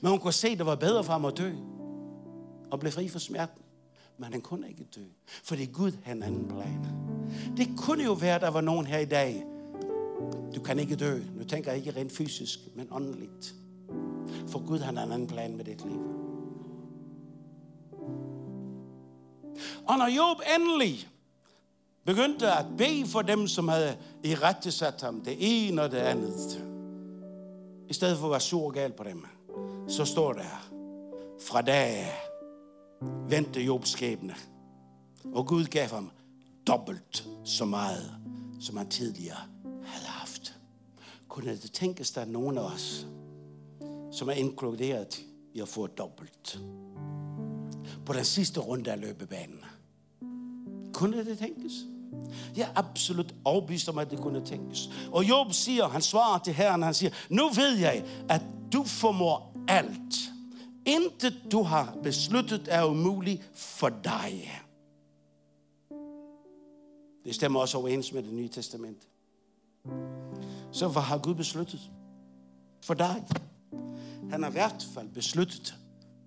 Men 0.00 0.10
hun 0.10 0.20
kunne 0.20 0.32
se, 0.32 0.48
at 0.48 0.58
det 0.58 0.66
var 0.66 0.74
bedre 0.74 1.04
for 1.04 1.12
ham 1.12 1.24
at 1.24 1.38
dø, 1.38 1.52
og 2.70 2.80
blive 2.80 2.92
fri 2.92 3.08
for 3.08 3.18
smerten. 3.18 3.62
Men 4.18 4.32
han 4.32 4.40
kunne 4.40 4.68
ikke 4.68 4.86
dø, 4.96 5.04
fordi 5.44 5.66
Gud 5.66 5.92
havde 6.02 6.16
en 6.16 6.22
anden 6.22 6.48
plan. 6.48 6.86
Det 7.56 7.68
kunne 7.76 8.04
jo 8.04 8.12
være, 8.12 8.34
at 8.34 8.40
der 8.40 8.50
var 8.50 8.60
nogen 8.60 8.86
her 8.86 8.98
i 8.98 9.04
dag, 9.04 9.44
du 10.54 10.60
kan 10.60 10.78
ikke 10.78 10.96
dø. 10.96 11.22
Nu 11.34 11.44
tænker 11.44 11.70
jeg 11.70 11.78
ikke 11.78 12.00
rent 12.00 12.12
fysisk, 12.12 12.58
men 12.74 12.88
åndeligt. 12.90 13.54
For 14.46 14.66
Gud 14.66 14.78
har 14.78 14.92
en 14.92 14.98
anden 14.98 15.26
plan 15.26 15.56
med 15.56 15.64
dit 15.64 15.84
liv. 15.84 16.00
Og 19.86 19.98
når 19.98 20.16
Job 20.16 20.36
endelig 20.56 21.08
begyndte 22.04 22.52
at 22.52 22.66
bede 22.78 23.06
for 23.06 23.22
dem, 23.22 23.46
som 23.46 23.68
havde 23.68 23.96
i 24.24 24.34
rette 24.34 24.70
sat 24.70 25.00
ham, 25.00 25.20
det 25.20 25.36
ene 25.38 25.82
og 25.82 25.90
det 25.90 25.96
andet, 25.96 26.67
i 27.88 27.92
stedet 27.92 28.18
for 28.18 28.26
at 28.26 28.30
være 28.30 28.40
sur 28.40 28.66
og 28.66 28.72
gal 28.72 28.92
på 28.92 29.04
dem, 29.04 29.26
så 29.88 30.04
står 30.04 30.32
der, 30.32 30.70
fra 31.40 31.62
dag 31.62 32.12
vendte 33.28 33.60
Job 33.60 33.86
skæbne, 33.86 34.34
og 35.34 35.46
Gud 35.46 35.64
gav 35.64 35.88
ham 35.88 36.10
dobbelt 36.66 37.28
så 37.44 37.64
meget, 37.64 38.14
som 38.60 38.76
han 38.76 38.88
tidligere 38.88 39.38
havde 39.84 40.06
haft. 40.06 40.58
Kunne 41.28 41.50
det 41.50 41.72
tænkes, 41.72 42.10
der 42.10 42.20
er 42.20 42.24
nogen 42.24 42.58
af 42.58 42.62
os, 42.62 43.06
som 44.12 44.28
er 44.28 44.32
inkluderet 44.32 45.20
i 45.54 45.60
at 45.60 45.68
få 45.68 45.86
dobbelt 45.86 46.60
på 48.06 48.12
den 48.12 48.24
sidste 48.24 48.60
runde 48.60 48.92
af 48.92 49.00
løbebanen? 49.00 49.64
Kunne 50.92 51.24
det 51.24 51.38
tænkes? 51.38 51.72
Jeg 52.56 52.68
er 52.68 52.78
absolut 52.78 53.34
overbevist 53.44 53.88
om, 53.88 53.98
at 53.98 54.10
det 54.10 54.20
kunne 54.20 54.44
tænkes. 54.44 54.90
Og 55.12 55.28
Job 55.28 55.52
siger, 55.52 55.88
han 55.88 56.02
svarer 56.02 56.38
til 56.38 56.54
Herren, 56.54 56.82
han 56.82 56.94
siger, 56.94 57.10
nu 57.30 57.48
ved 57.48 57.76
jeg, 57.76 58.04
at 58.28 58.42
du 58.72 58.84
formår 58.84 59.56
alt. 59.68 60.14
Intet 60.86 61.42
du 61.52 61.62
har 61.62 61.96
besluttet 62.02 62.68
er 62.70 62.84
umuligt 62.84 63.50
for 63.54 63.88
dig. 63.88 64.60
Det 67.24 67.34
stemmer 67.34 67.60
også 67.60 67.78
overens 67.78 68.12
med 68.12 68.22
det 68.22 68.32
nye 68.32 68.48
testament. 68.48 69.08
Så 70.72 70.88
hvad 70.88 71.02
har 71.02 71.18
Gud 71.18 71.34
besluttet 71.34 71.80
for 72.82 72.94
dig? 72.94 73.24
Han 74.30 74.42
har 74.42 74.50
i 74.50 74.52
hvert 74.52 74.86
fald 74.94 75.08
besluttet, 75.08 75.74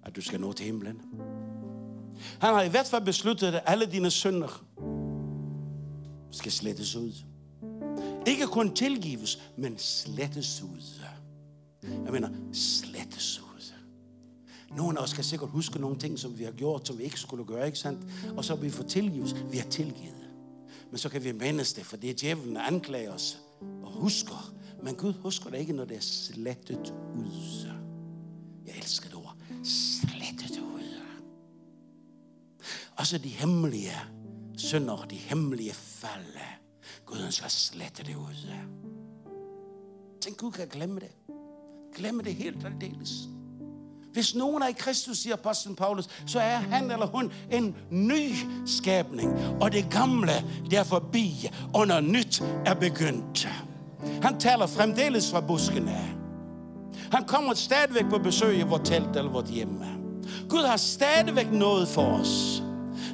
at 0.03 0.15
du 0.15 0.21
skal 0.21 0.41
nå 0.41 0.53
til 0.53 0.65
himlen. 0.65 1.01
Han 2.39 2.53
har 2.53 2.61
i 2.61 2.69
hvert 2.69 2.87
fald 2.87 3.05
besluttet, 3.05 3.47
at 3.47 3.63
alle 3.65 3.85
dine 3.85 4.11
synder 4.11 4.63
skal 6.31 6.51
slettes 6.51 6.95
ud. 6.95 7.13
Ikke 8.27 8.47
kun 8.47 8.75
tilgives, 8.75 9.41
men 9.57 9.77
slettes 9.77 10.61
ud. 10.61 11.01
Jeg 11.83 12.11
mener, 12.11 12.29
slettes 12.53 13.39
ud. 13.39 13.51
Nogle 14.77 14.99
af 14.99 15.03
os 15.03 15.13
kan 15.13 15.23
sikkert 15.23 15.49
huske 15.49 15.79
nogle 15.79 15.99
ting, 15.99 16.19
som 16.19 16.39
vi 16.39 16.43
har 16.43 16.51
gjort, 16.51 16.87
som 16.87 16.97
vi 16.97 17.03
ikke 17.03 17.19
skulle 17.19 17.45
gøre, 17.45 17.65
ikke 17.65 17.79
sandt? 17.79 18.07
Og 18.37 18.45
så 18.45 18.55
vi 18.55 18.69
får 18.69 18.83
tilgivet. 18.83 19.45
Vi 19.51 19.57
har 19.57 19.69
tilgivet. 19.69 20.29
Men 20.89 20.97
så 20.97 21.09
kan 21.09 21.23
vi 21.23 21.31
mindes 21.31 21.73
det, 21.73 21.85
for 21.85 21.97
det 21.97 22.09
er 22.09 22.13
djævlen, 22.13 22.55
der 22.55 22.61
anklager 22.61 23.11
os 23.11 23.39
og 23.83 23.91
husker. 23.91 24.53
Men 24.83 24.95
Gud 24.95 25.13
husker 25.13 25.49
det 25.49 25.59
ikke, 25.59 25.73
når 25.73 25.85
det 25.85 25.97
er 25.97 26.01
slettet 26.01 26.93
ud. 27.15 27.67
Jeg 28.67 28.75
elsker 28.77 29.09
det 29.09 29.17
ord. 29.17 29.35
Slettet 29.63 30.59
ud. 30.59 31.01
Også 32.95 33.17
de 33.17 33.29
hemmelige 33.29 33.91
synder, 34.67 35.05
de 35.09 35.15
hemmelige 35.15 35.73
falde. 35.73 36.45
Gud 37.05 37.31
skal 37.31 37.49
slette 37.49 38.03
det 38.03 38.15
ud. 38.15 38.47
Tænk, 40.21 40.37
Gud 40.37 40.51
kan 40.51 40.67
glemme 40.67 40.99
det. 40.99 41.11
Glemme 41.95 42.23
det 42.23 42.35
helt 42.35 42.65
aldeles. 42.65 43.11
Hvis 44.13 44.35
nogen 44.35 44.61
er 44.61 44.67
i 44.67 44.71
Kristus, 44.71 45.17
siger 45.17 45.33
apostlen 45.33 45.75
Paulus, 45.75 46.07
så 46.27 46.39
er 46.39 46.57
han 46.57 46.91
eller 46.91 47.05
hun 47.05 47.31
en 47.51 47.75
ny 47.89 48.31
skabning. 48.65 49.33
Og 49.61 49.71
det 49.71 49.87
gamle, 49.91 50.31
det 50.69 50.79
er 50.79 50.83
forbi, 50.83 51.49
og 51.73 51.87
noget 51.87 52.03
nyt 52.03 52.43
er 52.65 52.73
begyndt. 52.73 53.47
Han 54.21 54.39
taler 54.39 54.67
fremdeles 54.67 55.31
fra 55.31 55.41
buskene. 55.41 56.17
Han 57.11 57.25
kommer 57.27 57.53
stadigvæk 57.53 58.09
på 58.09 58.17
besøg 58.17 58.59
i 58.59 58.61
vores 58.61 58.89
telt 58.89 59.15
eller 59.15 59.31
vores 59.31 59.49
hjemme. 59.49 59.85
Gud 60.49 60.63
har 60.63 60.77
stadigvæk 60.77 61.51
noget 61.51 61.87
for 61.87 62.01
os. 62.01 62.63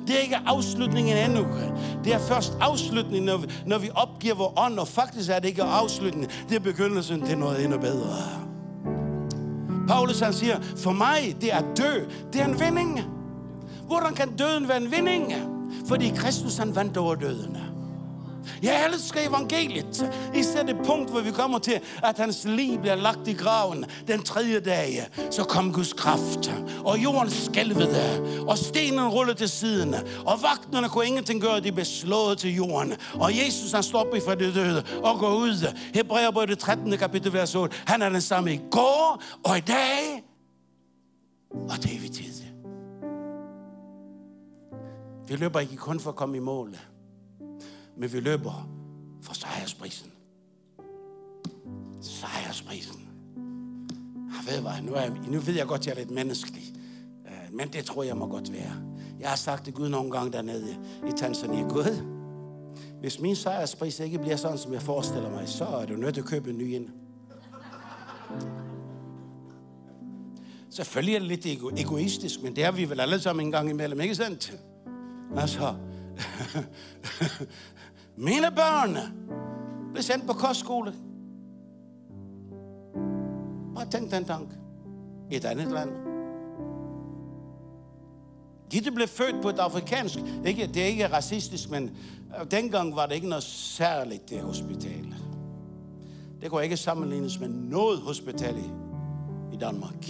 Det 0.07 0.15
er 0.15 0.19
ikke 0.19 0.39
afslutningen 0.45 1.17
endnu. 1.17 1.47
Det 2.03 2.13
er 2.13 2.19
først 2.19 2.53
afslutningen, 2.61 3.25
når 3.25 3.37
vi, 3.37 3.47
når 3.65 3.77
vi 3.77 3.89
opgiver 3.95 4.35
vores 4.35 4.53
ånd, 4.57 4.79
og 4.79 4.87
faktisk 4.87 5.29
er 5.29 5.39
det 5.39 5.47
ikke 5.47 5.63
afslutningen. 5.63 6.29
Det 6.49 6.55
er 6.55 6.59
begyndelsen 6.59 7.25
til 7.25 7.37
noget 7.37 7.63
endnu 7.63 7.79
bedre. 7.79 8.15
Paulus 9.87 10.19
han 10.19 10.33
siger, 10.33 10.59
for 10.77 10.91
mig 10.91 11.35
det 11.41 11.53
er 11.53 11.61
dø, 11.77 12.05
det 12.33 12.41
er 12.41 12.45
en 12.45 12.59
vinding. 12.59 13.01
Hvordan 13.87 14.13
kan 14.15 14.35
døden 14.35 14.67
være 14.67 14.77
en 14.77 14.91
vinding? 14.91 15.33
Fordi 15.87 16.09
Kristus 16.15 16.57
han 16.57 16.75
vandt 16.75 16.97
over 16.97 17.15
døden. 17.15 17.57
Jeg 18.63 18.89
elsker 18.93 19.29
evangeliet. 19.29 20.11
Især 20.35 20.63
det 20.63 20.75
punkt, 20.85 21.11
hvor 21.11 21.21
vi 21.21 21.31
kommer 21.31 21.59
til, 21.59 21.79
at 22.03 22.17
hans 22.17 22.45
liv 22.45 22.79
bliver 22.79 22.95
lagt 22.95 23.27
i 23.27 23.33
graven 23.33 23.85
den 24.07 24.23
tredje 24.23 24.59
dag. 24.59 25.07
Så 25.31 25.43
kom 25.43 25.73
Guds 25.73 25.93
kraft, 25.93 26.53
og 26.85 27.03
jorden 27.03 27.31
skælvede, 27.31 28.45
og 28.47 28.57
stenen 28.57 29.07
rullede 29.07 29.37
til 29.37 29.49
siden, 29.49 29.95
og 30.25 30.39
vagterne 30.41 30.89
kunne 30.89 31.05
ingenting 31.05 31.41
gøre, 31.41 31.59
de 31.59 31.71
blev 31.71 31.85
slået 31.85 32.37
til 32.37 32.55
jorden. 32.55 32.93
Og 33.13 33.37
Jesus 33.37 33.71
han 33.71 33.83
står 33.83 33.99
op 33.99 34.07
fra 34.25 34.35
det 34.35 34.55
døde 34.55 34.83
og 35.03 35.19
går 35.19 35.35
ud. 35.35 35.73
Hebræerbrevet 35.93 36.59
13. 36.59 36.97
kapitel 36.97 37.33
vers 37.33 37.55
8. 37.55 37.77
Han 37.85 38.01
er 38.01 38.09
den 38.09 38.21
samme 38.21 38.53
i 38.53 38.59
går 38.71 39.21
og 39.43 39.57
i 39.57 39.61
dag 39.61 40.23
og 41.51 41.77
det 41.83 41.97
evig 41.97 42.11
tid. 42.11 42.23
Vi 45.27 45.35
løber 45.35 45.59
ikke 45.59 45.75
kun 45.75 45.99
for 45.99 46.09
at 46.09 46.15
komme 46.15 46.37
i 46.37 46.39
mål 46.39 46.75
men 47.97 48.13
vi 48.13 48.19
løber 48.19 48.69
for 49.21 49.33
sejrsprisen. 49.33 50.11
Sejrsprisen. 52.01 53.01
Jeg 54.15 54.53
ved, 54.53 54.61
hvad, 54.61 54.81
nu, 54.81 54.93
er, 54.93 55.09
nu 55.27 55.39
ved 55.39 55.53
jeg 55.53 55.67
godt, 55.67 55.81
at 55.81 55.87
jeg 55.87 55.93
er 55.93 55.97
lidt 55.97 56.11
menneskelig. 56.11 56.63
Øh, 57.27 57.53
men 57.57 57.67
det 57.73 57.85
tror 57.85 58.03
jeg 58.03 58.17
må 58.17 58.27
godt 58.27 58.53
være. 58.53 58.73
Jeg 59.19 59.29
har 59.29 59.35
sagt 59.35 59.63
til 59.63 59.73
Gud 59.73 59.89
nogle 59.89 60.11
gange 60.11 60.31
dernede 60.31 60.77
i 61.07 61.11
Tanzania. 61.17 61.61
Gud, 61.61 62.03
hvis 62.99 63.19
min 63.19 63.35
sejrspris 63.35 63.99
ikke 63.99 64.19
bliver 64.19 64.35
sådan, 64.35 64.57
som 64.57 64.73
jeg 64.73 64.81
forestiller 64.81 65.29
mig, 65.29 65.49
så 65.49 65.65
er 65.65 65.85
du 65.85 65.93
nødt 65.95 66.13
til 66.13 66.21
at 66.21 66.27
købe 66.27 66.49
en 66.49 66.57
ny 66.57 66.73
ind. 66.73 66.89
Selvfølgelig 70.69 71.15
er 71.15 71.19
det 71.19 71.27
lidt 71.27 71.45
ego- 71.45 71.71
egoistisk, 71.77 72.43
men 72.43 72.55
det 72.55 72.63
er 72.63 72.71
vi 72.71 72.89
vel 72.89 72.99
alle 72.99 73.19
sammen 73.19 73.45
en 73.45 73.51
gang 73.51 73.69
imellem, 73.69 74.01
ikke 74.01 74.15
sandt? 74.15 74.59
Altså, 75.37 75.75
mine 78.17 78.51
børn 78.55 78.97
blev 79.91 80.03
sendt 80.03 80.27
på 80.27 80.33
kostskole. 80.33 80.93
Bare 83.75 83.85
tænk 83.85 84.11
den 84.11 84.25
tanke. 84.25 84.55
Et 85.31 85.45
andet 85.45 85.67
land. 85.67 85.89
Gitte 88.69 88.91
blev 88.91 89.07
født 89.07 89.41
på 89.41 89.49
et 89.49 89.59
afrikansk, 89.59 90.19
ikke, 90.45 90.67
det 90.67 90.81
er 90.81 90.85
ikke 90.85 91.07
racistisk, 91.07 91.69
men 91.69 91.97
øh, 92.39 92.51
dengang 92.51 92.95
var 92.95 93.05
det 93.05 93.15
ikke 93.15 93.29
noget 93.29 93.43
særligt, 93.43 94.29
det 94.29 94.41
hospital. 94.41 95.15
Det 96.41 96.51
kunne 96.51 96.63
ikke 96.63 96.77
sammenlignes 96.77 97.39
med 97.39 97.49
noget 97.49 97.99
hospital 97.99 98.57
i, 98.57 98.69
i 99.53 99.57
Danmark. 99.57 100.09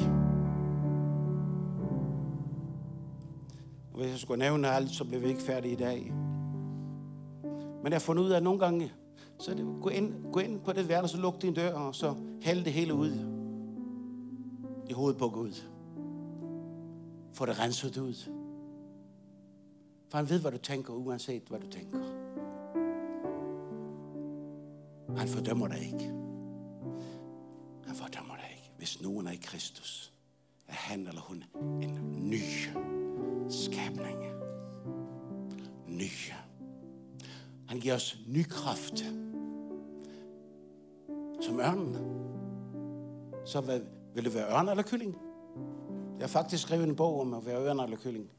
Og 3.94 4.00
hvis 4.00 4.12
jeg 4.12 4.20
skulle 4.20 4.40
nævne 4.40 4.68
alt, 4.68 4.92
så 4.92 5.04
blev 5.04 5.22
vi 5.22 5.28
ikke 5.28 5.42
færdige 5.42 5.74
i 5.74 5.78
dag. 5.78 6.14
Men 7.88 7.92
jeg 7.92 8.00
har 8.00 8.06
fundet 8.06 8.24
ud 8.24 8.30
af, 8.30 8.38
at 8.38 8.44
nogle 8.44 8.60
gange, 8.60 8.92
så 9.40 9.54
det 9.54 9.66
gå 9.82 9.90
ind, 9.90 10.32
gå 10.32 10.40
ind 10.40 10.60
på 10.60 10.74
det 10.74 10.90
værelse, 10.90 11.18
luk 11.18 11.42
din 11.42 11.54
dør, 11.54 11.74
og 11.74 11.96
så 11.96 12.16
hælde 12.42 12.66
det 12.66 12.74
hele 12.74 12.94
ud 12.94 13.12
i 14.90 14.94
hovedet 14.94 15.20
på 15.20 15.30
Gud. 15.30 15.54
Få 17.34 17.46
det 17.46 17.60
renset 17.60 17.98
ud. 17.98 18.14
For 20.10 20.18
han 20.18 20.30
ved, 20.30 20.42
hvad 20.42 20.52
du 20.52 20.58
tænker, 20.58 20.94
uanset 20.94 21.44
hvad 21.50 21.60
du 21.60 21.68
tænker. 21.68 22.00
Han 25.18 25.28
fordømmer 25.28 25.68
dig 25.68 25.80
ikke. 25.80 26.14
Han 27.86 27.96
fordømmer 27.96 28.36
dig 28.36 28.48
ikke. 28.52 28.72
Hvis 28.78 29.02
nogen 29.02 29.28
er 29.28 29.32
i 29.32 29.40
Kristus, 29.42 30.14
er 30.68 30.74
han 30.74 31.08
eller 31.08 31.22
hun 31.22 31.44
en 31.82 32.16
ny 32.30 32.42
skabning. 33.50 34.24
Ny. 35.88 36.10
Han 37.68 37.80
giver 37.80 37.96
os 37.96 38.18
ny 38.28 38.44
kraft. 38.44 39.06
Som 41.42 41.60
ørnen. 41.60 41.98
Så 43.46 43.62
hvad, 43.62 43.80
vil 44.16 44.26
det 44.26 44.34
være 44.34 44.54
ørn 44.54 44.70
eller 44.70 44.84
kylling? 44.84 45.18
Jeg 46.18 46.24
har 46.24 46.28
faktisk 46.28 46.64
skrevet 46.64 46.88
en 46.88 46.96
bog 46.96 47.22
om 47.22 47.34
at 47.34 47.46
være 47.46 47.66
ørn 47.66 47.80
eller 47.80 47.98
kylling. 47.98 48.30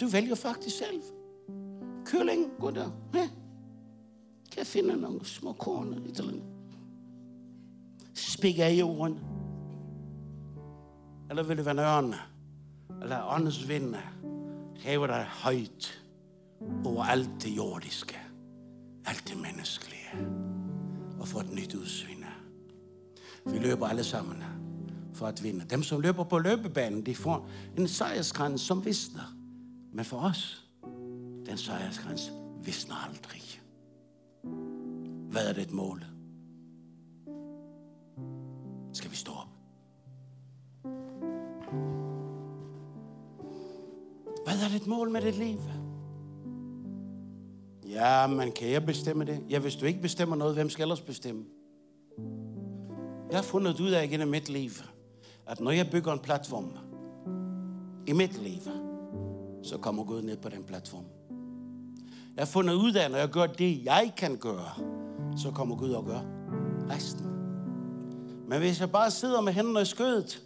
Du 0.00 0.06
vælger 0.06 0.34
faktisk 0.34 0.78
selv. 0.78 1.02
Kylling, 2.04 2.50
gå. 2.60 2.70
Ja. 2.70 2.84
Kan 4.50 4.58
jeg 4.58 4.66
finde 4.66 4.96
nogle 4.96 5.24
små 5.24 5.52
korn? 5.52 5.92
Et 5.92 6.18
eller 6.18 6.28
andet. 6.28 6.44
Spik 8.14 8.58
af 8.58 8.70
jorden. 8.70 9.20
Eller 11.30 11.42
vil 11.42 11.56
det 11.56 11.64
være 11.64 11.74
en 11.74 11.78
ørn? 11.78 12.14
Eller 13.02 13.34
åndens 13.34 13.68
vind? 13.68 13.94
Hæver 14.76 15.06
dig 15.06 15.26
højt 15.28 16.03
over 16.84 17.04
alt 17.04 17.30
det 17.42 17.56
jordiske, 17.56 18.16
alt 19.06 19.28
det 19.28 19.36
menneskelige, 19.36 20.26
og 21.20 21.28
få 21.28 21.40
et 21.40 21.52
nyt 21.52 21.74
udsyn. 21.74 22.24
Vi 23.46 23.58
løber 23.58 23.86
alle 23.86 24.04
sammen 24.04 24.42
for 25.14 25.26
at 25.26 25.42
vinde. 25.42 25.64
Dem, 25.70 25.82
som 25.82 26.00
løber 26.00 26.24
på 26.24 26.38
løbebanen, 26.38 27.06
de 27.06 27.14
får 27.14 27.48
en 27.78 27.88
sejrskrans, 27.88 28.60
som 28.60 28.84
visner. 28.84 29.36
Men 29.92 30.04
for 30.04 30.18
os, 30.18 30.66
den 31.46 31.58
sejrskrans 31.58 32.32
visner 32.64 32.94
aldrig. 32.94 33.42
Hvad 35.30 35.48
er 35.48 35.52
det 35.52 35.62
et 35.62 35.72
mål? 35.72 36.04
Skal 38.92 39.10
vi 39.10 39.16
stå 39.16 39.32
op? 39.32 39.48
Hvad 44.44 44.54
er 44.64 44.68
det 44.68 44.76
et 44.82 44.86
mål 44.86 45.10
med 45.10 45.22
dit 45.22 45.38
liv? 45.38 45.60
Ja, 47.94 48.26
men 48.26 48.52
kan 48.52 48.70
jeg 48.70 48.86
bestemme 48.86 49.24
det? 49.24 49.40
Ja, 49.50 49.58
hvis 49.58 49.76
du 49.76 49.86
ikke 49.86 50.00
bestemmer 50.00 50.36
noget, 50.36 50.54
hvem 50.54 50.70
skal 50.70 50.82
ellers 50.82 51.00
bestemme? 51.00 51.44
Jeg 53.30 53.38
har 53.38 53.42
fundet 53.42 53.80
ud 53.80 53.90
af 53.90 54.08
gennem 54.08 54.28
mit 54.28 54.48
liv, 54.48 54.70
at 55.46 55.60
når 55.60 55.70
jeg 55.70 55.90
bygger 55.90 56.12
en 56.12 56.18
platform 56.18 56.70
i 58.06 58.12
mit 58.12 58.42
liv, 58.42 58.60
så 59.62 59.78
kommer 59.78 60.04
Gud 60.04 60.22
ned 60.22 60.36
på 60.36 60.48
den 60.48 60.64
platform. 60.64 61.04
Jeg 62.36 62.42
har 62.42 62.46
fundet 62.46 62.74
ud 62.74 62.94
af, 62.94 63.04
at 63.04 63.10
når 63.10 63.18
jeg 63.18 63.28
gør 63.28 63.46
det, 63.46 63.84
jeg 63.84 64.12
kan 64.16 64.36
gøre, 64.36 64.70
så 65.36 65.50
kommer 65.50 65.76
Gud 65.76 65.90
og 65.90 66.04
gør 66.04 66.20
resten. 66.90 67.26
Men 68.48 68.58
hvis 68.58 68.80
jeg 68.80 68.90
bare 68.90 69.10
sidder 69.10 69.40
med 69.40 69.52
hænderne 69.52 69.82
i 69.82 69.84
skødet, 69.84 70.42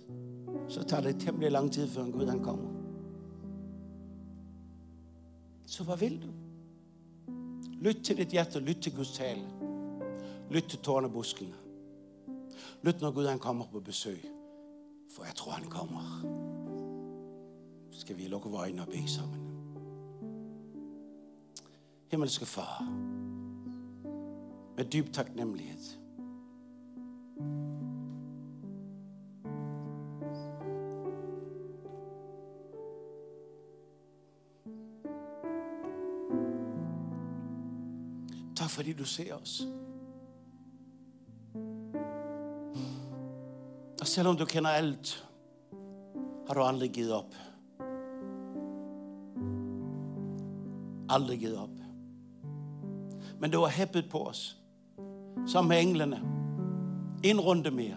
så 0.68 0.82
tager 0.82 1.03
det 1.03 1.20
temmelig 1.20 1.53
lang 1.53 1.72
tid, 1.72 1.88
før 1.88 2.05
en 2.05 2.12
Gud 2.12 2.26
han 2.26 2.42
kommer. 2.42 2.68
Så 5.66 5.84
hvad 5.84 5.96
vil 5.96 6.22
du? 6.22 6.28
Lyt 7.80 7.96
til 8.04 8.16
dit 8.16 8.28
hjerte, 8.28 8.60
lyt 8.60 8.76
til 8.82 8.96
Guds 8.96 9.12
tale. 9.12 9.42
Lyt 10.50 10.62
til 10.62 10.78
tårnebuskene. 10.78 11.54
Lyt 12.82 13.00
når 13.00 13.10
Gud 13.10 13.26
han 13.26 13.38
kommer 13.38 13.64
på 13.72 13.80
besøg. 13.80 14.24
For 15.16 15.24
jeg 15.24 15.34
tror, 15.34 15.52
han 15.52 15.70
kommer. 15.70 16.24
Skal 17.90 18.16
vi 18.16 18.28
lukke 18.28 18.48
vores 18.48 18.60
øjne 18.60 18.82
og 18.82 18.88
bede 18.88 19.08
sammen. 19.08 19.40
Himmelske 22.10 22.46
Far, 22.46 22.84
med 24.76 24.84
dyb 24.84 25.12
taknemmelighed. 25.12 25.78
Bare 38.68 38.74
fordi 38.74 38.92
du 38.92 39.04
ser 39.04 39.34
os. 39.34 39.62
Og 44.00 44.06
selvom 44.06 44.36
du 44.36 44.44
kender 44.44 44.70
alt, 44.70 45.28
har 46.46 46.54
du 46.54 46.62
aldrig 46.62 46.90
givet 46.90 47.12
op. 47.12 47.34
Aldrig 51.08 51.38
givet 51.38 51.56
op. 51.56 51.70
Men 53.40 53.50
du 53.50 53.60
har 53.60 53.68
hæppet 53.68 54.08
på 54.10 54.18
os. 54.18 54.58
Som 55.46 55.64
med 55.64 55.80
englene. 55.80 56.20
En 57.24 57.40
runde 57.40 57.70
mere. 57.70 57.96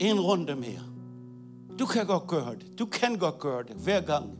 En 0.00 0.20
runde 0.20 0.56
mere. 0.56 0.84
Du 1.78 1.86
kan 1.86 2.06
godt 2.06 2.26
gøre 2.26 2.54
det. 2.54 2.78
Du 2.78 2.86
kan 2.86 3.18
godt 3.18 3.38
gøre 3.38 3.62
det. 3.62 3.76
Hver 3.76 4.00
gang, 4.00 4.38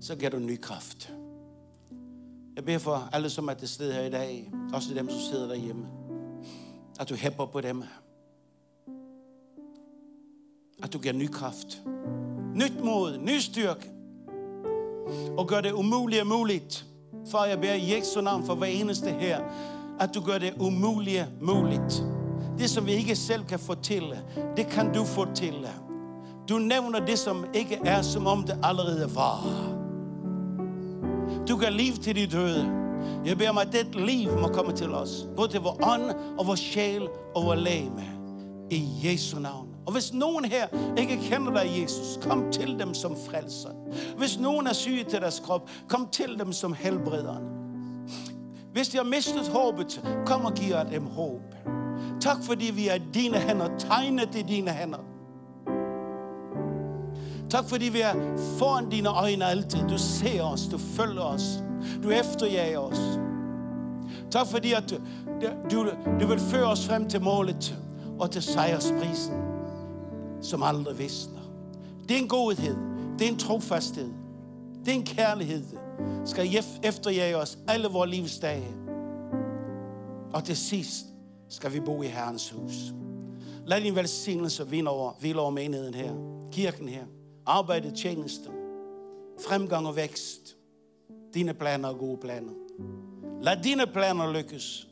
så 0.00 0.16
giver 0.16 0.30
du 0.30 0.38
ny 0.38 0.60
kraft. 0.60 1.15
Jeg 2.56 2.64
beder 2.64 2.78
for 2.78 3.08
alle, 3.12 3.30
som 3.30 3.48
er 3.48 3.54
til 3.54 3.68
stede 3.68 3.92
her 3.92 4.02
i 4.02 4.10
dag, 4.10 4.52
også 4.72 4.94
dem, 4.94 5.10
som 5.10 5.18
sidder 5.20 5.48
derhjemme, 5.48 5.86
at 7.00 7.08
du 7.08 7.14
hæpper 7.14 7.46
på 7.46 7.60
dem. 7.60 7.82
At 10.82 10.92
du 10.92 10.98
giver 10.98 11.14
ny 11.14 11.28
kraft. 11.28 11.82
Nyt 12.54 12.84
mod, 12.84 13.18
ny 13.18 13.38
styrke. 13.38 13.90
Og 15.38 15.48
gør 15.48 15.60
det 15.60 15.72
umulige 15.72 16.24
muligt. 16.24 16.86
Far, 17.30 17.44
jeg 17.44 17.60
beder 17.60 17.74
i 17.74 17.94
Jesu 17.94 18.20
navn 18.20 18.46
for 18.46 18.54
hver 18.54 18.66
eneste 18.66 19.10
her, 19.10 19.40
at 20.00 20.14
du 20.14 20.20
gør 20.20 20.38
det 20.38 20.54
umulige 20.60 21.26
muligt. 21.40 22.04
Det, 22.58 22.70
som 22.70 22.86
vi 22.86 22.92
ikke 22.92 23.16
selv 23.16 23.44
kan 23.44 23.58
få 23.58 23.74
til, 23.74 24.14
det 24.56 24.66
kan 24.66 24.94
du 24.94 25.04
få 25.04 25.34
til. 25.34 25.68
Du 26.48 26.58
nævner 26.58 27.06
det, 27.06 27.18
som 27.18 27.44
ikke 27.54 27.80
er, 27.84 28.02
som 28.02 28.26
om 28.26 28.42
det 28.42 28.58
allerede 28.62 29.14
var. 29.14 29.75
Du 31.48 31.56
gav 31.56 31.72
liv 31.72 31.92
til 31.92 32.16
de 32.16 32.26
døde. 32.26 32.86
Jeg 33.24 33.38
beder 33.38 33.52
mig, 33.52 33.62
at 33.62 33.72
det 33.72 33.94
liv 33.94 34.38
må 34.40 34.48
komme 34.48 34.72
til 34.72 34.94
os. 34.94 35.26
Både 35.36 35.48
til 35.48 35.60
vores 35.60 35.78
ånd 35.82 36.10
og 36.38 36.46
vores 36.46 36.60
sjæl 36.60 37.08
og 37.34 37.44
vores 37.44 37.60
læme. 37.60 38.02
I 38.70 38.88
Jesu 39.04 39.38
navn. 39.38 39.68
Og 39.86 39.92
hvis 39.92 40.12
nogen 40.12 40.44
her 40.44 40.66
ikke 40.98 41.16
kender 41.22 41.52
dig, 41.52 41.82
Jesus, 41.82 42.18
kom 42.22 42.52
til 42.52 42.78
dem 42.78 42.94
som 42.94 43.16
frelser. 43.30 43.70
Hvis 44.18 44.38
nogen 44.38 44.66
er 44.66 44.72
syge 44.72 45.04
til 45.04 45.20
deres 45.20 45.40
krop, 45.44 45.70
kom 45.88 46.08
til 46.12 46.38
dem 46.38 46.52
som 46.52 46.72
helbrederen. 46.72 47.44
Hvis 48.72 48.88
de 48.88 48.96
har 48.96 49.04
mistet 49.04 49.48
håbet, 49.48 50.02
kom 50.26 50.44
og 50.44 50.54
giv 50.54 50.74
dem 50.92 51.06
håb. 51.06 51.54
Tak 52.20 52.36
fordi 52.42 52.70
vi 52.74 52.88
er 52.88 52.94
i 52.94 53.02
dine 53.14 53.38
hænder, 53.38 53.78
tegnet 53.78 54.34
i 54.34 54.42
dine 54.42 54.70
hænder. 54.70 55.15
Tak 57.50 57.64
fordi 57.64 57.84
vi 57.88 58.00
er 58.00 58.36
foran 58.58 58.90
dine 58.90 59.08
øjne 59.08 59.44
altid. 59.44 59.78
Du 59.88 59.98
ser 59.98 60.42
os, 60.42 60.66
du 60.66 60.78
følger 60.78 61.22
os, 61.22 61.62
du 62.02 62.10
efterjager 62.10 62.78
os. 62.78 63.18
Tak 64.30 64.46
fordi 64.46 64.72
at 64.72 64.90
du, 64.90 64.96
du, 65.70 65.90
du 66.20 66.26
vil 66.26 66.38
føre 66.38 66.66
os 66.66 66.86
frem 66.86 67.08
til 67.08 67.22
målet 67.22 67.78
og 68.18 68.30
til 68.30 68.42
sejrsprisen, 68.42 69.34
som 70.42 70.62
aldrig 70.62 70.98
visner. 70.98 71.40
Det 72.08 72.16
er 72.16 72.20
en 72.22 72.28
godhed, 72.28 72.76
det 73.18 73.26
er 73.26 73.32
en 73.32 73.38
trofasthed, 73.38 74.10
det 74.84 74.88
er 74.88 74.96
en 74.96 75.06
kærlighed, 75.06 75.64
skal 76.24 76.48
efterjage 76.82 77.36
os 77.36 77.58
alle 77.68 77.88
vores 77.88 78.10
livsdage. 78.10 78.68
Og 80.32 80.44
til 80.44 80.56
sidst 80.56 81.06
skal 81.48 81.72
vi 81.72 81.80
bo 81.80 82.02
i 82.02 82.06
Herrens 82.06 82.50
hus. 82.50 82.74
Lad 83.66 83.80
din 83.80 83.94
velsignelse 83.94 84.68
vinde 84.68 84.90
over, 84.90 85.12
hvile 85.20 85.40
over 85.40 85.50
menigheden 85.50 85.94
her, 85.94 86.12
kirken 86.52 86.88
her, 86.88 87.04
arbejde, 87.46 87.90
tjeneste, 87.90 88.50
fremgang 89.48 89.86
og 89.86 89.96
vækst. 89.96 90.56
Dine 91.34 91.54
planer 91.54 91.88
er 91.88 91.94
gode 91.94 92.18
planer. 92.20 92.52
Lad 93.42 93.62
dine 93.62 93.86
planer 93.86 94.32
lykkes 94.32 94.88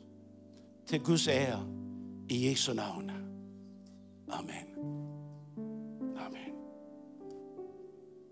til 0.87 1.03
Guds 1.03 1.27
ære 1.27 1.67
i 2.29 2.49
Jesu 2.49 2.73
navn. 2.73 3.11
Amen. 4.31 5.04